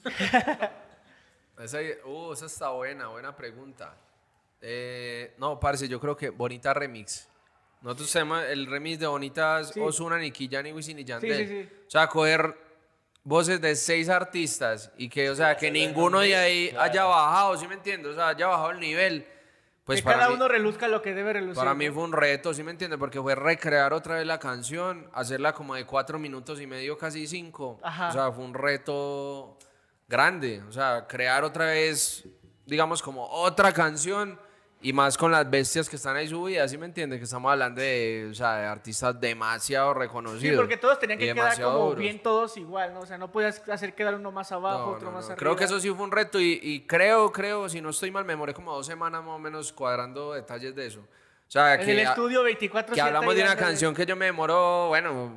[1.64, 3.96] Esa, uh, esa está buena, buena pregunta.
[4.62, 7.28] Eh, no, parce, yo creo que Bonita Remix.
[7.82, 11.38] Nosotros tenemos el remix de Bonitas Ozuna, Nicky Jam y Wisin y Yandel.
[11.38, 11.70] sí, sí.
[11.88, 12.56] O sea, coger
[13.24, 17.68] voces de seis artistas y que, o sea, que ninguno de ahí haya bajado, ¿sí
[17.68, 18.14] me entiendes?
[18.14, 19.28] O sea, haya bajado el nivel.
[19.84, 21.56] Pues que para cada mí, uno reluzca lo que debe relucir.
[21.56, 23.00] para mí fue un reto, ¿sí me entiendes?
[23.00, 27.26] Porque fue recrear otra vez la canción, hacerla como de cuatro minutos y medio, casi
[27.26, 27.80] cinco.
[27.82, 28.10] Ajá.
[28.10, 29.58] O sea, fue un reto
[30.08, 30.62] grande.
[30.70, 32.26] O sea, crear otra vez,
[32.66, 34.40] digamos, como otra canción
[34.84, 37.20] y más con las bestias que están ahí subidas, ¿sí me entiendes?
[37.20, 40.42] Que estamos hablando de, o sea, de artistas demasiado reconocidos.
[40.56, 41.98] Sí, porque todos tenían que quedar como duros.
[42.00, 43.02] bien todos igual, ¿no?
[43.02, 45.34] O sea, no podías hacer quedar uno más abajo, No, otro no, más no.
[45.34, 45.40] arriba.
[45.40, 48.26] Creo que eso sí fue un reto y, y creo, creo, si no estoy mal,
[48.26, 51.02] me demoré como dos semanas más o menos cuadrando detalles de eso.
[51.02, 54.26] O sea, En que, el estudio 24 que hablamos de una canción que yo me
[54.26, 55.32] demoro, bueno,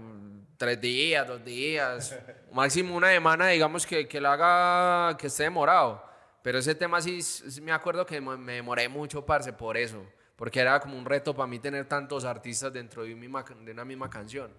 [0.56, 2.16] tres días, dos días,
[2.52, 6.13] máximo una semana, digamos que, que lo haga, que esté demorado.
[6.44, 10.04] Pero ese tema sí, sí me acuerdo que me demoré mucho, parce, por eso.
[10.36, 13.72] Porque era como un reto para mí tener tantos artistas dentro de, un misma, de
[13.72, 14.52] una misma canción.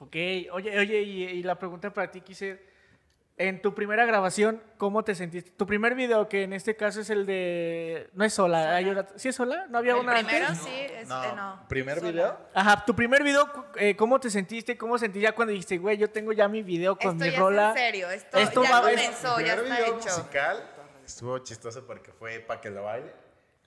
[0.00, 0.16] Ok,
[0.50, 2.60] oye, oye, y, y la pregunta para ti, quise,
[3.36, 5.52] en tu primera grabación, ¿cómo te sentiste?
[5.52, 8.10] Tu primer video, que en este caso es el de...
[8.14, 9.66] No es sola, hay una- ¿sí es sola?
[9.68, 10.64] ¿No había El una primero antes?
[10.64, 11.64] sí, es, eh, no.
[11.68, 12.10] ¿Primer Sola.
[12.10, 12.38] video?
[12.54, 14.76] Ajá, tu primer video, eh, ¿cómo te sentiste?
[14.76, 17.38] ¿Cómo sentí ya cuando dijiste, güey, yo tengo ya mi video con Esto mi ya
[17.38, 17.70] rola?
[17.70, 20.08] es en serio, esto, Esto ya va- comenzó, ya está video hecho.
[20.18, 20.70] musical
[21.04, 23.12] estuvo chistoso porque fue para que lo baile.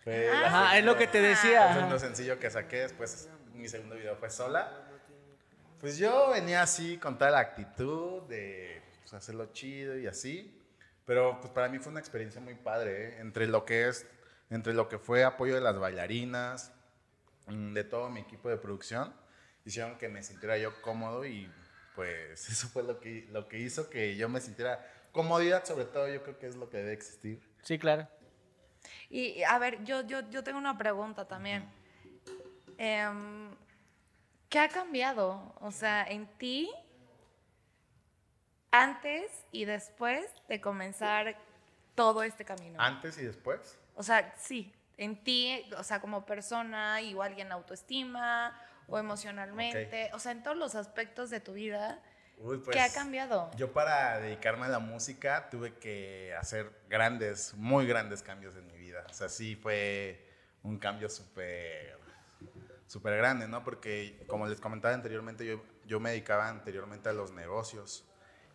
[0.04, 0.46] Fue Ah.
[0.46, 1.66] Ajá, es lo que te decía.
[1.66, 1.74] Ajá.
[1.76, 4.72] segundo sencillo que saqué, después mi segundo video fue sola.
[5.80, 10.54] Pues yo venía así con toda la actitud de pues, hacerlo chido y así.
[11.06, 13.20] Pero pues para mí fue una experiencia muy padre, ¿eh?
[13.20, 14.06] entre lo que es,
[14.50, 16.74] entre lo que fue apoyo de las bailarinas,
[17.46, 19.14] mm, de todo mi equipo de producción,
[19.64, 21.50] hicieron que me sintiera yo cómodo y
[21.96, 26.08] pues eso fue lo que, lo que hizo que yo me sintiera comodidad, sobre todo
[26.08, 27.42] yo creo que es lo que debe existir.
[27.64, 28.08] Sí, claro.
[29.10, 31.70] Y a ver, yo, yo, yo tengo una pregunta también.
[32.78, 33.50] Em,
[34.50, 35.56] ¿Qué ha cambiado?
[35.60, 36.70] O sea, en ti,
[38.72, 41.38] antes y después de comenzar
[41.96, 42.80] todo este camino.
[42.80, 43.78] Antes y después.
[43.96, 50.12] O sea, sí, en ti, o sea, como persona, igual y en autoestima o emocionalmente,
[50.14, 52.02] o sea, en todos los aspectos de tu vida,
[52.40, 53.50] Uy, ¿qué ha pues, cambiado?
[53.56, 58.78] Yo para dedicarme a la música tuve que hacer grandes, muy grandes cambios en mi
[58.78, 59.06] vida.
[59.10, 60.24] O sea, sí fue
[60.62, 61.98] un cambio súper,
[62.86, 63.64] súper grande, ¿no?
[63.64, 68.06] Porque como les comentaba anteriormente, yo, yo me dedicaba anteriormente a los negocios.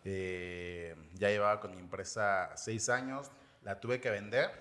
[0.05, 3.31] Eh, ya llevaba con mi empresa seis años,
[3.63, 4.51] la tuve que vender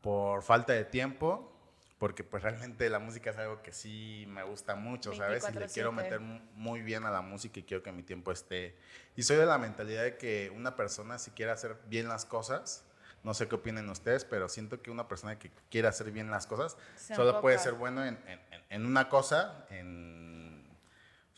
[0.00, 1.57] por falta de tiempo,
[1.98, 5.42] porque pues realmente la música es algo que sí me gusta mucho, ¿sabes?
[5.48, 5.92] Y le quiero 24/7.
[5.92, 8.76] meter mu- muy bien a la música y quiero que mi tiempo esté.
[9.16, 12.84] Y soy de la mentalidad de que una persona si quiere hacer bien las cosas,
[13.24, 16.46] no sé qué opinen ustedes, pero siento que una persona que quiere hacer bien las
[16.46, 17.70] cosas Se solo puede enfoca.
[17.70, 18.40] ser bueno en, en-
[18.70, 20.68] en- una cosa, en...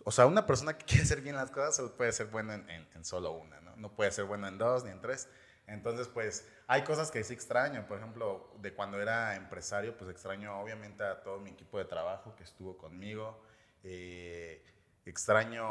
[0.05, 2.69] O sea, una persona que quiere hacer bien las cosas solo puede ser bueno en,
[2.69, 3.77] en- en solo una, ¿no?
[3.77, 5.29] No puede ser bueno en dos ni en tres.
[5.71, 7.87] Entonces, pues, hay cosas que sí extraño.
[7.87, 12.35] Por ejemplo, de cuando era empresario, pues extraño obviamente a todo mi equipo de trabajo
[12.37, 13.43] que estuvo conmigo.
[13.83, 14.64] Eh,
[15.05, 15.64] extraño,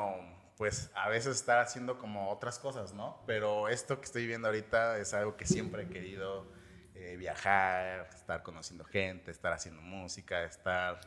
[0.58, 3.24] pues, a veces estar haciendo como otras cosas, ¿no?
[3.28, 6.52] Pero esto que estoy viendo ahorita es algo que siempre he querido.
[6.96, 11.00] eh, viajar, estar conociendo gente, estar haciendo música, estar...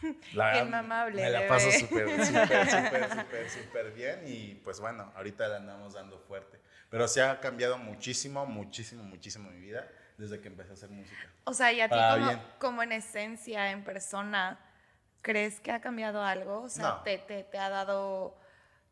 [0.32, 5.12] La Bien verdad, amable, Me la paso súper, súper, súper, súper bien y pues bueno,
[5.16, 6.59] ahorita la andamos dando fuerte.
[6.90, 9.88] Pero sí ha cambiado muchísimo, muchísimo, muchísimo mi vida
[10.18, 11.32] desde que empecé a hacer música.
[11.44, 14.58] O sea, y a ti como, como en esencia, en persona,
[15.22, 16.62] ¿crees que ha cambiado algo?
[16.62, 17.02] O sea, No.
[17.02, 18.36] te, te, te ha dado...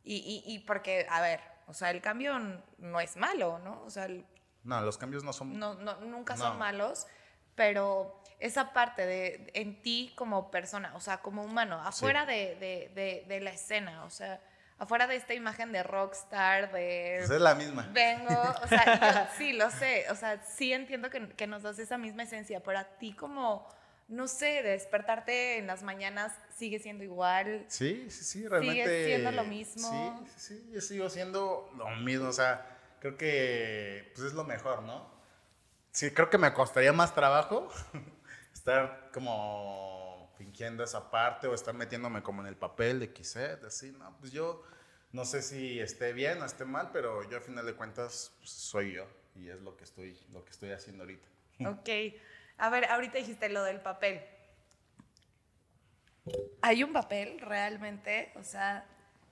[0.04, 2.38] Y, y, y porque, a ver, o sea, el cambio
[2.78, 3.82] no es malo, ¿no?
[3.82, 4.24] O sea, el-
[4.62, 5.58] No, los cambios no son...
[5.58, 6.44] no, no, nunca No.
[6.44, 7.06] son malos,
[7.54, 12.90] pero esa parte de en ti como persona, o sea, como humano, afuera de, de,
[12.94, 14.40] de, de la escena, o sea,
[14.78, 17.88] afuera de esta imagen de rockstar, de Pues es la misma.
[17.92, 18.84] vengo, o sea,
[19.28, 22.60] yo sí lo sé, o sea, sí entiendo que, que nos das esa misma esencia,
[22.60, 23.68] pero a ti como,
[24.08, 27.64] no sé, despertarte en las mañanas sigue siendo igual.
[27.68, 29.04] Sí, sí, sí, realmente...
[29.04, 30.26] siendo lo mismo?
[30.26, 34.44] Sí, sí, sí, yo sigo siendo lo mismo, o sea, creo que pues es lo
[34.44, 35.18] mejor, ¿no?
[35.90, 37.68] Sí, creo que me costaría más trabajo
[38.54, 40.07] estar como
[40.38, 44.30] fingiendo esa parte o estar metiéndome como en el papel de Kizet, así, no, pues
[44.32, 44.62] yo
[45.12, 48.50] no sé si esté bien o esté mal, pero yo a final de cuentas pues,
[48.50, 51.28] soy yo y es lo que estoy, lo que estoy haciendo ahorita.
[51.66, 51.88] Ok,
[52.58, 54.22] a ver, ahorita dijiste lo del papel.
[56.62, 58.86] ¿Hay un papel realmente, o sea,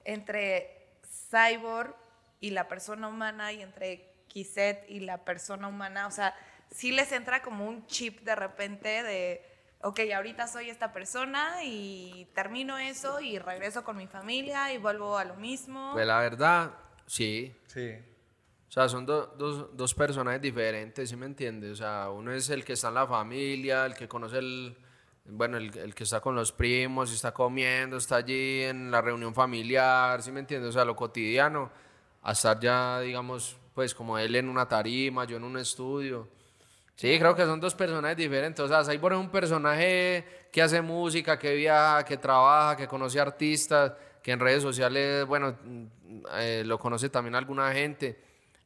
[0.04, 0.98] entre
[1.30, 1.94] Cyborg
[2.40, 6.08] y la persona humana y entre Kiset y la persona humana?
[6.08, 6.34] O sea,
[6.70, 12.26] sí les entra como un chip de repente de, ok, ahorita soy esta persona y
[12.34, 15.90] termino eso y regreso con mi familia y vuelvo a lo mismo.
[15.92, 16.72] Pues la verdad,
[17.06, 17.54] sí.
[17.66, 17.92] Sí.
[18.68, 21.72] O sea, son do- dos, dos personajes diferentes, ¿sí me entiendes?
[21.72, 24.76] O sea, uno es el que está en la familia, el que conoce el,
[25.24, 29.34] bueno, el, el que está con los primos, está comiendo, está allí en la reunión
[29.34, 30.70] familiar, ¿sí me entiendes?
[30.70, 31.70] O sea, lo cotidiano,
[32.22, 36.28] a estar ya, digamos, pues como él en una tarima, yo en un estudio.
[36.96, 38.58] Sí, creo que son dos personajes diferentes.
[38.64, 43.20] O sea, Cyborg es un personaje que hace música, que viaja, que trabaja, que conoce
[43.20, 43.92] artistas,
[44.22, 45.84] que en redes sociales, bueno, mm,
[46.38, 48.18] eh, lo conoce también alguna gente.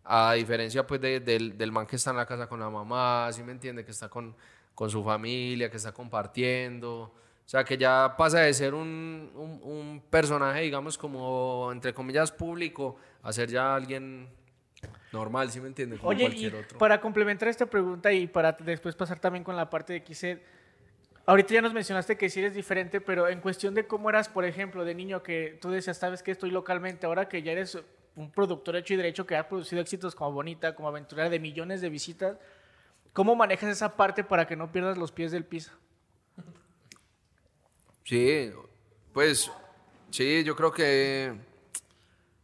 [0.04, 3.28] A diferencia, pues, de- del, del man que está en la casa con la mamá,
[3.32, 3.84] ¿sí me entiende?
[3.84, 4.34] Que está con,
[4.76, 7.12] con su familia, que está compartiendo.
[7.46, 12.96] sea, que ya pasa de ser un, un- un personaje, digamos, como, entre comillas, público,
[13.24, 14.28] a ser ya alguien
[15.12, 15.96] normal, ¿sí me entiende?
[15.96, 16.78] Como Oye, y cualquier otro.
[16.78, 20.40] para complementar esta pregunta y para después pasar también con la parte de XZ,
[21.26, 24.44] ahorita ya nos mencionaste que sí eres diferente, pero en cuestión de cómo eras, por
[24.44, 27.78] ejemplo, de niño que tú decías, sabes que estoy localmente, ahora que ya eres
[28.16, 31.80] un productor hecho y derecho que ha producido éxitos como Bonita, como Aventurera de millones
[31.80, 32.36] de visitas,
[33.12, 35.72] ¿cómo manejas esa parte para que no pierdas los pies del piso?
[38.04, 38.50] Sí,
[39.12, 39.50] pues
[40.10, 41.32] sí, yo creo que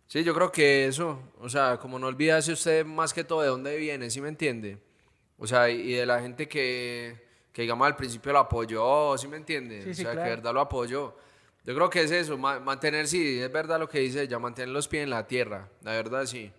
[0.07, 3.49] sí, yo creo que eso, o sea, como no olvidarse usted más que todo de
[3.49, 4.79] dónde viene, ¿sí me entiende?
[5.39, 7.17] O sea, y, de la gente que,
[7.53, 9.83] que digamos al principio lo apoyó, ¿sí me entiende?
[9.85, 10.31] Sí, sí, o sea, que claro.
[10.31, 11.17] de verdad lo apoyó.
[11.65, 14.69] Yo creo que es eso, ma- mantener, sí, es verdad lo que dice ella, mantener
[14.69, 16.53] los pies en la tierra, la verdad sí.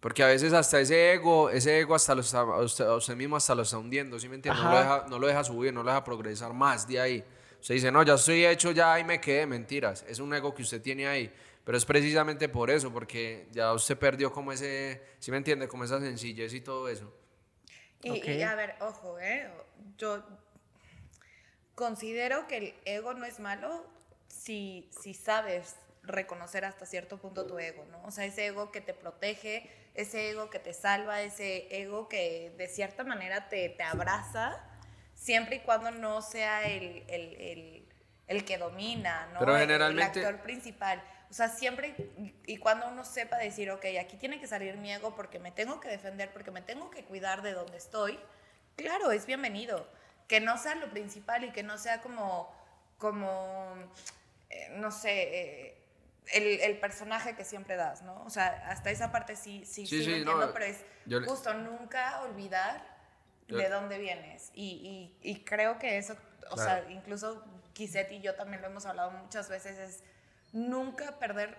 [0.00, 3.14] Porque a veces hasta ese ego, ese ego hasta lo está, a usted, a usted
[3.14, 4.60] mismo hasta lo está hundiendo, ¿sí me entiende?
[4.60, 7.24] No lo, deja, no lo deja subir, no lo deja progresar más de ahí.
[7.60, 10.04] Usted dice, no, ya estoy hecho, ya ahí me quedé, mentiras.
[10.08, 11.32] Es un ego que usted tiene ahí.
[11.64, 15.68] Pero es precisamente por eso, porque ya usted perdió como ese, ¿sí me entiende?
[15.68, 17.14] Como esa sencillez y todo eso.
[18.02, 18.26] Y, Ok.
[18.26, 19.48] y, a ver, ojo, ¿eh?
[19.96, 20.24] Yo
[21.74, 23.86] considero que el ego no es malo
[24.28, 28.02] si, si sabes reconocer hasta cierto punto tu ego, ¿no?
[28.04, 32.52] O sea, ese ego que te protege, ese ego que te salva, ese ego que
[32.58, 34.64] de cierta manera te, te abraza,
[35.14, 37.88] siempre y cuando no sea el, el, el,
[38.26, 39.38] el que domina, ¿no?
[39.38, 41.02] Pero El- generalmente- El actor principal.
[41.32, 41.94] O sea, siempre
[42.44, 45.80] y cuando uno sepa decir, ok, aquí tiene que salir mi ego porque me tengo
[45.80, 48.20] que defender, porque me tengo que cuidar de donde estoy,
[48.76, 49.88] claro, es bienvenido.
[50.28, 52.54] Que no sea lo principal y que no sea como,
[52.98, 53.74] como
[54.50, 55.78] eh, no sé, eh,
[56.34, 58.22] el, el personaje que siempre das, ¿no?
[58.24, 61.26] O sea, hasta esa parte sí, sí, Sí, sí, sí, entiendo, no, pero es le-
[61.26, 62.84] justo nunca olvidar
[63.48, 64.50] Yo- de dónde vienes.
[64.52, 66.14] Y, y, y creo que eso,
[66.50, 70.04] o sea, incluso Kiset y yo también lo hemos hablado muchas veces, es
[70.52, 71.56] nunca perder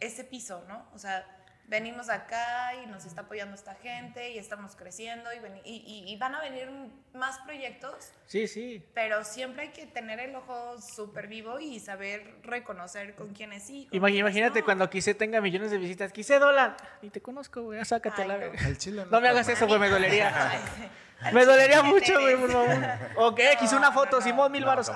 [0.00, 0.86] ese piso, ¿no?
[0.94, 1.24] O sea,
[1.68, 6.12] venimos acá y nos está apoyando esta gente y estamos creciendo y, veni- y, y-
[6.12, 6.68] y van a venir
[7.12, 8.86] más proyectos, Sí, sí.
[8.94, 13.88] pero siempre hay que tener el ojo súper vivo y saber reconocer con quiénes sí.
[13.90, 14.64] con Imag- quiénes imagínate no.
[14.64, 16.12] cuando quise tenga millones de visitas.
[16.12, 16.76] Quise dólar.
[17.02, 17.84] Y te conozco, güey.
[17.84, 18.40] Sácate a Ay, la no.
[18.40, 18.64] verga.
[18.66, 19.80] Al chile No me hagas eso, güey.
[19.80, 20.52] Me dolería.
[21.32, 22.76] Me dolería mucho, güey, por favor.
[23.16, 24.18] Ok, quise una No, foto.
[24.18, 24.92] no, Simón, mil no, baros.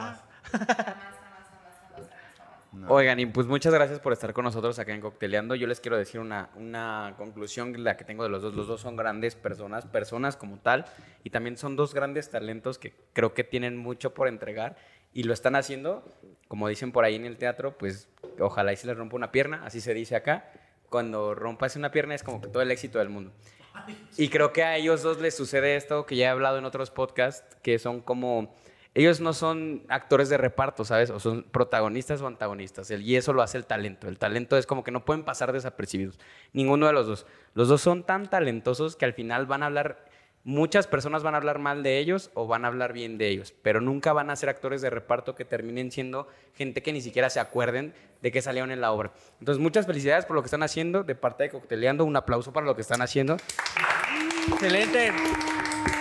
[2.83, 2.87] Ah.
[2.89, 5.55] Oigan, y pues muchas gracias por estar con nosotros acá en Cocteleando.
[5.55, 8.55] Yo les quiero decir una, una conclusión, la que tengo de los dos.
[8.55, 10.87] Los dos son grandes personas, personas como tal,
[11.25, 14.77] y también son dos grandes talentos que creo que tienen mucho por entregar
[15.13, 16.05] y lo están haciendo,
[16.49, 18.09] como dicen por ahí en el teatro, pues
[18.39, 20.51] ojalá y se les rompa una pierna, así se dice acá.
[20.89, 23.33] Cuando rompas una pierna es como que todo el éxito del mundo.
[24.17, 26.91] Y creo que a ellos dos les sucede esto que ya he hablado en otros
[26.91, 28.55] podcasts, que son como...
[28.93, 31.11] Ellos no son actores de reparto, ¿sabes?
[31.11, 32.91] O son protagonistas o antagonistas.
[32.91, 34.09] Y eso lo hace el talento.
[34.09, 36.19] El talento es como que no pueden pasar desapercibidos.
[36.53, 37.27] Ninguno de los dos.
[37.55, 40.05] Los dos son tan talentosos que al final van a hablar...
[40.43, 43.53] Muchas personas van a hablar mal de ellos o van a hablar bien de ellos,
[43.61, 47.29] pero nunca van a ser actores de reparto que terminen siendo gente que ni siquiera
[47.29, 49.13] se acuerden de que salieron en la obra.
[49.39, 52.07] Entonces, muchas felicidades por lo que están haciendo de parte de Cocteleando.
[52.07, 53.37] Un aplauso para lo que están haciendo.
[54.49, 55.13] Excelente.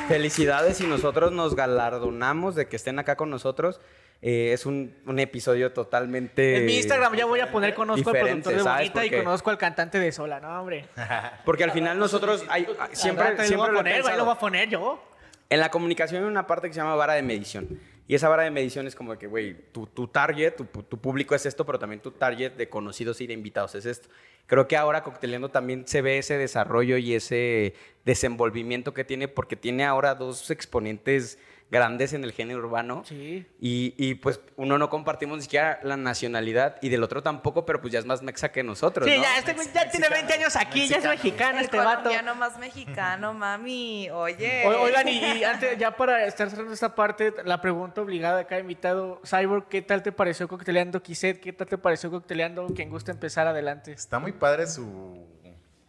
[0.09, 3.79] Felicidades y nosotros nos galardonamos de que estén acá con nosotros.
[4.21, 6.57] Eh, es un, un episodio totalmente.
[6.57, 8.63] En mi Instagram ya voy a poner conozco al productor de.
[8.63, 10.87] Bonita y conozco al cantante de Sola, ¿no, hombre?
[11.45, 14.39] Porque al final nosotros hay- siempre, ahí lo siempre voy a poner, lo voy a
[14.39, 15.01] poner yo.
[15.49, 17.79] En la comunicación hay una parte que se llama vara de medición.
[18.09, 21.35] Y esa vara de medición es como que, güey, tu, tu target, tu, tu público
[21.35, 24.09] es esto, pero también tu target de conocidos y de invitados es esto.
[24.47, 27.75] Creo que ahora Cocteleando también se ve ese desarrollo y ese
[28.05, 31.37] desenvolvimiento que tiene, porque tiene ahora dos exponentes
[31.71, 33.03] grandes en el género urbano.
[33.05, 33.45] Sí.
[33.59, 37.79] Y, y, pues uno no compartimos ni siquiera la nacionalidad y del otro tampoco, pero
[37.79, 39.07] pues ya es más mexa que nosotros.
[39.07, 39.21] Sí, ¿no?
[39.23, 41.97] ya, este ya tiene 20 años aquí, ya es mexicano El este vato.
[42.03, 44.09] colombiano más mexicano, mami.
[44.09, 44.63] Oye.
[44.65, 48.57] O- Oigan, y, y antes, ya para estar cerrando esta parte, la pregunta obligada acá
[48.59, 51.39] invitado, Cyborg, ¿qué tal te pareció cocteleando Kiset?
[51.39, 52.65] ¿Qué tal te pareció cocteleando?
[52.75, 53.91] Quien gusta empezar adelante.
[53.91, 55.27] Está muy padre su,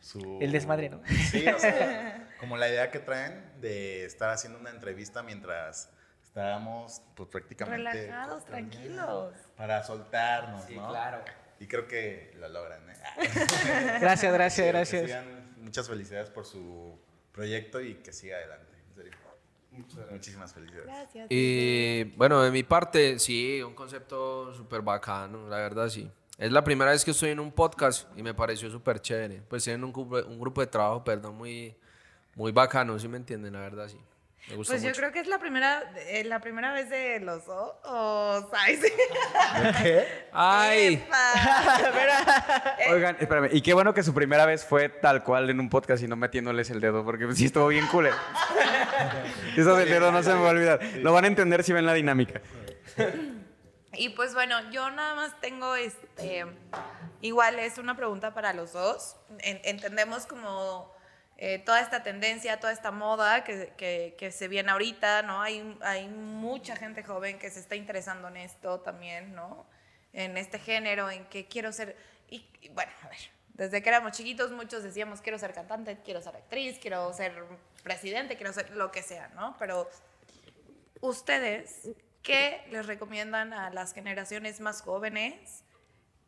[0.01, 0.39] su...
[0.41, 1.01] El desmadre, ¿no?
[1.31, 5.91] Sí, o sea, como la idea que traen de estar haciendo una entrevista mientras
[6.25, 7.77] estábamos pues prácticamente...
[8.07, 9.35] Relajados, tranquilos.
[9.57, 10.89] Para soltarnos, Sí, ¿no?
[10.89, 11.23] claro.
[11.59, 12.95] Y creo que lo logran, ¿eh?
[14.01, 15.03] Gracias, gracias, que gracias.
[15.11, 16.99] sigan- muchas felicidades por su
[17.33, 19.13] proyecto y que siga adelante, en serio.
[20.11, 20.87] Muchísimas felicidades.
[20.87, 21.27] Gracias.
[21.31, 26.11] Y bueno, de mi parte, sí, un concepto súper bacano, la verdad sí.
[26.39, 29.43] Es la primera vez que estoy en un podcast y me pareció súper chévere.
[29.47, 31.77] Pues tienen un grupo, un grupo de trabajo, perdón, muy,
[32.35, 33.53] muy bacano, ¿sí me entienden?
[33.53, 33.99] La verdad sí.
[34.49, 37.45] Me gustó Pues yo creo que es la primera, eh, la primera vez de los
[37.45, 37.75] dos.
[37.85, 38.89] o ay, sí.
[39.83, 40.27] ¿Qué?
[40.33, 40.95] ¡Ay!
[40.95, 42.75] Epa.
[42.91, 46.03] Oigan, espérame, y qué bueno que su primera vez fue tal cual en un podcast
[46.03, 48.09] y no metiéndoles el dedo, porque sí estuvo bien cool.
[49.57, 50.81] Eso del dedo no se me va a olvidar.
[50.97, 52.41] Lo van a entender si ven la dinámica.
[53.93, 56.47] Y pues bueno, yo nada más tengo este.
[57.21, 59.17] Igual es una pregunta para los dos.
[59.41, 60.93] En- entendemos como
[61.43, 65.41] eh, toda esta tendencia, toda esta moda que, que- que se viene ahorita, ¿no?
[65.41, 69.67] Hay, hay mucha gente joven que se está interesando en esto también, ¿no?
[70.13, 71.97] En este género, en que quiero ser.
[72.29, 73.19] Y, y bueno, a ver.
[73.55, 77.33] Desde que éramos chiquitos, muchos decíamos: quiero ser cantante, quiero ser actriz, quiero ser
[77.83, 79.57] presidente, quiero ser lo que sea, ¿no?
[79.59, 79.89] Pero
[81.01, 81.89] ustedes,
[82.23, 85.65] ¿qué les recomiendan a las generaciones más jóvenes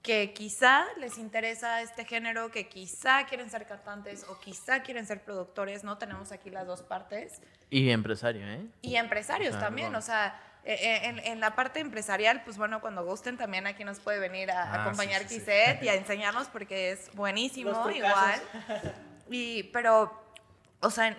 [0.02, 5.22] que quizá les interesa este género, que quizá quieren ser cantantes o quizá quieren ser
[5.22, 5.84] productores?
[5.84, 7.40] No tenemos aquí las dos partes.
[7.70, 8.66] Y empresario, ¿eh?
[8.82, 9.66] Y empresarios Claro.
[9.66, 13.66] también, o sea, eh, eh, en, en la parte empresarial, pues bueno, cuando gusten también
[13.66, 15.40] aquí nos puede venir a, Ah, acompañar sí, sí, sí.
[15.40, 18.40] Kiset y a enseñarnos porque es buenísimo Los igual.
[19.30, 20.20] Y, pero,
[20.80, 21.16] o sea, en,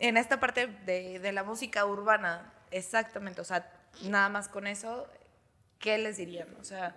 [0.00, 3.70] en esta parte de, de la música urbana, exactamente, o sea,
[4.02, 5.06] nada más con eso,
[5.78, 6.48] ¿qué les dirían?
[6.60, 6.96] O sea,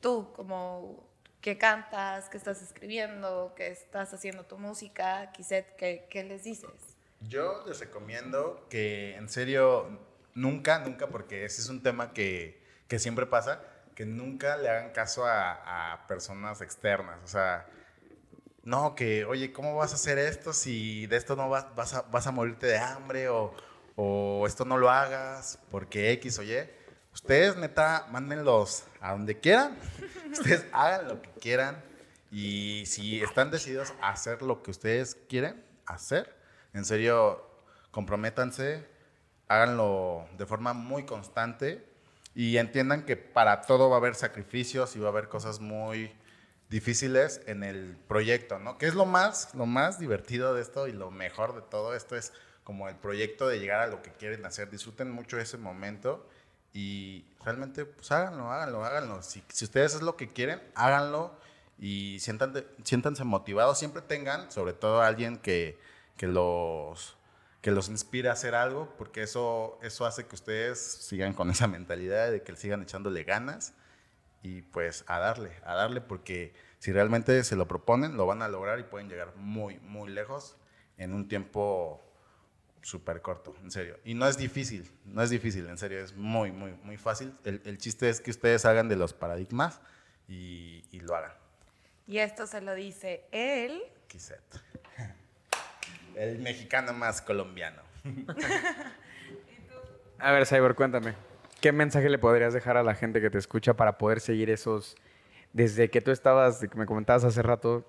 [0.00, 1.06] tú como
[1.40, 6.96] que cantas, que estás escribiendo, que estás haciendo tu música, ¿qué, qué les dices?
[7.20, 9.88] Yo les recomiendo que en serio,
[10.34, 13.62] nunca, nunca, porque ese es un tema que, que siempre pasa,
[13.94, 17.18] que nunca le hagan caso a, personas externas.
[17.24, 17.66] O sea,
[18.62, 22.32] no, que, oye, ¿cómo vas a hacer esto si de esto no vas, vas, a,
[22.32, 23.54] morirte de hambre o,
[23.96, 26.42] o esto no lo hagas porque X o?
[27.16, 29.74] Ustedes, neta, mándenlos a donde quieran.
[30.30, 31.82] Ustedes hagan lo que quieran.
[32.30, 36.36] Y si están decididos a hacer lo que ustedes quieren hacer,
[36.74, 37.42] en serio,
[37.90, 38.86] comprométanse,
[39.48, 41.88] háganlo de forma muy constante
[42.34, 46.12] y entiendan que para todo va a haber sacrificios y va a haber cosas muy
[46.68, 48.76] difíciles en el proyecto, ¿no?
[48.76, 52.14] Que es lo más, lo más divertido de esto y lo mejor de todo esto
[52.14, 54.68] es como el proyecto de llegar a lo que quieren hacer.
[54.68, 56.28] Disfruten mucho ese momento
[56.76, 59.22] y realmente, pues háganlo, háganlo, háganlo.
[59.22, 61.34] Si, si ustedes es lo que quieren, háganlo
[61.78, 63.78] y siéntanse, siéntanse motivados.
[63.78, 65.78] Siempre tengan, sobre todo, alguien que,
[66.18, 67.16] que los
[67.62, 71.66] que los inspire a hacer algo, porque eso, eso hace que ustedes sigan con esa
[71.66, 73.72] mentalidad de que sigan echándole ganas
[74.42, 78.48] y pues a darle, a darle, porque si realmente se lo proponen, lo van a
[78.48, 80.56] lograr y pueden llegar muy, muy lejos
[80.98, 82.05] en un tiempo
[82.86, 83.98] súper corto, en serio.
[84.04, 87.34] Y no es difícil, no es difícil, en serio, es muy, muy, muy fácil.
[87.44, 89.80] El, el chiste es que ustedes hagan de los paradigmas
[90.28, 91.32] y, y lo hagan.
[92.06, 93.82] Y esto se lo dice él.
[94.06, 94.40] Kiset.
[96.14, 97.82] El mexicano más colombiano.
[100.20, 101.14] A ver, Cyber, cuéntame.
[101.60, 104.96] ¿Qué mensaje le podrías dejar a la gente que te escucha para poder seguir esos...
[105.52, 107.84] Desde que tú estabas, que me comentabas hace rato,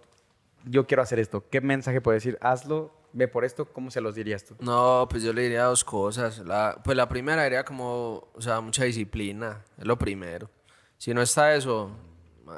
[0.66, 1.48] yo quiero hacer esto.
[1.50, 2.40] ¿Qué mensaje puedes decir?
[2.42, 3.66] Hazlo, ve por esto.
[3.66, 4.56] ¿Cómo se los dirías tú?
[4.60, 6.40] No, pues yo le diría dos cosas.
[6.40, 10.50] La, pues la primera diría como, o sea, mucha disciplina, es lo primero.
[10.98, 11.90] Si no está eso,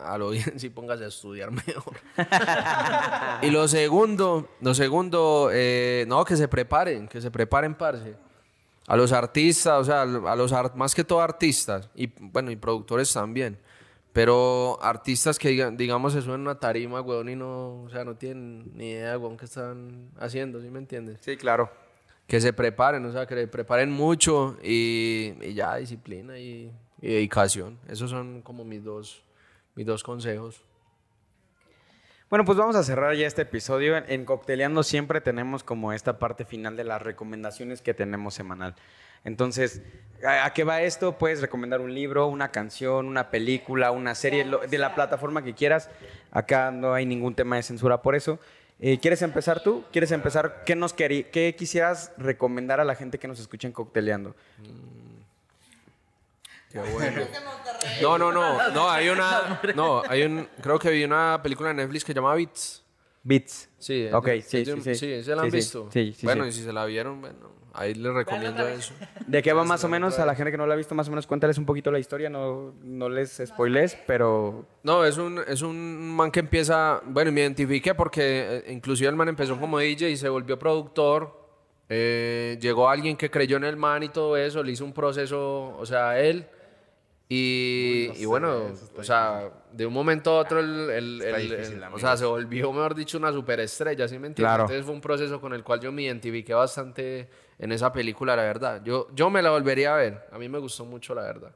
[0.04, 1.96] a lo bien sí póngase a estudiar mejor.
[3.42, 8.16] y lo segundo, lo segundo, eh, no, que se preparen, que se preparen, parce.
[8.88, 12.56] A los artistas, o sea, a los art- más que todo artistas, y bueno, y
[12.56, 13.60] productores también.
[14.14, 18.04] Pero artistas que digan, digamos se suben a una tarima, weón, y no, o sea,
[18.04, 21.20] no tienen ni idea, weón, qué están haciendo, ¿sí me entiendes?
[21.22, 21.70] Sí, claro.
[22.28, 26.72] que se preparen, o sea, que se preparen mucho y, y ya, disciplina y,
[27.02, 27.80] y dedicación.
[27.88, 29.24] Esos son como mis dos,
[29.76, 30.64] mis dos consejos.
[32.30, 33.98] Bueno, pues vamos a cerrar ya este episodio.
[33.98, 38.76] En, Cocteleando siempre tenemos como esta parte final de las recomendaciones que tenemos semanal.
[39.24, 39.82] Entonces,
[40.24, 41.18] ¿a, qué va esto?
[41.18, 45.90] Puedes recomendar un libro, una canción, una película, una serie, de la plataforma que quieras.
[46.30, 48.38] Acá no hay ningún tema de censura por eso.
[48.80, 49.84] Eh, ¿Quieres empezar tú?
[49.92, 50.62] ¿Quieres empezar?
[50.68, 54.36] ¿Qué, nos ¿Qué quisieras recomendar a la gente que nos escucha en Cocteleando?
[56.72, 57.22] Qué bueno.
[58.02, 61.78] No, no, no, no, hay una, no, hay un, creo que vi una película en
[61.78, 62.84] Netflix que se llama Beats.
[63.24, 63.70] Beats.
[63.78, 64.96] Sí, Ok, sí, de- sí, sí.
[64.96, 65.90] Sí, ¿se la han Sí, visto?
[65.92, 66.50] sí, sí, Bueno, sí.
[66.50, 68.94] y si se la vieron, bueno, ahí les recomiendo eso.
[69.26, 70.20] ¿De qué va más o menos?
[70.20, 72.00] A la gente que no la ha visto, más o menos cuéntales un poquito la
[72.00, 72.30] historia.
[72.30, 77.42] No, no les spoiles, pero No, es un, es un man que empieza, bueno, me
[77.42, 81.38] identifiqué porque eh, inclusive el man empezó como DJ y se volvió productor.
[81.90, 85.76] Eh, llegó alguien que creyó en el man y todo eso, le hizo un proceso,
[85.78, 86.48] o sea, él.
[87.32, 91.94] Y, y bueno, o sea, de un momento a otro, el, el- el- difícil, el-
[91.94, 94.50] o sea, se volvió, mejor dicho, una superestrella, ¿sí me entiendes?
[94.50, 94.64] Claro.
[94.64, 97.30] Entonces fue un proceso con el cual yo me identifiqué bastante
[97.60, 98.82] en esa película, la verdad.
[98.84, 100.28] Yo, yo me la volvería a ver.
[100.32, 101.54] A mí me gustó mucho, la verdad.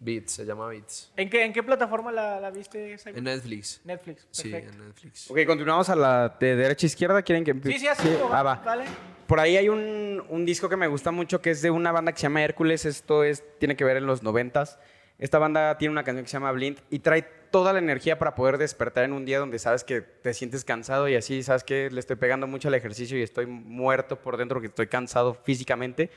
[0.00, 1.12] Beats, se llama Beats.
[1.16, 2.96] ¿En qué, en qué plataforma la, la viste?
[2.98, 3.18] Cyber?
[3.18, 3.80] En Netflix.
[3.84, 4.26] Netflix.
[4.32, 4.74] Sí, Perfecto.
[4.74, 5.30] en Netflix.
[5.30, 7.22] Ok, continuamos a la de derecha a izquierda.
[7.22, 8.08] ¿Quieren que Sí, sí, así.
[8.20, 8.84] como Ah, va, va.
[9.32, 12.18] Por ahí hay un, disco que me gusta mucho que es de una banda que
[12.18, 12.84] se llama Hércules.
[12.84, 14.78] Esto es, tiene que ver en los noventas.
[15.18, 18.34] Esta banda tiene una canción que se llama Blind y trae toda la energía para
[18.34, 21.88] poder despertar en un día donde sabes que te sientes cansado y así sabes que
[21.90, 26.10] le estoy pegando mucho al ejercicio y estoy muerto por dentro porque estoy cansado físicamente.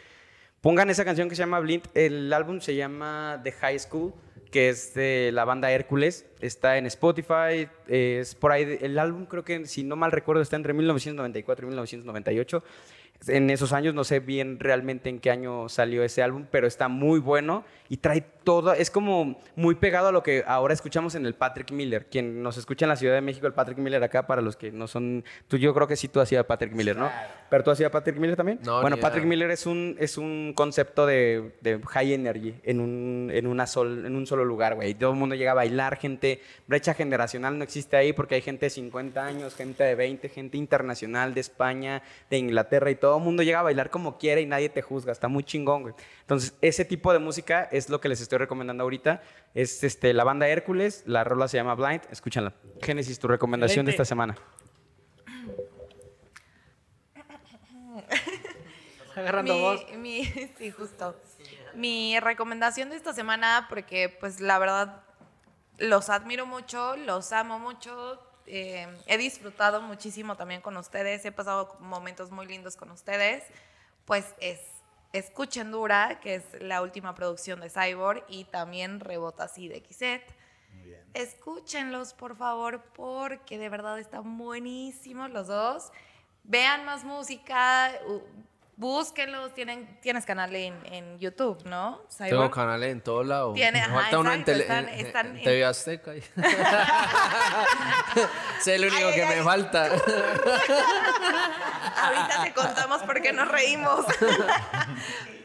[0.60, 1.84] Pongan esa canción que se llama Blind.
[1.94, 4.14] El álbum se llama The High School,
[4.52, 6.26] que es de la banda Hércules.
[6.42, 7.70] Está en Spotify.
[7.88, 8.78] Es por ahí.
[8.82, 12.64] El álbum, creo que, si no mal recuerdo, está entre 1994 y 1998.
[13.28, 16.88] En esos años, no sé bien realmente en qué año salió ese álbum, pero está
[16.88, 18.72] muy bueno y trae todo.
[18.72, 22.06] Es como muy pegado a lo que ahora escuchamos en el Patrick Miller.
[22.06, 24.72] Quien nos escucha en la Ciudad de México, el Patrick Miller acá, para los que
[24.72, 25.26] no son.
[25.50, 27.12] Tú, yo creo que sí, tú hacías Patrick Miller, ¿no?
[27.50, 28.60] ¿Pero tú hacías Patrick Miller también?
[28.64, 29.30] No, bueno, Patrick idea.
[29.30, 34.06] Miller es un, es un concepto de, de high energy en un, en, una sol,
[34.06, 34.94] en un solo lugar, güey.
[34.94, 38.68] Todo el mundo llega a bailar, gente, brecha generacional no existe ahí porque hay gente
[38.68, 43.24] de 50 años, gente de 20, gente internacional de España, de Inglaterra y todo el
[43.24, 45.12] mundo llega a bailar como quiere y nadie te juzga.
[45.12, 45.96] Está muy chingón, güey.
[46.22, 49.22] Entonces, ese tipo de música es lo que les estoy recomendando ahorita.
[49.54, 52.54] Es este, la banda Hércules, la rola se llama Blind, escúchanla.
[52.82, 54.36] Génesis, tu recomendación de esta semana.
[59.16, 59.86] Agarrando mi, voz.
[59.98, 60.26] mi-
[60.58, 61.16] sí, justo.
[61.74, 65.02] Mi recomendación de esta semana, porque pues la verdad
[65.78, 71.76] los admiro mucho, los amo mucho, eh, he disfrutado muchísimo también con ustedes, he pasado
[71.80, 73.44] momentos muy lindos con ustedes,
[74.06, 74.60] pues es
[75.16, 80.22] Escuchen Dura, que es la última producción de Cyborg, y también Rebota así de Xet.
[81.14, 85.94] Escúchenlos, por favor, porque de verdad están buenísimos los dos.
[86.44, 87.94] Vean más música,
[88.78, 89.54] búsquenlos.
[89.54, 92.02] Tienen, tienes canal en, en YouTube, ¿no?
[92.18, 93.54] Tengo canales en todos lados.
[93.54, 96.14] Tiene- ajá, falta uno en, tele- están- en- están en en- TV Azteca.
[98.60, 99.44] es el único Ay, que ay, me ay.
[99.44, 99.86] falta.
[101.98, 104.06] Ahorita te contamos por qué nos reímos.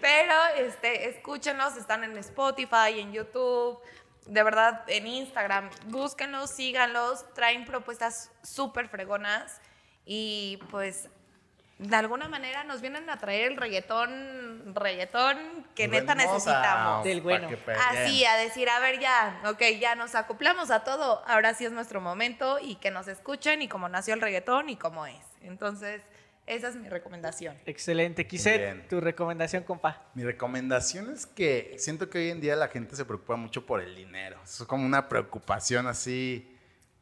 [0.00, 3.78] Pero este, escúchenlos, están en Spotify, en YouTube,
[4.26, 5.70] de verdad en Instagram.
[5.86, 9.60] Búsquenlos, síganlos, traen propuestas súper fregonas
[10.04, 11.08] y pues
[11.80, 15.38] de alguna manera nos vienen a traer el reggaetón, reggaetón
[15.74, 17.04] que neta Venimos a- necesitamos.
[17.04, 17.48] Del bueno.
[17.88, 21.72] Así, a decir, a ver ya, ok, ya nos acoplamos a todo, ahora sí es
[21.72, 25.16] nuestro momento y que nos escuchen y cómo nació el reggaetón y cómo es.
[25.40, 26.02] Entonces,
[26.46, 27.56] esa es mi recomendación.
[27.64, 28.24] Excelente.
[28.24, 28.86] Bien.
[28.88, 30.02] tu recomendación, compa.
[30.14, 33.80] Mi recomendación es que siento que hoy en día la gente se preocupa mucho por
[33.80, 34.38] el dinero.
[34.44, 36.56] Eso es como una preocupación así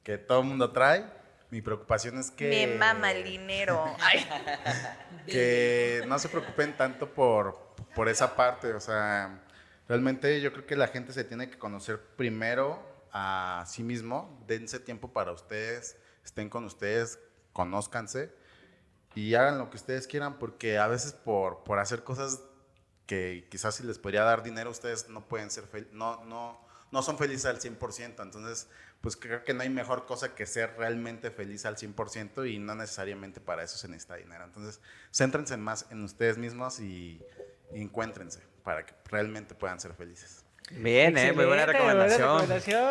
[0.05, 1.05] que todo el mundo trae.
[1.51, 2.49] Mi preocupación es que...
[2.49, 3.85] Me mama el dinero.
[4.01, 4.27] Ay.
[5.27, 8.73] que no se preocupen tanto por, por esa parte.
[8.75, 9.41] O sea,
[9.89, 14.43] realmente yo creo que la gente se tiene que conocer primero a sí mismo.
[14.47, 17.19] Dense tiempo para ustedes, estén con ustedes,
[17.53, 18.33] conózcanse
[19.15, 22.41] y hagan lo que ustedes quieran porque a veces por, por hacer cosas
[23.07, 26.61] que quizás si les podría dar dinero, ustedes no pueden ser fel- no, no,
[26.93, 28.23] no son felices al 100%.
[28.23, 28.69] Entonces,
[29.01, 32.75] pues creo que no hay mejor cosa que ser realmente feliz al 100% y no
[32.75, 34.45] necesariamente para eso se necesita dinero.
[34.45, 34.81] Entonces,
[35.13, 37.23] céntrense más en ustedes mismos y,
[37.73, 40.45] y encuéntrense para que realmente puedan ser felices.
[40.71, 42.41] Bien, eh, muy buena recomendación.
[42.41, 42.91] recomendación.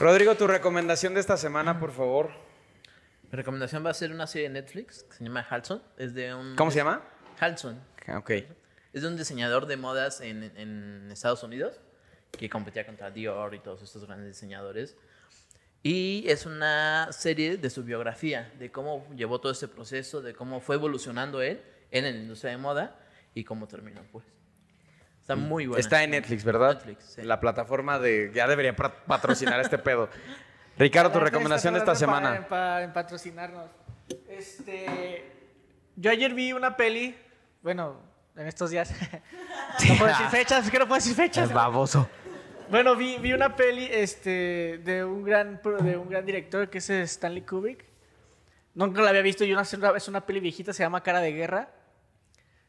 [0.00, 2.30] Rodrigo, tu recomendación de esta semana, por favor.
[3.30, 5.82] Mi recomendación va a ser una serie de Netflix que se llama Halson.
[5.98, 6.56] Es de un...
[6.56, 7.02] ¿Cómo se llama?
[7.38, 7.78] Halson.
[8.16, 8.30] Ok.
[8.92, 11.80] Es de un diseñador de modas en, en Estados Unidos
[12.38, 14.96] que competía contra Dior y todos estos grandes diseñadores.
[15.82, 20.60] Y es una serie de su biografía, de cómo llevó todo este proceso, de cómo
[20.60, 21.60] fue evolucionando él
[21.90, 22.96] en la industria de moda
[23.34, 24.24] y cómo terminó, pues.
[25.20, 25.80] Está muy buena.
[25.80, 26.74] Está en Netflix, ¿verdad?
[26.74, 27.22] Netflix, sí.
[27.22, 28.32] La plataforma de...
[28.34, 30.08] Ya debería patrocinar este pedo.
[30.78, 32.46] Ricardo, tu recomendación de esta semana.
[32.48, 33.70] pa- en patrocinarnos.
[34.28, 35.30] Este,
[35.96, 37.16] yo ayer vi una peli,
[37.62, 38.00] bueno,
[38.36, 38.90] en estos días.
[39.88, 41.48] no puedo decir fechas, es que no puedo decir fechas.
[41.48, 42.08] Es baboso.
[42.72, 46.88] Bueno, vi, vi una peli este, de, un gran, de un gran director que es
[46.88, 47.84] Stanley Kubrick.
[48.72, 51.68] Nunca la había visto y una, es una peli viejita, se llama Cara de Guerra.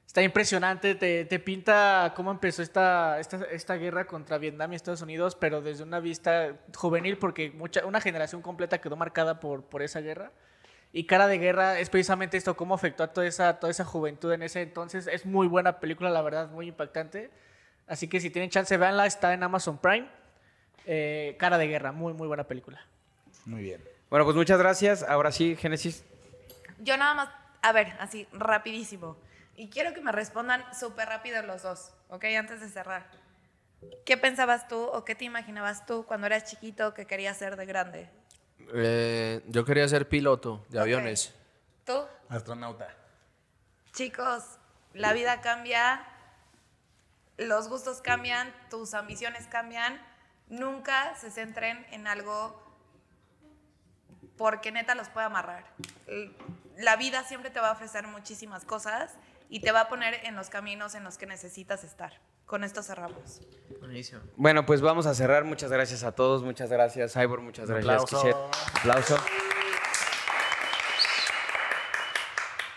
[0.06, 5.02] Está impresionante, te, te pinta cómo empezó esta, esta, esta guerra contra Vietnam y Estados
[5.02, 9.84] Unidos, pero desde una vista juvenil, porque mucha, una generación completa quedó marcada por, por
[9.84, 10.34] esa guerra.
[10.92, 14.34] Y Cara de Guerra es precisamente esto, cómo afectó a toda esa, toda esa juventud
[14.34, 15.08] en ese entonces.
[15.08, 17.32] Es muy buena película, la verdad, muy impactante.
[17.88, 20.08] Así que si tienen chance, véanla, está en Amazon Prime.
[20.86, 22.86] Eh, Cara de Guerra, muy, muy buena película.
[23.46, 23.84] Muy bien.
[24.10, 25.04] Bueno, pues muchas gracias.
[25.04, 26.04] Ahora sí, Génesis.
[26.80, 27.30] Yo nada más,
[27.62, 29.18] a ver, así, rapidísimo.
[29.56, 32.26] Y quiero que me respondan súper rápido los dos, ¿ok?
[32.38, 33.10] Antes de cerrar.
[34.06, 37.66] ¿Qué pensabas tú o qué te imaginabas tú cuando eras chiquito que querías ser de
[37.66, 38.10] grande?
[38.74, 41.34] Eh, yo quería ser piloto de aviones.
[41.86, 41.94] ¿Tú?
[42.30, 42.88] Astronauta.
[43.92, 44.44] Chicos,
[44.94, 46.06] la vida cambia,
[47.38, 50.02] los gustos cambian, tus ambiciones cambian.
[50.48, 52.62] Nunca se centren en algo
[54.38, 55.66] porque neta los puede amarrar.
[56.78, 59.14] La vida siempre te va a ofrecer muchísimas cosas
[59.50, 62.20] y te va a poner en los caminos en los que necesitas estar.
[62.46, 63.42] Con esto cerramos.
[63.80, 64.22] Buenísimo.
[64.36, 65.44] Bueno, pues vamos a cerrar.
[65.44, 66.44] Muchas gracias a todos.
[66.44, 67.42] Muchas gracias, Ivor.
[67.42, 68.22] Muchas gracias, aplauso.
[68.22, 68.36] Kishet.
[68.80, 69.18] Aplauso.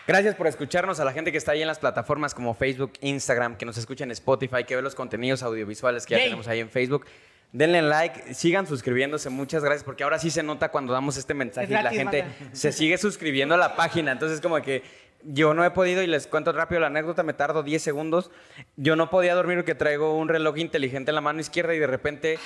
[0.07, 3.57] Gracias por escucharnos a la gente que está ahí en las plataformas como Facebook, Instagram,
[3.57, 6.69] que nos escucha en Spotify, que ve los contenidos audiovisuales que ya tenemos ahí en
[6.69, 7.05] Facebook.
[7.51, 11.67] Denle like, sigan suscribiéndose, muchas gracias, porque ahora sí se nota cuando damos este mensaje
[11.67, 12.55] y la gente manda.
[12.55, 14.13] se sigue suscribiendo a la página.
[14.13, 14.81] Entonces, como que
[15.23, 18.31] yo no he podido, y les cuento rápido la anécdota, me tardo 10 segundos.
[18.77, 21.87] Yo no podía dormir porque traigo un reloj inteligente en la mano izquierda y de
[21.87, 22.39] repente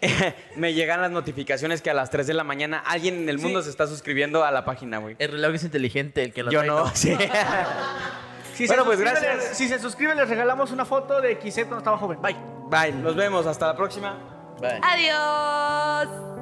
[0.56, 3.62] me llegan las notificaciones que a las 3 de la mañana alguien en el mundo
[3.62, 5.16] se está suscribiendo a la página, güey.
[5.18, 7.16] El reloj es inteligente, el que lo Yo trae, no, sí.
[8.54, 9.36] Si Bueno, se pues, suscribe, gracias.
[9.50, 12.20] les- Si se suscribe, les regalamos una foto de Xet cuando estaba joven.
[12.20, 12.36] Bye.
[12.68, 14.18] Bye, nos vemos, hasta la próxima.
[14.60, 14.80] Bye.
[14.82, 16.37] Adiós.